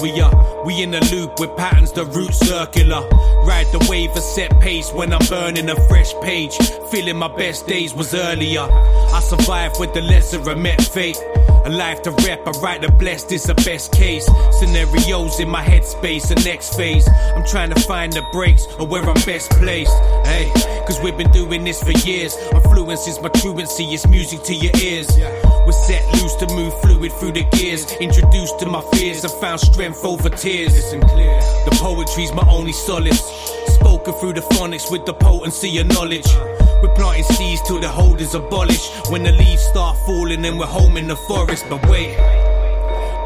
We 0.01 0.19
are. 0.21 0.65
We 0.65 0.81
in 0.81 0.91
the 0.91 1.01
loop 1.11 1.39
with 1.39 1.55
patterns, 1.57 1.91
the 1.91 2.05
route 2.05 2.33
circular. 2.33 3.01
Ride 3.45 3.67
the 3.71 3.85
wave 3.89 4.11
a 4.11 4.21
set 4.21 4.59
pace 4.59 4.91
when 4.91 5.13
I'm 5.13 5.25
burning 5.27 5.69
a 5.69 5.75
fresh 5.87 6.13
page. 6.21 6.55
Feeling 6.91 7.17
my 7.17 7.27
best 7.35 7.67
days 7.67 7.93
was 7.93 8.13
earlier. 8.13 8.61
I 8.61 9.19
survived 9.21 9.79
with 9.79 9.93
the 9.93 10.01
lesser 10.01 10.41
I 10.49 10.55
met 10.55 10.81
fate. 10.81 11.17
A 11.67 11.69
life 11.69 12.01
to 12.03 12.11
rep, 12.25 12.47
I 12.47 12.51
write 12.61 12.81
the 12.81 12.89
blessed 12.93 13.33
is 13.33 13.43
the 13.43 13.53
best 13.55 13.91
case. 13.91 14.25
Scenarios 14.57 15.41
in 15.41 15.49
my 15.49 15.61
headspace, 15.61 16.29
the 16.29 16.41
next 16.45 16.77
phase. 16.77 17.05
I'm 17.35 17.45
trying 17.45 17.71
to 17.71 17.79
find 17.81 18.13
the 18.13 18.23
breaks 18.31 18.65
or 18.79 18.87
where 18.87 19.03
I'm 19.03 19.21
best 19.25 19.51
placed. 19.51 19.91
Hey, 20.23 20.49
cause 20.87 20.97
we've 21.03 21.17
been 21.17 21.29
doing 21.31 21.65
this 21.65 21.83
for 21.83 21.91
years. 22.07 22.37
Influence 22.53 23.05
is 23.09 23.19
my 23.19 23.27
truancy, 23.27 23.83
it's 23.83 24.07
music 24.07 24.43
to 24.43 24.55
your 24.55 24.71
ears. 24.81 25.09
We're 25.65 25.73
set 25.73 26.05
loose 26.13 26.35
to 26.35 26.47
move 26.55 26.73
fluid 26.79 27.11
through 27.11 27.33
the 27.33 27.43
gears. 27.51 27.91
Introduced 27.99 28.59
to 28.59 28.65
my 28.65 28.79
fears, 28.93 29.25
I 29.25 29.41
found 29.41 29.59
strength 29.59 30.05
over 30.05 30.29
tears. 30.29 30.71
Listen 30.71 31.01
clear. 31.01 31.35
The 31.65 31.77
poetry's 31.81 32.31
my 32.31 32.47
only 32.49 32.71
solace. 32.71 33.19
Spoken 33.75 34.13
through 34.13 34.33
the 34.39 34.41
phonics 34.55 34.89
with 34.89 35.05
the 35.05 35.13
potency 35.13 35.77
of 35.79 35.87
knowledge. 35.87 36.27
We're 36.81 36.93
planting 36.93 37.23
seeds 37.23 37.61
till 37.63 37.79
the 37.79 37.89
hold 37.89 38.21
is 38.21 38.35
abolished. 38.35 39.09
When 39.09 39.23
the 39.23 39.31
leaves 39.31 39.63
start 39.63 39.97
falling 40.05 40.45
and 40.45 40.59
we're 40.59 40.65
home 40.65 40.97
in 40.97 41.07
the 41.07 41.15
forest. 41.15 41.65
But 41.69 41.83
wait, 41.89 42.15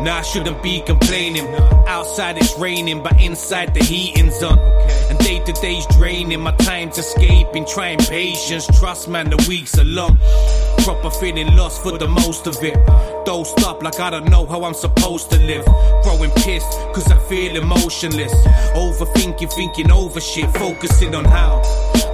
now 0.01 0.17
I 0.17 0.21
shouldn't 0.21 0.63
be 0.63 0.81
complaining. 0.81 1.47
Outside 1.87 2.37
it's 2.37 2.57
raining, 2.57 3.03
but 3.03 3.21
inside 3.21 3.73
the 3.73 3.83
heating's 3.83 4.41
on. 4.41 4.57
And 5.09 5.19
day 5.19 5.43
to 5.43 5.51
day's 5.53 5.85
draining. 5.97 6.39
My 6.39 6.53
time's 6.53 6.97
escaping, 6.97 7.65
trying 7.65 7.99
patience. 7.99 8.67
Trust, 8.79 9.09
man, 9.09 9.29
the 9.29 9.45
weeks 9.49 9.77
are 9.77 9.83
long. 9.83 10.17
Proper 10.85 11.11
feeling 11.11 11.55
lost 11.55 11.83
for 11.83 11.97
the 11.97 12.07
most 12.07 12.47
of 12.47 12.55
it. 12.63 12.75
Don't 13.25 13.45
stop 13.45 13.83
like 13.83 13.99
I 13.99 14.09
don't 14.09 14.29
know 14.29 14.45
how 14.45 14.63
I'm 14.63 14.73
supposed 14.73 15.29
to 15.31 15.39
live. 15.39 15.65
Growing 16.03 16.31
pissed, 16.31 16.71
cause 16.93 17.11
I 17.11 17.19
feel 17.27 17.55
emotionless. 17.55 18.33
Overthinking, 18.75 19.51
thinking 19.53 19.91
over 19.91 20.21
shit, 20.21 20.49
focusing 20.57 21.13
on 21.13 21.25
how. 21.25 21.61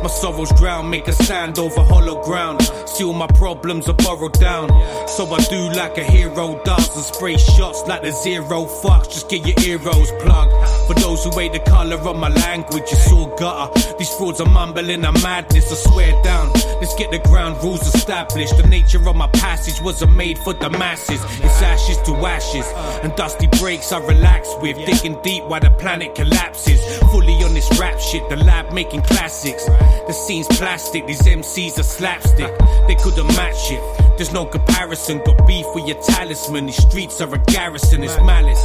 My 0.01 0.07
sorrows 0.09 0.51
drown, 0.53 0.89
make 0.89 1.07
a 1.07 1.11
stand 1.11 1.57
over 1.59 1.81
hollow 1.81 2.23
ground. 2.23 2.61
Seal 2.85 3.13
my 3.13 3.27
problems 3.27 3.89
are 3.89 3.93
borrowed 3.93 4.33
down. 4.33 4.69
So 5.07 5.25
I 5.33 5.39
do 5.45 5.69
like 5.71 5.97
a 5.97 6.03
hero 6.03 6.61
does 6.63 6.95
and 6.95 7.03
spray 7.03 7.37
shots 7.37 7.83
like 7.87 8.03
the 8.03 8.11
zero 8.11 8.65
fucks. 8.65 9.09
Just 9.11 9.29
get 9.29 9.45
your 9.45 9.55
ears 9.67 10.11
plugged. 10.21 10.53
For 10.87 10.93
those 10.93 11.23
who 11.23 11.31
hate 11.39 11.53
the 11.53 11.59
colour 11.59 11.97
of 11.97 12.15
my 12.15 12.29
language, 12.29 12.83
it's 12.83 13.11
all 13.11 13.35
gutter. 13.35 13.97
These 13.97 14.13
frauds 14.15 14.39
are 14.39 14.49
mumbling 14.49 15.03
a 15.03 15.11
madness, 15.11 15.71
I 15.71 15.89
swear 15.89 16.23
down. 16.23 16.53
Let's 16.79 16.86
get 16.97 17.11
the 17.11 17.19
ground 17.19 17.61
rules 17.63 17.81
established. 17.93 18.57
The 18.57 18.67
nature 18.67 19.07
of 19.07 19.15
my 19.15 19.27
passage 19.27 19.81
wasn't 19.81 20.15
made 20.15 20.37
for 20.39 20.53
the 20.53 20.69
masses. 20.69 21.23
It's 21.23 21.61
ashes 21.61 21.97
to 22.07 22.13
ashes. 22.25 22.65
And 23.03 23.15
dusty 23.15 23.47
breaks 23.59 23.91
I 23.91 23.99
relax 23.99 24.49
with. 24.61 24.77
Digging 24.85 25.21
deep 25.21 25.43
while 25.43 25.59
the 25.59 25.69
planet 25.69 26.15
collapses. 26.15 26.79
Fully 27.11 27.35
on 27.43 27.53
this 27.53 27.69
rap 27.79 27.99
shit, 27.99 28.27
the 28.29 28.37
lab 28.37 28.73
making 28.73 29.03
classics. 29.03 29.65
The 29.65 30.13
scene's 30.13 30.47
plastic, 30.47 31.05
these 31.05 31.21
MCs 31.21 31.77
are 31.79 31.83
slapstick. 31.83 32.51
They 32.87 32.95
couldn't 32.95 33.27
match 33.27 33.71
it. 33.71 34.17
There's 34.17 34.33
no 34.33 34.45
comparison. 34.45 35.21
Got 35.23 35.47
beef 35.47 35.65
with 35.75 35.87
your 35.87 36.01
talisman. 36.01 36.65
These 36.65 36.81
streets 36.81 37.21
are 37.21 37.33
a 37.33 37.37
garrison, 37.37 38.03
it's 38.03 38.17
malice. 38.21 38.61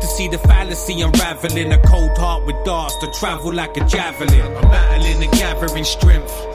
To 0.00 0.06
see 0.06 0.28
the 0.28 0.38
fallacy 0.38 1.02
unraveling, 1.02 1.72
a 1.72 1.78
cold 1.82 2.16
heart 2.16 2.46
with 2.46 2.56
darts 2.64 2.96
to 2.98 3.10
travel 3.12 3.52
like 3.52 3.76
a 3.76 3.84
javelin. 3.84 4.40
I'm 4.40 4.62
battling 4.62 5.22
and 5.22 5.32
gathering 5.32 5.84
strength. 5.84 6.53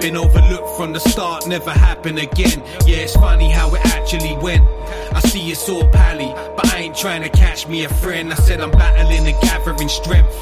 Been 0.00 0.16
overlooked 0.16 0.76
from 0.76 0.92
the 0.92 1.00
start, 1.00 1.48
never 1.48 1.72
happen 1.72 2.18
again. 2.18 2.62
Yeah, 2.86 2.98
it's 2.98 3.14
funny 3.14 3.50
how 3.50 3.74
it 3.74 3.84
actually 3.86 4.36
went. 4.36 4.64
I 5.12 5.20
see 5.20 5.50
it's 5.50 5.68
all 5.68 5.88
pally, 5.88 6.32
but 6.54 6.72
I 6.72 6.78
ain't 6.78 6.96
trying 6.96 7.22
to 7.22 7.28
catch 7.28 7.66
me 7.66 7.84
a 7.84 7.88
friend. 7.88 8.32
I 8.32 8.36
said 8.36 8.60
I'm 8.60 8.70
battling 8.70 9.26
and 9.26 9.42
gathering 9.42 9.88
strength. 9.88 10.32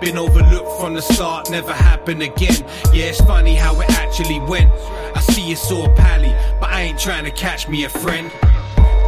Been 0.00 0.16
overlooked 0.16 0.80
from 0.80 0.94
the 0.94 1.02
start, 1.02 1.50
never 1.50 1.72
happen 1.72 2.22
again. 2.22 2.64
Yeah, 2.92 3.06
it's 3.06 3.20
funny 3.20 3.56
how 3.56 3.80
it 3.80 3.90
actually 3.90 4.38
went. 4.40 4.70
I 5.16 5.20
see 5.20 5.50
it's 5.50 5.68
all 5.72 5.92
pally, 5.94 6.32
but 6.60 6.70
I 6.70 6.82
ain't 6.82 6.98
trying 7.00 7.24
to 7.24 7.32
catch 7.32 7.68
me 7.68 7.84
a 7.84 7.88
friend. 7.88 8.30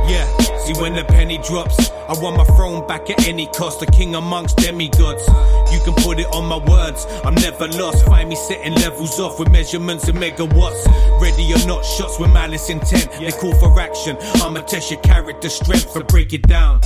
Yeah, 0.09 0.27
see 0.65 0.73
when 0.81 0.95
the 0.95 1.05
penny 1.05 1.39
drops, 1.39 1.91
I 1.91 2.15
want 2.23 2.39
my 2.39 2.45
throne 2.57 2.87
back 2.87 3.11
at 3.11 3.29
any 3.29 3.47
cost. 3.49 3.81
The 3.81 3.87
king 3.87 4.15
amongst 4.15 4.57
demigods. 4.57 5.27
You 5.71 5.81
can 5.85 5.95
put 6.03 6.19
it 6.19 6.27
on 6.33 6.47
my 6.47 6.57
words, 6.57 7.07
I'm 7.25 7.35
never 7.35 7.69
lost. 7.69 8.07
Find 8.07 8.29
me 8.29 8.37
setting 8.37 8.75
levels 8.77 9.21
off 9.21 9.39
with 9.39 9.51
measurements 9.51 10.09
and 10.09 10.19
megawatts. 10.19 11.21
Ready 11.21 11.53
or 11.53 11.67
not, 11.67 11.85
shots 11.85 12.19
with 12.19 12.33
malice 12.33 12.71
intent. 12.71 13.11
They 13.21 13.33
call 13.33 13.55
for 13.61 13.79
action. 13.79 14.17
I'ma 14.43 14.61
test 14.63 14.91
your 14.91 15.01
character 15.01 15.51
strength 15.51 15.95
and 15.95 16.07
break 16.07 16.33
it 16.33 16.43
down. 16.49 16.81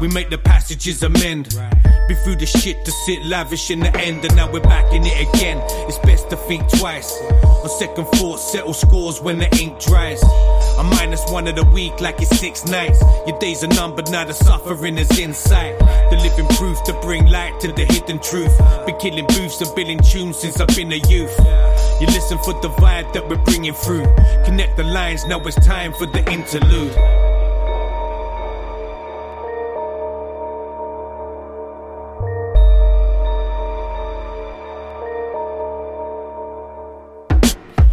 We 0.00 0.08
make 0.08 0.30
the 0.30 0.38
passages 0.38 1.02
amend. 1.02 1.56
Be 2.08 2.14
through 2.24 2.36
the 2.36 2.46
shit 2.46 2.84
to 2.84 2.90
sit 2.90 3.24
lavish 3.24 3.70
in 3.70 3.80
the 3.80 3.94
end, 3.98 4.24
and 4.24 4.34
now 4.36 4.50
we're 4.50 4.60
back 4.60 4.92
in 4.92 5.02
it 5.04 5.28
again. 5.28 5.58
It's 5.88 5.98
best 5.98 6.30
to 6.30 6.36
think 6.36 6.68
twice. 6.78 7.20
On 7.42 7.68
second 7.68 8.06
thought, 8.06 8.38
settle 8.38 8.74
scores 8.74 9.20
when 9.20 9.38
the 9.38 9.48
ink 9.60 9.80
dries. 9.80 10.22
I'm 10.80 10.88
minus 10.88 11.30
one 11.30 11.46
of 11.46 11.56
the 11.56 11.64
week 11.64 12.00
like 12.00 12.22
it's 12.22 12.40
six 12.40 12.64
nights. 12.64 13.02
Your 13.26 13.38
days 13.38 13.62
are 13.62 13.66
numbered, 13.66 14.10
now 14.10 14.24
the 14.24 14.32
suffering 14.32 14.96
is 14.96 15.18
inside. 15.18 15.78
The 15.78 16.16
living 16.16 16.46
proof 16.56 16.82
to 16.84 16.94
bring 17.02 17.26
light 17.26 17.60
to 17.60 17.68
the 17.70 17.84
hidden 17.84 18.18
truth. 18.18 18.56
Been 18.86 18.96
killing 18.96 19.26
booths 19.26 19.60
and 19.60 19.76
billing 19.76 19.98
tunes 19.98 20.38
since 20.38 20.58
I've 20.58 20.74
been 20.74 20.90
a 20.90 20.96
youth. 20.96 21.36
You 22.00 22.06
listen 22.06 22.38
for 22.38 22.54
the 22.62 22.70
vibe 22.80 23.12
that 23.12 23.28
we're 23.28 23.44
bringing 23.44 23.74
through. 23.74 24.06
Connect 24.46 24.78
the 24.78 24.84
lines, 24.84 25.26
now 25.26 25.38
it's 25.40 25.54
time 25.66 25.92
for 25.92 26.06
the 26.06 26.24
interlude. 26.32 26.96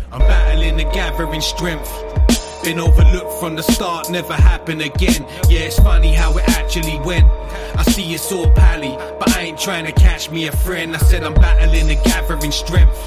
I'm 0.09 0.19
battling 0.19 0.77
gathering 0.93 1.41
strength. 1.41 2.16
Been 2.63 2.79
overlooked 2.79 3.39
from 3.39 3.55
the 3.55 3.63
start, 3.63 4.09
never 4.09 4.33
happen 4.33 4.81
again. 4.81 5.25
Yeah, 5.47 5.61
it's 5.61 5.79
funny 5.79 6.13
how 6.13 6.37
it 6.37 6.49
actually 6.49 6.99
went. 6.99 7.29
I 7.77 7.83
see 7.83 8.13
it's 8.13 8.31
all 8.31 8.51
pally, 8.51 8.95
but 9.19 9.35
I 9.35 9.43
ain't 9.43 9.59
trying 9.59 9.85
to 9.85 9.91
catch 9.91 10.29
me 10.29 10.47
a 10.47 10.51
friend. 10.51 10.95
I 10.95 10.99
said 10.99 11.23
I'm 11.23 11.33
battling 11.33 11.89
and 11.89 12.03
gathering 12.03 12.51
strength. 12.51 12.97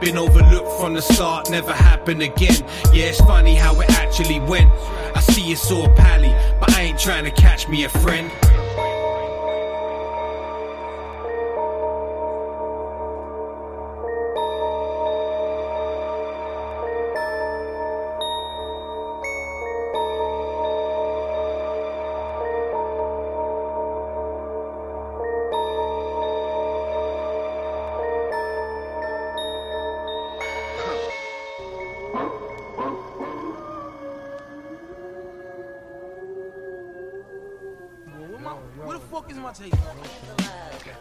Been 0.00 0.18
overlooked 0.18 0.80
from 0.80 0.94
the 0.94 1.00
start, 1.00 1.48
never 1.48 1.72
happen 1.72 2.20
again. 2.20 2.64
Yeah, 2.92 3.06
it's 3.06 3.20
funny 3.20 3.54
how 3.54 3.80
it 3.80 3.90
actually 3.92 4.40
went. 4.40 4.70
I 5.14 5.20
see 5.20 5.52
it's 5.52 5.70
all 5.70 5.88
pally, 5.94 6.34
but 6.60 6.74
I 6.74 6.82
ain't 6.82 6.98
trying 6.98 7.24
to 7.24 7.30
catch 7.30 7.68
me 7.68 7.84
a 7.84 7.88
friend. 7.88 8.30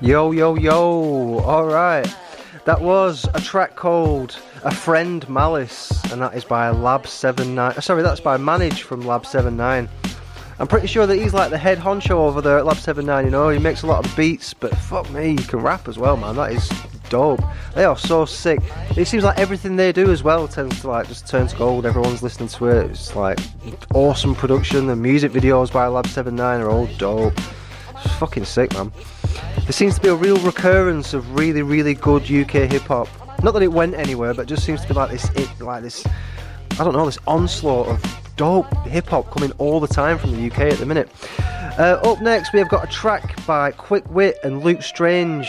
Yo, 0.02 0.32
yo, 0.32 0.56
yo. 0.56 1.38
All 1.42 1.66
right. 1.66 2.12
That 2.66 2.82
was 2.82 3.28
a 3.36 3.40
track 3.40 3.76
called 3.76 4.36
A 4.64 4.74
Friend 4.74 5.30
Malice, 5.30 5.92
and 6.12 6.20
that 6.24 6.34
is 6.34 6.44
by 6.44 6.72
Lab 6.72 7.06
79. 7.06 7.74
Uh, 7.78 7.80
sorry, 7.82 8.02
that's 8.02 8.20
by 8.20 8.36
Manage 8.38 8.82
from 8.82 9.02
Lab 9.02 9.28
79. 9.28 9.88
I'm 10.58 10.68
pretty 10.68 10.88
sure 10.88 11.06
that 11.06 11.18
he's 11.18 11.36
like 11.36 11.52
the 11.52 11.58
head 11.60 11.78
honcho 11.78 12.12
over 12.16 12.42
there 12.42 12.58
at 12.58 12.66
Lab 12.66 12.78
79, 12.78 13.26
you 13.26 13.30
know. 13.30 13.50
He 13.50 13.60
makes 13.60 13.84
a 13.84 13.88
lot 13.88 14.04
of 14.04 14.18
beats, 14.18 14.56
but 14.56 14.76
fuck 14.76 15.08
me, 15.12 15.36
he 15.36 15.44
can 15.44 15.60
rap 15.60 15.88
as 15.88 16.00
well, 16.00 16.18
man. 16.18 16.36
That 16.36 16.52
is 16.52 16.68
dope. 17.10 17.42
They 17.76 17.86
are 17.86 17.98
so 17.98 18.26
sick. 18.26 18.60
It 18.98 19.06
seems 19.06 19.24
like 19.24 19.38
everything 19.38 19.76
they 19.76 19.92
do 19.92 20.12
as 20.12 20.24
well 20.24 20.48
tends 20.48 20.82
to 20.82 20.88
like 20.88 21.10
just 21.10 21.28
turn 21.28 21.46
to 21.46 21.56
gold. 21.56 21.86
Everyone's 21.86 22.24
listening 22.24 22.50
to 22.50 22.66
it. 22.70 22.90
It's 22.90 23.16
like 23.16 23.38
awesome 23.94 24.34
production. 24.34 24.88
The 24.88 24.96
music 24.96 25.32
videos 25.32 25.72
by 25.72 25.86
Lab 25.86 26.08
79 26.08 26.62
are 26.62 26.72
all 26.72 26.88
dope. 26.98 27.38
It's 28.04 28.16
fucking 28.16 28.46
sick, 28.46 28.74
man. 28.74 28.92
There 29.64 29.74
seems 29.74 29.96
to 29.96 30.02
be 30.02 30.10
a 30.10 30.16
real 30.16 30.38
recurrence 30.38 31.14
of 31.14 31.36
really, 31.36 31.62
really 31.62 31.94
good 31.94 32.24
UK 32.24 32.70
hip 32.70 32.82
hop. 32.84 33.08
Not 33.44 33.54
that 33.54 33.62
it 33.62 33.72
went 33.72 33.96
anywhere, 33.96 34.34
but 34.34 34.48
just 34.48 34.66
seems 34.66 34.82
to 34.82 34.88
be 34.88 34.94
like 34.94 35.12
this, 35.12 35.30
it, 35.36 35.62
like 35.62 35.84
this. 35.84 36.06
I 36.72 36.84
don't 36.84 36.94
know, 36.94 37.06
this 37.06 37.20
onslaught 37.28 37.88
of 37.88 38.22
dope 38.36 38.74
hip 38.88 39.08
hop 39.08 39.32
coming 39.32 39.52
all 39.54 39.80
the 39.80 39.88
time 39.88 40.18
from 40.18 40.32
the 40.32 40.52
UK 40.52 40.60
at 40.60 40.80
the 40.80 40.86
minute. 40.86 41.10
Uh, 41.78 42.00
up 42.04 42.22
next, 42.22 42.54
we 42.54 42.60
have 42.60 42.70
got 42.70 42.84
a 42.84 42.92
track 42.92 43.44
by 43.46 43.72
Quick 43.72 44.10
Wit 44.10 44.38
and 44.44 44.64
Luke 44.64 44.82
Strange. 44.82 45.48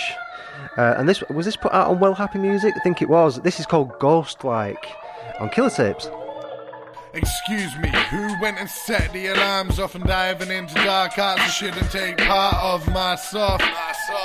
Uh, 0.77 0.95
and 0.97 1.09
this 1.09 1.23
was 1.31 1.47
this 1.47 1.57
put 1.57 1.73
out 1.73 1.89
on 1.89 1.99
Well 1.99 2.15
Happy 2.15 2.39
Music? 2.39 2.75
I 2.77 2.81
think 2.81 3.03
it 3.03 3.09
was. 3.09 3.41
This 3.41 3.61
is 3.61 3.67
called 3.67 3.99
Ghost 3.99 4.45
Like 4.45 4.87
on 5.41 5.51
Killer 5.51 5.71
Tapes. 5.71 6.09
Excuse 7.15 7.77
me, 7.77 7.91
who 8.09 8.41
went 8.41 8.59
and 8.59 8.71
set 8.71 9.13
the 9.13 9.27
alarms 9.27 9.79
off 9.79 9.95
and 9.95 10.05
diving 10.05 10.51
into 10.51 10.75
dark 10.77 11.19
arts 11.19 11.43
and 11.43 11.53
shouldn't 11.53 11.91
take 11.91 12.17
part 12.17 12.55
of 12.55 12.91
my 12.91 13.17
soft? 13.17 13.65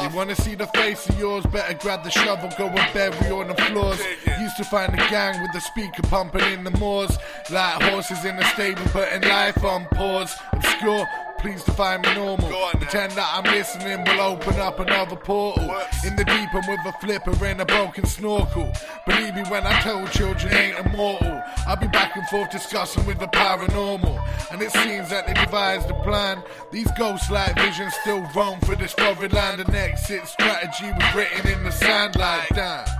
You 0.01 0.09
wanna 0.15 0.35
see 0.35 0.55
the 0.55 0.67
face 0.67 1.07
of 1.09 1.19
yours? 1.19 1.45
Better 1.47 1.73
grab 1.73 2.05
the 2.05 2.09
shovel, 2.09 2.49
go 2.57 2.67
and 2.67 2.93
bury 2.93 3.29
on 3.29 3.49
the 3.49 3.55
floors. 3.55 3.99
Used 4.39 4.55
to 4.57 4.63
find 4.63 4.93
a 4.93 5.09
gang 5.09 5.41
with 5.41 5.51
the 5.51 5.59
speaker 5.59 6.01
pumping 6.03 6.53
in 6.53 6.63
the 6.63 6.71
moors, 6.79 7.17
like 7.49 7.81
horses 7.83 8.23
in 8.23 8.37
a 8.37 8.45
stable 8.45 8.83
putting 8.85 9.21
life 9.27 9.61
on 9.65 9.85
pause. 9.87 10.33
Obscure 10.53 11.05
Please 11.39 11.63
define 11.63 12.01
me 12.01 12.13
normal. 12.15 12.49
Pretend 12.71 13.11
that 13.13 13.31
I'm 13.33 13.43
listening 13.43 14.03
we'll 14.05 14.21
open 14.21 14.59
up 14.59 14.79
another 14.79 15.15
portal. 15.15 15.63
In 16.05 16.15
the 16.15 16.25
deep 16.25 16.53
and 16.53 16.67
with 16.67 16.79
a 16.85 16.93
flipper 16.99 17.45
and 17.45 17.61
a 17.61 17.65
broken 17.65 18.05
snorkel. 18.05 18.71
Believe 19.05 19.35
me 19.35 19.43
when 19.43 19.65
I 19.65 19.79
tell 19.81 20.05
children 20.07 20.53
ain't 20.53 20.85
immortal. 20.85 21.41
I'll 21.67 21.77
be 21.77 21.87
back 21.87 22.15
and 22.15 22.27
forth 22.27 22.49
discussing 22.49 23.05
with 23.05 23.19
the 23.19 23.27
paranormal. 23.27 24.19
And 24.51 24.61
it 24.61 24.71
seems 24.71 25.09
that 25.09 25.27
they 25.27 25.33
devised 25.33 25.89
a 25.89 25.93
plan. 26.03 26.41
These 26.71 26.91
ghost 26.97 27.29
like 27.29 27.55
visions 27.55 27.93
still 28.01 28.27
roam 28.35 28.59
for 28.61 28.75
this 28.75 28.93
foreign 28.93 29.31
land. 29.31 29.61
An 29.61 29.75
exit 29.75 30.27
strategy 30.27 30.91
was 30.91 31.15
written 31.15 31.51
in 31.51 31.63
the 31.63 31.71
sand 31.71 32.15
like 32.15 32.49
that. 32.49 32.96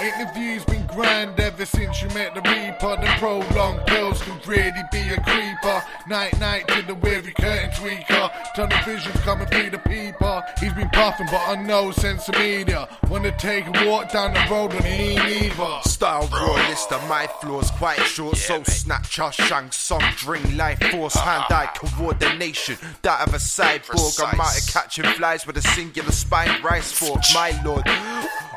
Interviews 0.00 0.64
been 0.64 0.86
grand 0.86 1.40
ever 1.40 1.66
since 1.66 2.00
you 2.00 2.08
met 2.10 2.32
the 2.32 2.40
Reaper. 2.42 2.96
The 3.00 3.12
prolonged 3.18 3.84
pills 3.86 4.22
can 4.22 4.38
really 4.46 4.70
be 4.92 5.00
a 5.10 5.20
creeper. 5.22 5.82
Night 6.08 6.38
night 6.38 6.68
to 6.68 6.82
the 6.82 6.94
weary 6.94 7.32
curtain 7.32 7.70
tweaker. 7.70 8.30
Tunnel 8.54 8.78
visions 8.84 9.16
coming 9.22 9.48
through 9.48 9.70
the 9.70 9.78
peeper. 9.78 10.44
He's 10.60 10.72
been 10.74 10.88
puffing, 10.90 11.26
but 11.32 11.40
I 11.48 11.56
know 11.60 11.90
sense 11.90 12.28
of 12.28 12.36
media. 12.38 12.88
Wanna 13.10 13.36
take 13.38 13.66
a 13.66 13.88
walk 13.88 14.12
down 14.12 14.34
the 14.34 14.46
road 14.48 14.72
and 14.72 14.84
he 14.84 15.16
ain't 15.16 15.52
either. 15.52 15.80
Style 15.82 16.28
royalist, 16.32 16.92
and 16.92 17.08
my 17.08 17.26
floor's 17.40 17.70
quite 17.72 17.98
short. 17.98 18.36
so 18.36 18.62
snatch 18.62 19.18
our 19.18 19.32
shank, 19.32 19.72
some 19.72 20.02
drink 20.16 20.56
life 20.56 20.80
force, 20.92 21.14
hand 21.14 21.46
eye 21.50 21.70
coordination. 21.74 22.76
That 23.02 23.26
of 23.26 23.34
a 23.34 23.38
cyborg, 23.38 24.20
I'm 24.24 24.40
out 24.40 24.52
here 24.52 24.62
catching 24.68 25.04
flies 25.06 25.44
with 25.44 25.56
a 25.56 25.62
singular 25.62 26.12
spine 26.12 26.62
rice 26.62 26.92
fork. 26.92 27.20
My 27.34 27.60
lord, 27.64 27.84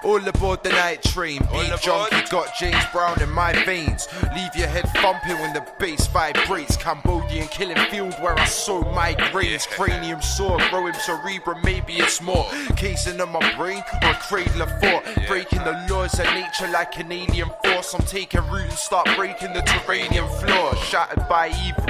all 0.04 0.28
aboard 0.28 0.64
the 0.64 0.70
night 0.70 1.02
train. 1.02 1.31
Beat 1.40 1.82
junkie 1.82 2.30
got 2.30 2.56
James 2.58 2.84
Brown 2.92 3.22
in 3.22 3.30
my 3.30 3.54
veins. 3.64 4.08
Leave 4.36 4.56
your 4.56 4.68
head 4.68 4.90
thumping 4.98 5.40
when 5.40 5.54
the 5.54 5.66
bass 5.80 6.08
vibrates. 6.08 6.76
Cambodian 6.78 7.48
killing 7.48 7.78
field 7.90 8.14
where 8.16 8.38
I 8.38 8.46
sow 8.46 8.84
migraines. 8.84 9.68
Cranium 9.70 10.22
sore, 10.22 10.60
growing 10.70 10.94
cerebrum, 10.94 11.60
maybe 11.64 11.94
it's 11.94 12.22
more. 12.22 12.46
Casing 12.76 13.20
in 13.20 13.30
my 13.30 13.56
brain 13.56 13.84
or 14.04 14.10
a 14.10 14.16
cradle 14.16 14.64
of 14.64 14.70
thought. 14.82 15.04
Breaking 15.28 15.64
the 15.64 15.86
laws 15.90 16.20
of 16.20 16.26
nature 16.34 16.68
like 16.68 16.98
an 17.00 17.12
alien 17.12 17.50
force. 17.64 17.94
I'm 17.94 18.06
taking 18.06 18.42
root 18.50 18.64
and 18.64 18.74
start 18.74 19.08
breaking 19.16 19.54
the 19.54 19.62
terranean 19.62 20.28
floor. 20.40 20.76
Shattered 20.84 21.28
by 21.30 21.50
evil 21.66 21.86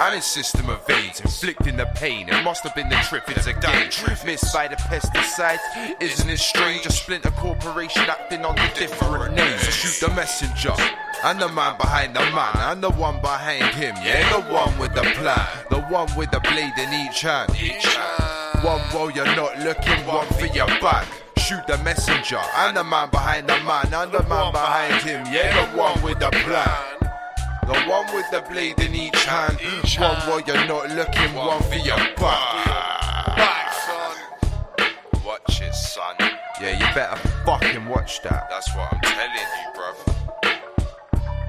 and 0.00 0.16
its 0.16 0.26
system 0.26 0.68
of 0.70 0.88
aids, 0.90 1.20
inflicting 1.20 1.76
the 1.76 1.86
pain. 1.94 2.28
It 2.28 2.42
must 2.42 2.62
have 2.64 2.74
been 2.74 2.88
the 2.88 2.96
trip 2.96 3.24
it's 3.28 3.46
a 3.46 3.52
game. 3.52 3.90
Missed 4.24 4.52
by 4.52 4.68
the 4.68 4.76
pesticides, 4.76 5.60
isn't 6.00 6.28
it 6.28 6.38
strange? 6.38 6.86
A 6.86 6.92
splinter 6.92 7.30
corporation 7.30 8.02
acting 8.02 8.44
under 8.44 8.66
different 8.74 9.34
names. 9.34 9.62
So 9.62 9.70
shoot 9.70 10.06
the 10.06 10.14
messenger. 10.14 10.74
And 11.24 11.40
the 11.40 11.48
man 11.48 11.76
behind 11.78 12.16
the 12.16 12.20
man, 12.20 12.56
and 12.56 12.82
the 12.82 12.90
one 12.90 13.20
behind 13.20 13.74
him, 13.74 13.94
yeah, 14.02 14.28
the 14.34 14.42
one 14.52 14.76
with 14.78 14.94
the 14.94 15.02
plan, 15.02 15.46
the 15.70 15.80
one 15.82 16.08
with 16.16 16.30
the 16.30 16.40
blade 16.40 16.72
in 16.78 16.92
each 17.06 17.20
hand. 17.22 17.52
One 18.64 18.80
while 18.90 19.10
you're 19.10 19.24
not 19.36 19.58
looking, 19.60 20.06
one 20.06 20.26
for 20.26 20.46
your 20.46 20.66
back. 20.80 21.06
Shoot 21.36 21.66
the 21.66 21.78
messenger, 21.78 22.40
and 22.56 22.76
the 22.76 22.84
man 22.84 23.10
behind 23.10 23.48
the 23.48 23.58
man, 23.60 23.92
and 23.92 24.12
the 24.12 24.22
man 24.24 24.52
behind 24.52 25.02
him, 25.02 25.24
yeah, 25.32 25.64
the 25.64 25.78
one 25.78 26.00
with 26.02 26.18
the 26.18 26.30
plan. 26.30 27.01
The 27.66 27.78
one 27.88 28.06
with 28.14 28.28
the 28.30 28.40
blade 28.50 28.80
in 28.80 28.94
each 28.94 29.24
hand. 29.24 29.58
Each 29.60 29.98
one 29.98 30.16
while 30.26 30.40
you're 30.40 30.66
not 30.66 30.90
looking, 30.90 31.34
one 31.34 31.62
for 31.62 31.76
your 31.76 31.96
back. 32.16 32.66
Back, 33.36 33.72
son. 33.72 34.16
Watch 35.24 35.62
it, 35.62 35.74
son. 35.74 36.16
Yeah, 36.60 36.72
you 36.72 36.94
better 36.94 37.16
fucking 37.46 37.86
watch 37.86 38.20
that. 38.22 38.48
That's 38.50 38.68
what 38.74 38.92
I'm 38.92 39.00
telling 39.00 39.48
you, 39.58 39.70
bruv. 39.76 39.96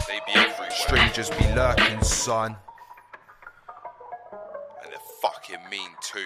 They 0.07 0.20
be 0.28 0.39
everywhere. 0.39 0.72
Strangers 0.72 1.30
be 1.32 1.45
lurking, 1.55 2.03
son. 2.03 2.55
And 4.84 4.91
they're 4.91 4.99
fucking 5.22 5.68
mean 5.72 5.89
too. 6.01 6.20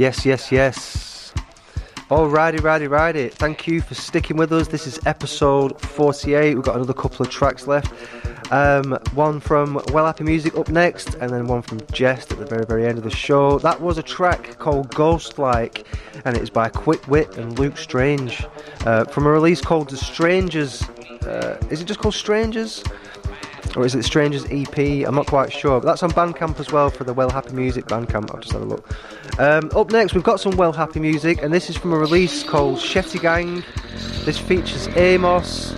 Yes, 0.00 0.24
yes, 0.24 0.50
yes. 0.50 1.34
Alrighty, 2.08 2.62
righty, 2.62 2.86
righty. 2.86 3.28
Thank 3.28 3.66
you 3.66 3.82
for 3.82 3.94
sticking 3.94 4.38
with 4.38 4.50
us. 4.50 4.66
This 4.66 4.86
is 4.86 4.98
episode 5.04 5.78
48. 5.78 6.54
We've 6.54 6.64
got 6.64 6.76
another 6.76 6.94
couple 6.94 7.26
of 7.26 7.30
tracks 7.30 7.66
left. 7.66 7.92
Um, 8.50 8.98
one 9.12 9.40
from 9.40 9.78
Well 9.92 10.06
Happy 10.06 10.24
Music 10.24 10.56
up 10.56 10.70
next, 10.70 11.16
and 11.16 11.30
then 11.30 11.46
one 11.46 11.60
from 11.60 11.82
Jest 11.92 12.32
at 12.32 12.38
the 12.38 12.46
very, 12.46 12.64
very 12.64 12.86
end 12.86 12.96
of 12.96 13.04
the 13.04 13.10
show. 13.10 13.58
That 13.58 13.78
was 13.78 13.98
a 13.98 14.02
track 14.02 14.58
called 14.58 14.88
Ghost 14.94 15.38
Like, 15.38 15.86
and 16.24 16.34
it 16.34 16.42
is 16.42 16.48
by 16.48 16.70
Quick 16.70 17.06
Wit 17.06 17.36
and 17.36 17.58
Luke 17.58 17.76
Strange 17.76 18.46
uh, 18.86 19.04
from 19.04 19.26
a 19.26 19.30
release 19.30 19.60
called 19.60 19.90
The 19.90 19.98
Strangers. 19.98 20.82
Uh, 21.26 21.62
is 21.68 21.82
it 21.82 21.84
just 21.84 22.00
called 22.00 22.14
Strangers? 22.14 22.82
Or 23.76 23.84
is 23.84 23.94
it 23.94 24.04
Strangers 24.04 24.44
EP? 24.50 25.06
I'm 25.06 25.14
not 25.14 25.26
quite 25.26 25.52
sure. 25.52 25.80
But 25.80 25.86
that's 25.86 26.02
on 26.02 26.10
Bandcamp 26.10 26.58
as 26.60 26.72
well 26.72 26.90
for 26.90 27.04
the 27.04 27.12
Well 27.12 27.30
Happy 27.30 27.52
Music 27.52 27.86
Bandcamp. 27.86 28.34
I'll 28.34 28.40
just 28.40 28.52
have 28.52 28.62
a 28.62 28.64
look. 28.64 28.88
Um, 29.38 29.70
up 29.74 29.90
next, 29.90 30.14
we've 30.14 30.24
got 30.24 30.40
some 30.40 30.56
Well 30.56 30.72
Happy 30.72 31.00
Music, 31.00 31.42
and 31.42 31.52
this 31.52 31.70
is 31.70 31.76
from 31.76 31.92
a 31.92 31.98
release 31.98 32.42
called 32.42 32.78
Shetty 32.78 33.20
Gang. 33.20 33.62
This 34.24 34.38
features 34.38 34.88
Amos, 34.96 35.72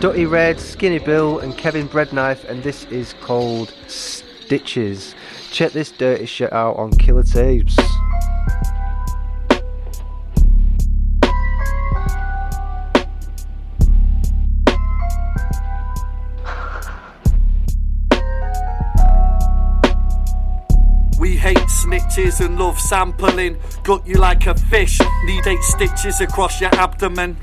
Dutty 0.00 0.26
Red, 0.26 0.60
Skinny 0.60 0.98
Bill, 0.98 1.38
and 1.38 1.56
Kevin 1.56 1.88
Breadknife, 1.88 2.44
and 2.48 2.62
this 2.62 2.84
is 2.84 3.14
called 3.20 3.74
Stitches. 3.86 5.14
Check 5.50 5.72
this 5.72 5.90
dirty 5.90 6.26
shit 6.26 6.52
out 6.52 6.76
on 6.76 6.92
Killer 6.92 7.22
Tapes. 7.22 7.76
And 22.18 22.58
love 22.58 22.80
sampling. 22.80 23.56
Gut 23.84 24.04
you 24.04 24.16
like 24.16 24.46
a 24.46 24.54
fish, 24.54 24.98
need 25.24 25.46
eight 25.46 25.62
stitches 25.62 26.20
across 26.20 26.60
your 26.60 26.74
abdomen. 26.74 27.36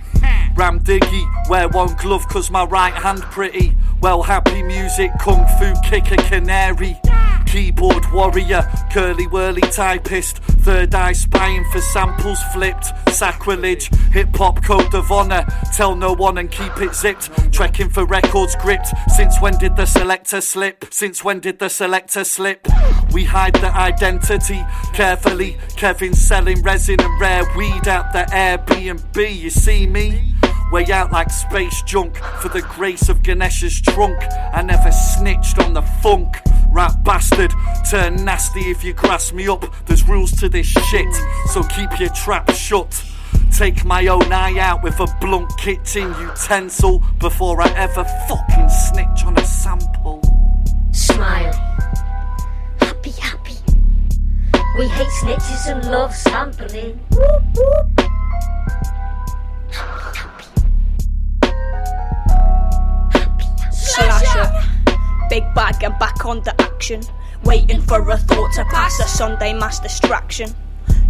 Ram 0.55 0.81
diggy, 0.81 1.49
wear 1.49 1.69
one 1.69 1.95
glove 1.95 2.27
cause 2.27 2.51
my 2.51 2.65
right 2.65 2.93
hand 2.93 3.21
pretty. 3.21 3.75
Well, 4.01 4.21
happy 4.23 4.61
music, 4.63 5.11
kung 5.21 5.45
fu 5.57 5.73
kick 5.89 6.11
a 6.11 6.17
canary. 6.17 6.99
Keyboard 7.45 8.11
warrior, 8.11 8.69
curly 8.91 9.27
whirly 9.27 9.61
typist. 9.61 10.37
Third 10.37 10.93
eye 10.95 11.13
spying 11.13 11.63
for 11.71 11.79
samples 11.79 12.41
flipped. 12.53 12.91
Sacrilege, 13.09 13.89
hip 14.11 14.35
hop 14.35 14.63
code 14.63 14.93
of 14.93 15.11
honor. 15.11 15.45
Tell 15.73 15.95
no 15.95 16.13
one 16.13 16.37
and 16.37 16.51
keep 16.51 16.81
it 16.81 16.93
zipped. 16.93 17.29
Trekking 17.53 17.89
for 17.89 18.05
records 18.05 18.55
gripped. 18.55 18.89
Since 19.15 19.39
when 19.41 19.57
did 19.57 19.75
the 19.75 19.85
selector 19.85 20.41
slip? 20.41 20.85
Since 20.91 21.23
when 21.23 21.39
did 21.39 21.59
the 21.59 21.69
selector 21.69 22.23
slip? 22.23 22.67
We 23.13 23.23
hide 23.23 23.55
the 23.55 23.73
identity 23.73 24.63
carefully. 24.93 25.57
Kevin 25.75 26.13
selling 26.13 26.61
resin 26.63 26.99
and 26.99 27.21
rare 27.21 27.43
weed 27.55 27.87
out 27.87 28.11
the 28.11 28.25
Airbnb. 28.31 29.35
You 29.35 29.49
see 29.49 29.87
me? 29.87 30.33
Way 30.71 30.85
out 30.91 31.11
like 31.11 31.29
space 31.29 31.83
junk 31.83 32.17
for 32.41 32.49
the 32.49 32.61
grace 32.61 33.07
of 33.07 33.21
Ganesha's 33.21 33.79
trunk. 33.79 34.17
I 34.51 34.61
never 34.63 34.91
snitched 34.91 35.59
on 35.59 35.73
the 35.73 35.81
funk. 35.81 36.35
Rap 36.75 37.05
bastard, 37.05 37.53
turn 37.89 38.25
nasty 38.25 38.69
if 38.69 38.83
you 38.83 38.91
grass 38.91 39.31
me 39.31 39.47
up. 39.47 39.63
There's 39.85 40.05
rules 40.05 40.33
to 40.33 40.49
this 40.49 40.65
shit, 40.65 41.15
so 41.53 41.63
keep 41.63 41.97
your 42.01 42.09
trap 42.09 42.51
shut. 42.51 43.01
Take 43.55 43.85
my 43.85 44.07
own 44.07 44.29
eye 44.33 44.59
out 44.59 44.83
with 44.83 44.99
a 44.99 45.07
blunt 45.21 45.57
kitchen 45.57 46.13
utensil 46.19 47.01
before 47.17 47.61
I 47.61 47.69
ever 47.77 48.03
fucking 48.27 48.67
snitch 48.67 49.23
on 49.25 49.37
a 49.37 49.45
sample. 49.45 50.21
Smile. 50.91 51.53
Happy, 52.81 53.11
happy. 53.11 53.55
We 54.77 54.89
hate 54.89 55.07
snitches 55.07 55.71
and 55.71 55.89
love 55.89 56.13
sampling. 56.13 56.99
Whoop, 57.11 57.43
whoop. 57.55 58.01
Slasher. 63.71 64.74
Big 65.29 65.43
bag 65.53 65.83
and 65.83 65.97
back 65.99 66.25
on 66.25 66.41
the 66.43 66.59
action. 66.61 67.01
Waiting 67.43 67.81
for 67.81 68.09
a 68.09 68.17
thought 68.17 68.53
to 68.53 68.63
pass 68.65 68.99
a 68.99 69.07
Sunday 69.07 69.53
mass 69.53 69.79
distraction. 69.79 70.53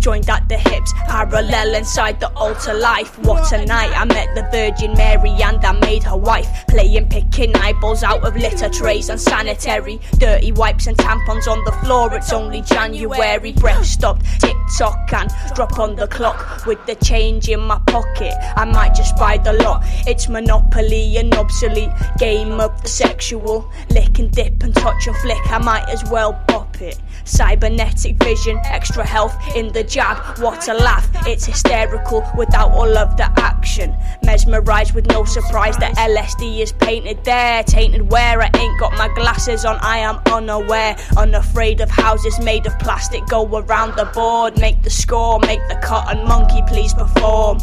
Joined 0.06 0.30
at 0.30 0.48
the 0.48 0.56
hips, 0.56 0.94
parallel 1.08 1.74
inside 1.74 2.20
the 2.20 2.32
altar 2.34 2.76
life. 2.76 3.18
What 3.26 3.52
a 3.54 3.66
night! 3.66 3.92
I 4.00 4.06
met 4.06 4.36
the 4.36 4.48
Virgin 4.52 4.94
Mary 4.94 5.32
and 5.42 5.66
I 5.66 5.72
made 5.80 6.04
her 6.04 6.16
wife. 6.16 6.48
Playing 6.68 7.10
picking 7.10 7.56
eyeballs 7.56 8.04
out 8.04 8.24
of 8.24 8.36
litter 8.36 8.70
trays 8.70 9.10
and 9.10 9.20
sanitary. 9.20 10.00
Dirty 10.20 10.52
wipes 10.52 10.86
and 10.86 10.96
tampons 10.96 11.48
on 11.48 11.64
the 11.66 11.72
floor. 11.84 12.14
It's 12.14 12.32
only 12.32 12.62
January. 12.62 13.54
Breath 13.54 13.84
stopped. 13.84 14.24
Tick 14.40 14.56
tock 14.78 15.12
and 15.12 15.32
drop 15.56 15.80
on 15.80 15.96
the 15.96 16.08
clock 16.08 16.68
with 16.68 16.86
the 16.86 16.94
change 17.04 17.50
in 17.50 17.62
my 17.62 17.80
pocket. 17.88 18.36
I 18.56 18.66
might 18.66 18.94
just 18.94 19.16
buy 19.18 19.40
the 19.40 19.54
lot. 19.54 19.82
It's 20.06 20.30
monopoly, 20.30 21.18
an 21.18 21.34
obsolete 21.34 21.90
game 22.20 22.60
of 22.60 22.80
the 22.84 22.90
sexual. 22.90 23.72
Lick 23.90 24.20
and 24.20 24.32
dip 24.32 24.62
and 24.62 24.76
touch 24.76 25.08
and 25.08 25.16
flick. 25.18 25.52
I 25.52 25.58
might 25.58 25.90
as 25.90 26.08
well 26.12 26.40
pop 26.48 26.80
it. 26.80 27.00
Cybernetic 27.26 28.18
vision, 28.24 28.60
extra 28.66 29.06
health 29.06 29.36
in 29.56 29.74
the 29.74 29.84
jab. 29.84 30.38
What 30.38 30.68
a 30.68 30.76
laugh! 30.76 31.10
It's 31.28 31.44
hysterical 31.46 32.24
without 32.38 32.72
all 32.72 32.98
of 32.98 33.18
the 33.18 33.32
action. 33.40 33.96
Mesmerized 34.24 34.94
with 34.94 35.08
no 35.08 35.26
surprise 35.26 35.76
that 35.78 35.96
LSD 35.96 36.60
is 36.60 36.72
painted 36.72 37.24
there, 37.26 37.64
tainted 37.64 38.12
where 38.12 38.42
I 38.42 38.52
ain't 38.56 38.80
got 38.80 38.94
my 38.94 39.08
glasses 39.16 39.66
on. 39.66 39.78
I 39.78 39.98
am 39.98 40.22
unaware, 40.32 40.96
unafraid 41.18 41.82
of 41.82 41.90
houses 41.90 42.40
made 42.40 42.68
of 42.68 42.78
plastic. 42.78 43.26
Go 43.26 43.44
around 43.48 43.96
the 43.96 44.06
board, 44.06 44.60
make 44.60 44.84
the 44.84 44.92
score, 44.92 45.40
make 45.40 45.68
the 45.68 45.80
cotton 45.84 46.28
monkey 46.28 46.62
please 46.68 46.94
perform. 46.94 47.60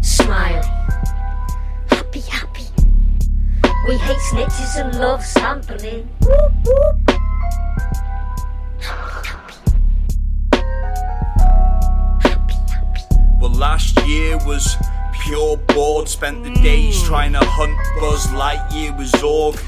Smile. 0.00 0.62
Happy, 1.90 2.20
happy. 2.20 2.64
We 3.86 3.98
hate 3.98 4.16
snitches 4.32 4.80
and 4.80 4.98
love 4.98 5.22
sampling. 5.22 6.08
Whoop, 6.22 6.52
whoop. 6.64 7.16
Well, 13.40 13.52
last 13.52 14.00
year 14.06 14.36
was 14.38 14.76
pure 15.22 15.56
bored. 15.56 16.08
Spent 16.08 16.44
the 16.44 16.50
days 16.62 17.00
hmm. 17.00 17.06
trying 17.06 17.32
to 17.32 17.40
hunt 17.44 17.76
Buzz 18.00 18.26
Lightyear 18.28 18.96
with 18.96 19.12
Zorg. 19.12 19.62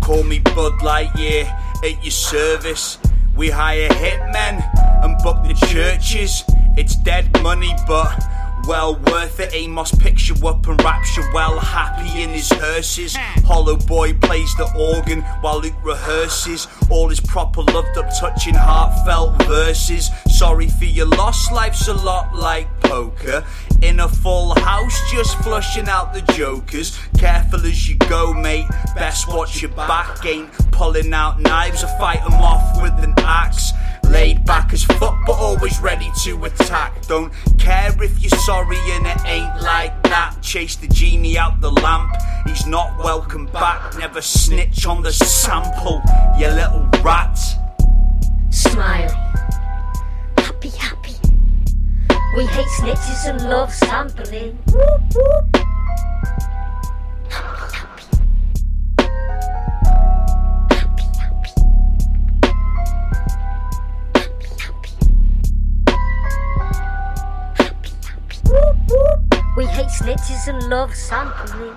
Call 0.00 0.22
me 0.22 0.38
Bud 0.38 0.72
Lightyear 0.80 1.46
at 1.84 2.02
your 2.02 2.10
service. 2.10 2.98
We 3.36 3.50
hire 3.50 3.88
hitmen 3.88 4.62
and 5.04 5.18
book 5.22 5.42
the 5.42 5.54
churches. 5.66 6.44
It's 6.76 6.96
dead 6.96 7.30
money, 7.42 7.74
but 7.86 8.22
well 8.66 8.96
worth 8.96 9.40
it. 9.40 9.50
Amos 9.54 9.92
picks 9.94 10.28
you 10.28 10.48
up 10.48 10.66
and 10.66 10.82
wraps 10.82 11.16
you 11.16 11.24
well 11.32 11.58
happy 11.58 12.22
in 12.22 12.30
his 12.30 12.50
hearses. 12.50 13.16
Hollow 13.44 13.76
Boy 13.76 14.14
plays 14.14 14.54
the 14.56 14.68
organ 14.78 15.22
while 15.40 15.60
Luke 15.60 15.74
rehearses. 15.82 16.66
All 16.90 17.08
his 17.08 17.20
proper 17.20 17.62
loved 17.62 17.96
up, 17.96 18.10
touching, 18.18 18.54
heartfelt 18.54 19.42
verses. 19.44 20.10
Sorry 20.28 20.68
for 20.68 20.84
your 20.84 21.06
loss, 21.06 21.50
life's 21.50 21.88
a 21.88 21.94
lot 21.94 22.34
like 22.34 22.68
poker. 22.80 23.44
In 23.82 24.00
a 24.00 24.08
full 24.08 24.54
house, 24.60 24.98
just 25.10 25.36
flushing 25.38 25.88
out 25.88 26.14
the 26.14 26.22
jokers. 26.32 26.98
Careful 27.18 27.64
as 27.66 27.88
you 27.88 27.96
go, 27.96 28.32
mate. 28.32 28.66
Best 28.94 29.28
watch 29.28 29.62
your 29.62 29.70
back. 29.72 30.24
Ain't 30.24 30.50
pulling 30.72 31.12
out 31.12 31.40
knives 31.40 31.84
or 31.84 31.88
fight 31.98 32.22
'em 32.22 32.34
off 32.34 32.82
with 32.82 32.92
an 33.04 33.14
axe. 33.18 33.72
Laid 34.10 34.44
back 34.44 34.72
as 34.72 34.84
fuck, 34.84 35.16
but 35.26 35.32
always 35.32 35.80
ready 35.80 36.10
to 36.22 36.44
attack. 36.44 37.06
Don't 37.06 37.32
care 37.58 37.90
if 38.02 38.22
you're 38.22 38.38
sorry 38.40 38.78
and 38.92 39.06
it 39.06 39.18
ain't 39.26 39.62
like 39.62 40.02
that. 40.04 40.36
Chase 40.42 40.76
the 40.76 40.88
genie 40.88 41.36
out 41.36 41.60
the 41.60 41.70
lamp, 41.70 42.14
he's 42.46 42.66
not 42.66 42.96
welcome 43.02 43.46
back. 43.46 43.96
Never 43.98 44.20
snitch 44.20 44.86
on 44.86 45.02
the 45.02 45.12
sample, 45.12 46.02
you 46.38 46.48
little 46.48 46.88
rat. 47.02 47.38
Smile. 48.50 49.10
Happy, 50.38 50.70
happy. 50.70 51.14
We 52.36 52.46
hate 52.46 52.66
snitches 52.78 53.28
and 53.28 53.48
love 53.48 53.72
sampling. 53.72 54.58
Whoop, 54.72 55.14
whoop. 55.14 55.56
We 69.56 69.64
hate 69.66 69.88
snitches 69.88 70.48
and 70.48 70.62
love 70.68 70.94
sampling. 70.94 71.76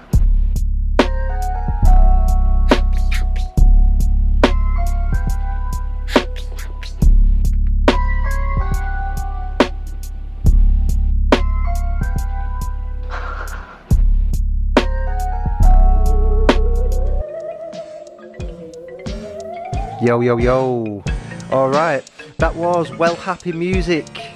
Yo, 20.01 20.21
yo, 20.21 20.37
yo. 20.37 21.03
Alright, 21.51 22.09
that 22.37 22.55
was 22.55 22.91
Well 22.91 23.15
Happy 23.15 23.51
Music 23.51 24.28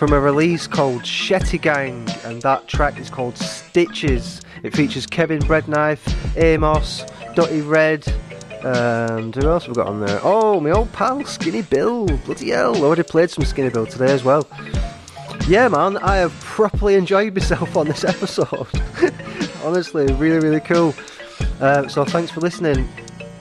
from 0.00 0.14
a 0.14 0.18
release 0.18 0.66
called 0.66 1.02
Shetty 1.02 1.60
Gang, 1.60 2.08
and 2.24 2.40
that 2.40 2.66
track 2.66 2.98
is 2.98 3.10
called 3.10 3.36
Stitches. 3.36 4.40
It 4.62 4.74
features 4.74 5.06
Kevin 5.06 5.40
Breadknife, 5.40 6.00
Amos, 6.38 7.04
Dotty 7.34 7.60
Red, 7.60 8.10
and 8.64 9.34
who 9.34 9.46
else 9.46 9.66
have 9.66 9.76
we 9.76 9.82
got 9.82 9.88
on 9.88 10.00
there? 10.00 10.18
Oh, 10.22 10.58
my 10.58 10.70
old 10.70 10.90
pal 10.94 11.22
Skinny 11.26 11.60
Bill. 11.60 12.06
Bloody 12.24 12.48
hell, 12.48 12.82
already 12.82 13.02
played 13.02 13.28
some 13.28 13.44
Skinny 13.44 13.68
Bill 13.68 13.84
today 13.84 14.10
as 14.10 14.24
well. 14.24 14.48
Yeah, 15.46 15.68
man, 15.68 15.98
I 15.98 16.16
have 16.16 16.32
properly 16.40 16.94
enjoyed 16.94 17.34
myself 17.34 17.76
on 17.76 17.86
this 17.86 18.02
episode. 18.14 18.68
Honestly, 19.62 20.10
really, 20.14 20.38
really 20.38 20.60
cool. 20.60 20.94
Uh, 21.60 21.88
so 21.88 22.06
thanks 22.06 22.30
for 22.30 22.40
listening. 22.40 22.88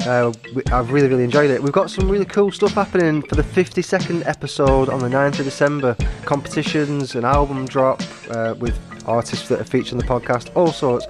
Uh, 0.01 0.31
I've 0.71 0.91
really, 0.91 1.07
really 1.07 1.23
enjoyed 1.23 1.49
it. 1.49 1.61
We've 1.61 1.73
got 1.73 1.89
some 1.89 2.09
really 2.09 2.25
cool 2.25 2.51
stuff 2.51 2.73
happening 2.73 3.21
for 3.21 3.35
the 3.35 3.43
52nd 3.43 4.25
episode 4.25 4.89
on 4.89 4.99
the 4.99 5.09
9th 5.09 5.39
of 5.39 5.45
December. 5.45 5.95
Competitions, 6.25 7.15
an 7.15 7.25
album 7.25 7.65
drop 7.65 8.01
uh, 8.29 8.55
with 8.57 8.79
artists 9.05 9.49
that 9.49 9.59
are 9.59 9.65
featured 9.65 9.93
on 9.93 9.99
the 9.99 10.05
podcast, 10.05 10.55
all 10.55 10.71
sorts. 10.71 11.05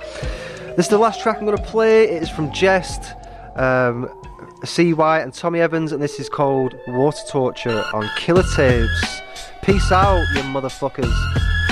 This 0.75 0.85
is 0.85 0.89
the 0.89 0.97
last 0.97 1.21
track 1.21 1.37
I'm 1.37 1.45
going 1.45 1.57
to 1.57 1.63
play. 1.63 2.05
It 2.05 2.23
is 2.23 2.29
from 2.29 2.51
Jest, 2.51 3.13
um, 3.55 4.09
CY, 4.63 5.19
and 5.21 5.33
Tommy 5.33 5.59
Evans, 5.59 5.91
and 5.91 6.01
this 6.01 6.19
is 6.19 6.29
called 6.29 6.75
Water 6.87 7.23
Torture 7.29 7.83
on 7.93 8.09
Killer 8.17 8.43
Tapes. 8.55 9.21
Peace 9.61 9.91
out, 9.91 10.25
you 10.33 10.41
motherfuckers. 10.43 11.68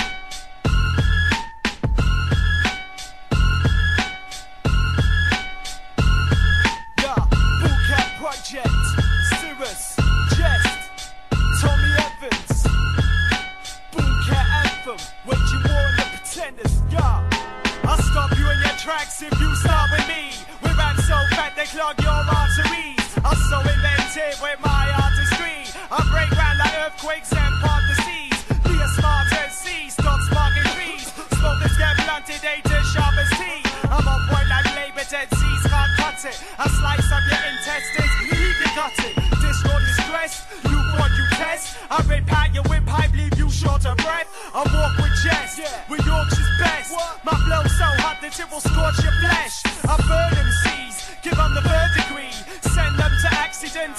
earthquakes 26.98 27.32
and 27.32 27.54
part 27.62 27.82
seas, 28.02 28.34
We 28.66 28.74
are 28.82 28.92
smart 28.98 29.32
and 29.32 29.52
seas, 29.52 29.92
stop 29.92 30.20
sparking 30.30 30.66
trees. 30.74 31.06
Smokers 31.38 31.76
get 31.78 31.94
blunted, 32.02 32.40
they 32.42 32.58
just 32.66 32.94
sharp 32.94 33.14
as 33.14 33.30
tea. 33.38 33.62
I'm 33.86 34.06
a 34.06 34.16
boy 34.26 34.42
like 34.50 34.66
labor, 34.74 35.06
dead 35.06 35.28
seas 35.30 35.62
can't 35.70 35.92
cut 35.96 36.18
it. 36.26 36.36
I 36.58 36.66
slice 36.66 37.10
up 37.14 37.24
your 37.30 37.44
intestines, 37.54 38.14
he 38.26 38.38
can 38.58 38.70
cut 38.74 38.98
it. 39.06 39.14
Destroy 39.38 39.78
your 39.78 40.70
you 40.70 40.78
want 40.98 41.12
you 41.14 41.26
test. 41.38 41.76
I 41.90 42.02
rip 42.08 42.32
out 42.32 42.54
your 42.54 42.64
whip 42.64 42.84
pipe, 42.86 43.12
leave 43.14 43.38
you 43.38 43.50
short 43.50 43.86
of 43.86 43.96
breath. 43.98 44.28
I 44.54 44.66
walk 44.66 44.98
with 44.98 45.14
jest, 45.22 45.58
yeah. 45.58 45.86
with 45.88 46.04
Yorkshire's 46.04 46.50
best. 46.58 46.92
What? 46.92 47.24
My 47.24 47.36
blow 47.46 47.62
so 47.78 47.88
hot 48.02 48.18
that 48.22 48.34
it 48.34 48.50
will 48.50 48.60
scorch 48.60 48.98
your 49.04 49.14
flesh. 49.22 49.62
I 49.86 49.94
burn 50.02 50.34
them 50.34 50.50
seas, 50.66 50.96
give 51.22 51.36
them 51.36 51.54
the 51.54 51.62
verdict, 51.62 52.08
degree. 52.10 52.34
Send 52.74 52.98
them 52.98 53.12
to 53.22 53.28
accident 53.38 53.94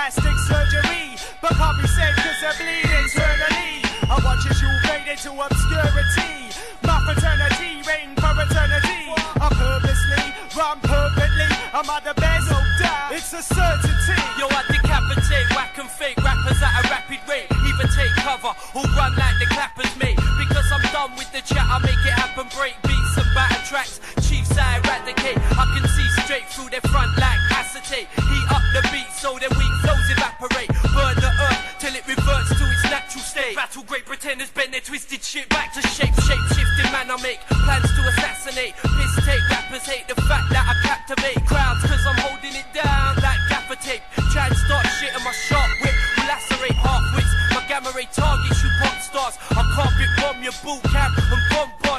plastic 0.00 0.38
surgery, 0.48 1.12
but 1.44 1.52
can't 1.60 1.76
be 1.76 1.84
saved 1.84 2.16
because 2.16 2.40
I 2.40 2.52
bleed 2.56 2.88
eternally. 2.88 3.84
I 4.08 4.16
watch 4.24 4.48
as 4.48 4.56
you 4.56 4.72
fade 4.88 5.04
into 5.04 5.28
obscurity. 5.28 6.32
My 6.88 7.04
fraternity 7.04 7.84
reign 7.84 8.16
for 8.16 8.32
eternity. 8.32 9.12
I 9.44 9.46
purposely 9.52 10.24
run 10.56 10.80
perfectly. 10.80 11.52
I'm 11.76 11.84
at 11.84 12.08
the 12.08 12.16
best, 12.16 12.48
no 12.48 12.56
doubt. 12.80 13.12
It's 13.12 13.28
a 13.36 13.44
certainty. 13.44 14.16
Yo, 14.40 14.48
I 14.48 14.64
decapitate, 14.72 15.52
whack 15.52 15.76
and 15.76 15.90
fake 16.00 16.16
rappers 16.24 16.56
at 16.64 16.80
a 16.80 16.82
rapid 16.88 17.20
rate. 17.28 17.52
Even 17.68 17.84
take 17.92 18.14
cover 18.24 18.56
or 18.72 18.88
run 18.96 19.12
like 19.20 19.36
the 19.36 19.52
clappers, 19.52 19.92
mate. 20.00 20.16
Because 20.40 20.64
I'm 20.72 20.84
done 20.96 21.12
with 21.20 21.28
the 21.36 21.44
chat, 21.44 21.68
I 21.68 21.76
make 21.84 22.00
it 22.08 22.16
happen, 22.16 22.48
break 22.56 22.72
beats 22.88 23.20
and 23.20 23.28
batter 23.36 23.60
tracks. 23.68 24.00
Chiefs 24.24 24.56
I 24.56 24.80
eradicate. 24.80 25.36
I 25.60 25.64
can 25.76 25.84
see 25.92 26.08
straight 26.24 26.48
through 26.48 26.72
their 26.72 26.84
front 26.88 27.12
like 27.20 27.36
acetate. 27.52 28.08
Heat 28.16 28.48
up 28.48 28.59
so 29.20 29.36
their 29.36 29.52
weak 29.52 29.74
flows 29.84 30.08
evaporate. 30.16 30.72
Burn 30.96 31.16
the 31.20 31.28
earth 31.28 31.60
till 31.76 31.92
it 31.92 32.08
reverts 32.08 32.56
to 32.56 32.64
its 32.72 32.84
natural 32.88 33.20
state. 33.20 33.54
Battle 33.54 33.84
great 33.84 34.08
pretenders 34.08 34.48
bend 34.48 34.72
their 34.72 34.80
twisted 34.80 35.20
shit 35.20 35.46
back 35.50 35.76
to 35.76 35.82
shape. 35.92 36.16
Shape 36.24 36.46
shifting 36.56 36.88
man, 36.88 37.12
I 37.12 37.20
make 37.20 37.40
plans 37.44 37.84
to 37.84 38.00
assassinate. 38.16 38.72
Piss 38.80 39.14
take 39.28 39.44
rappers 39.52 39.84
hate 39.84 40.08
the 40.08 40.16
fact 40.24 40.48
that 40.56 40.64
I 40.64 40.74
captivate 40.88 41.44
crowds 41.44 41.84
cause 41.84 42.00
I'm 42.08 42.16
holding 42.24 42.56
it 42.56 42.68
down 42.72 43.20
like 43.20 43.40
gaffer 43.52 43.76
tape. 43.84 44.00
Try 44.32 44.48
and 44.48 44.56
start 44.56 44.88
shit 44.96 45.12
in 45.12 45.20
my 45.20 45.36
sharp 45.36 45.68
whip 45.84 45.96
will 46.16 46.24
lacerate 46.24 46.80
heart 46.80 47.04
wits. 47.12 47.32
My 47.52 47.60
gamma 47.68 47.92
ray 47.92 48.08
targets 48.16 48.64
you 48.64 48.72
pop 48.80 48.96
stars. 49.04 49.36
I 49.52 49.60
carpet 49.76 50.10
bomb 50.16 50.40
your 50.40 50.56
boot 50.64 50.80
camp 50.88 51.12
and 51.12 51.44
bomb. 51.52 51.68
bomb 51.84 51.89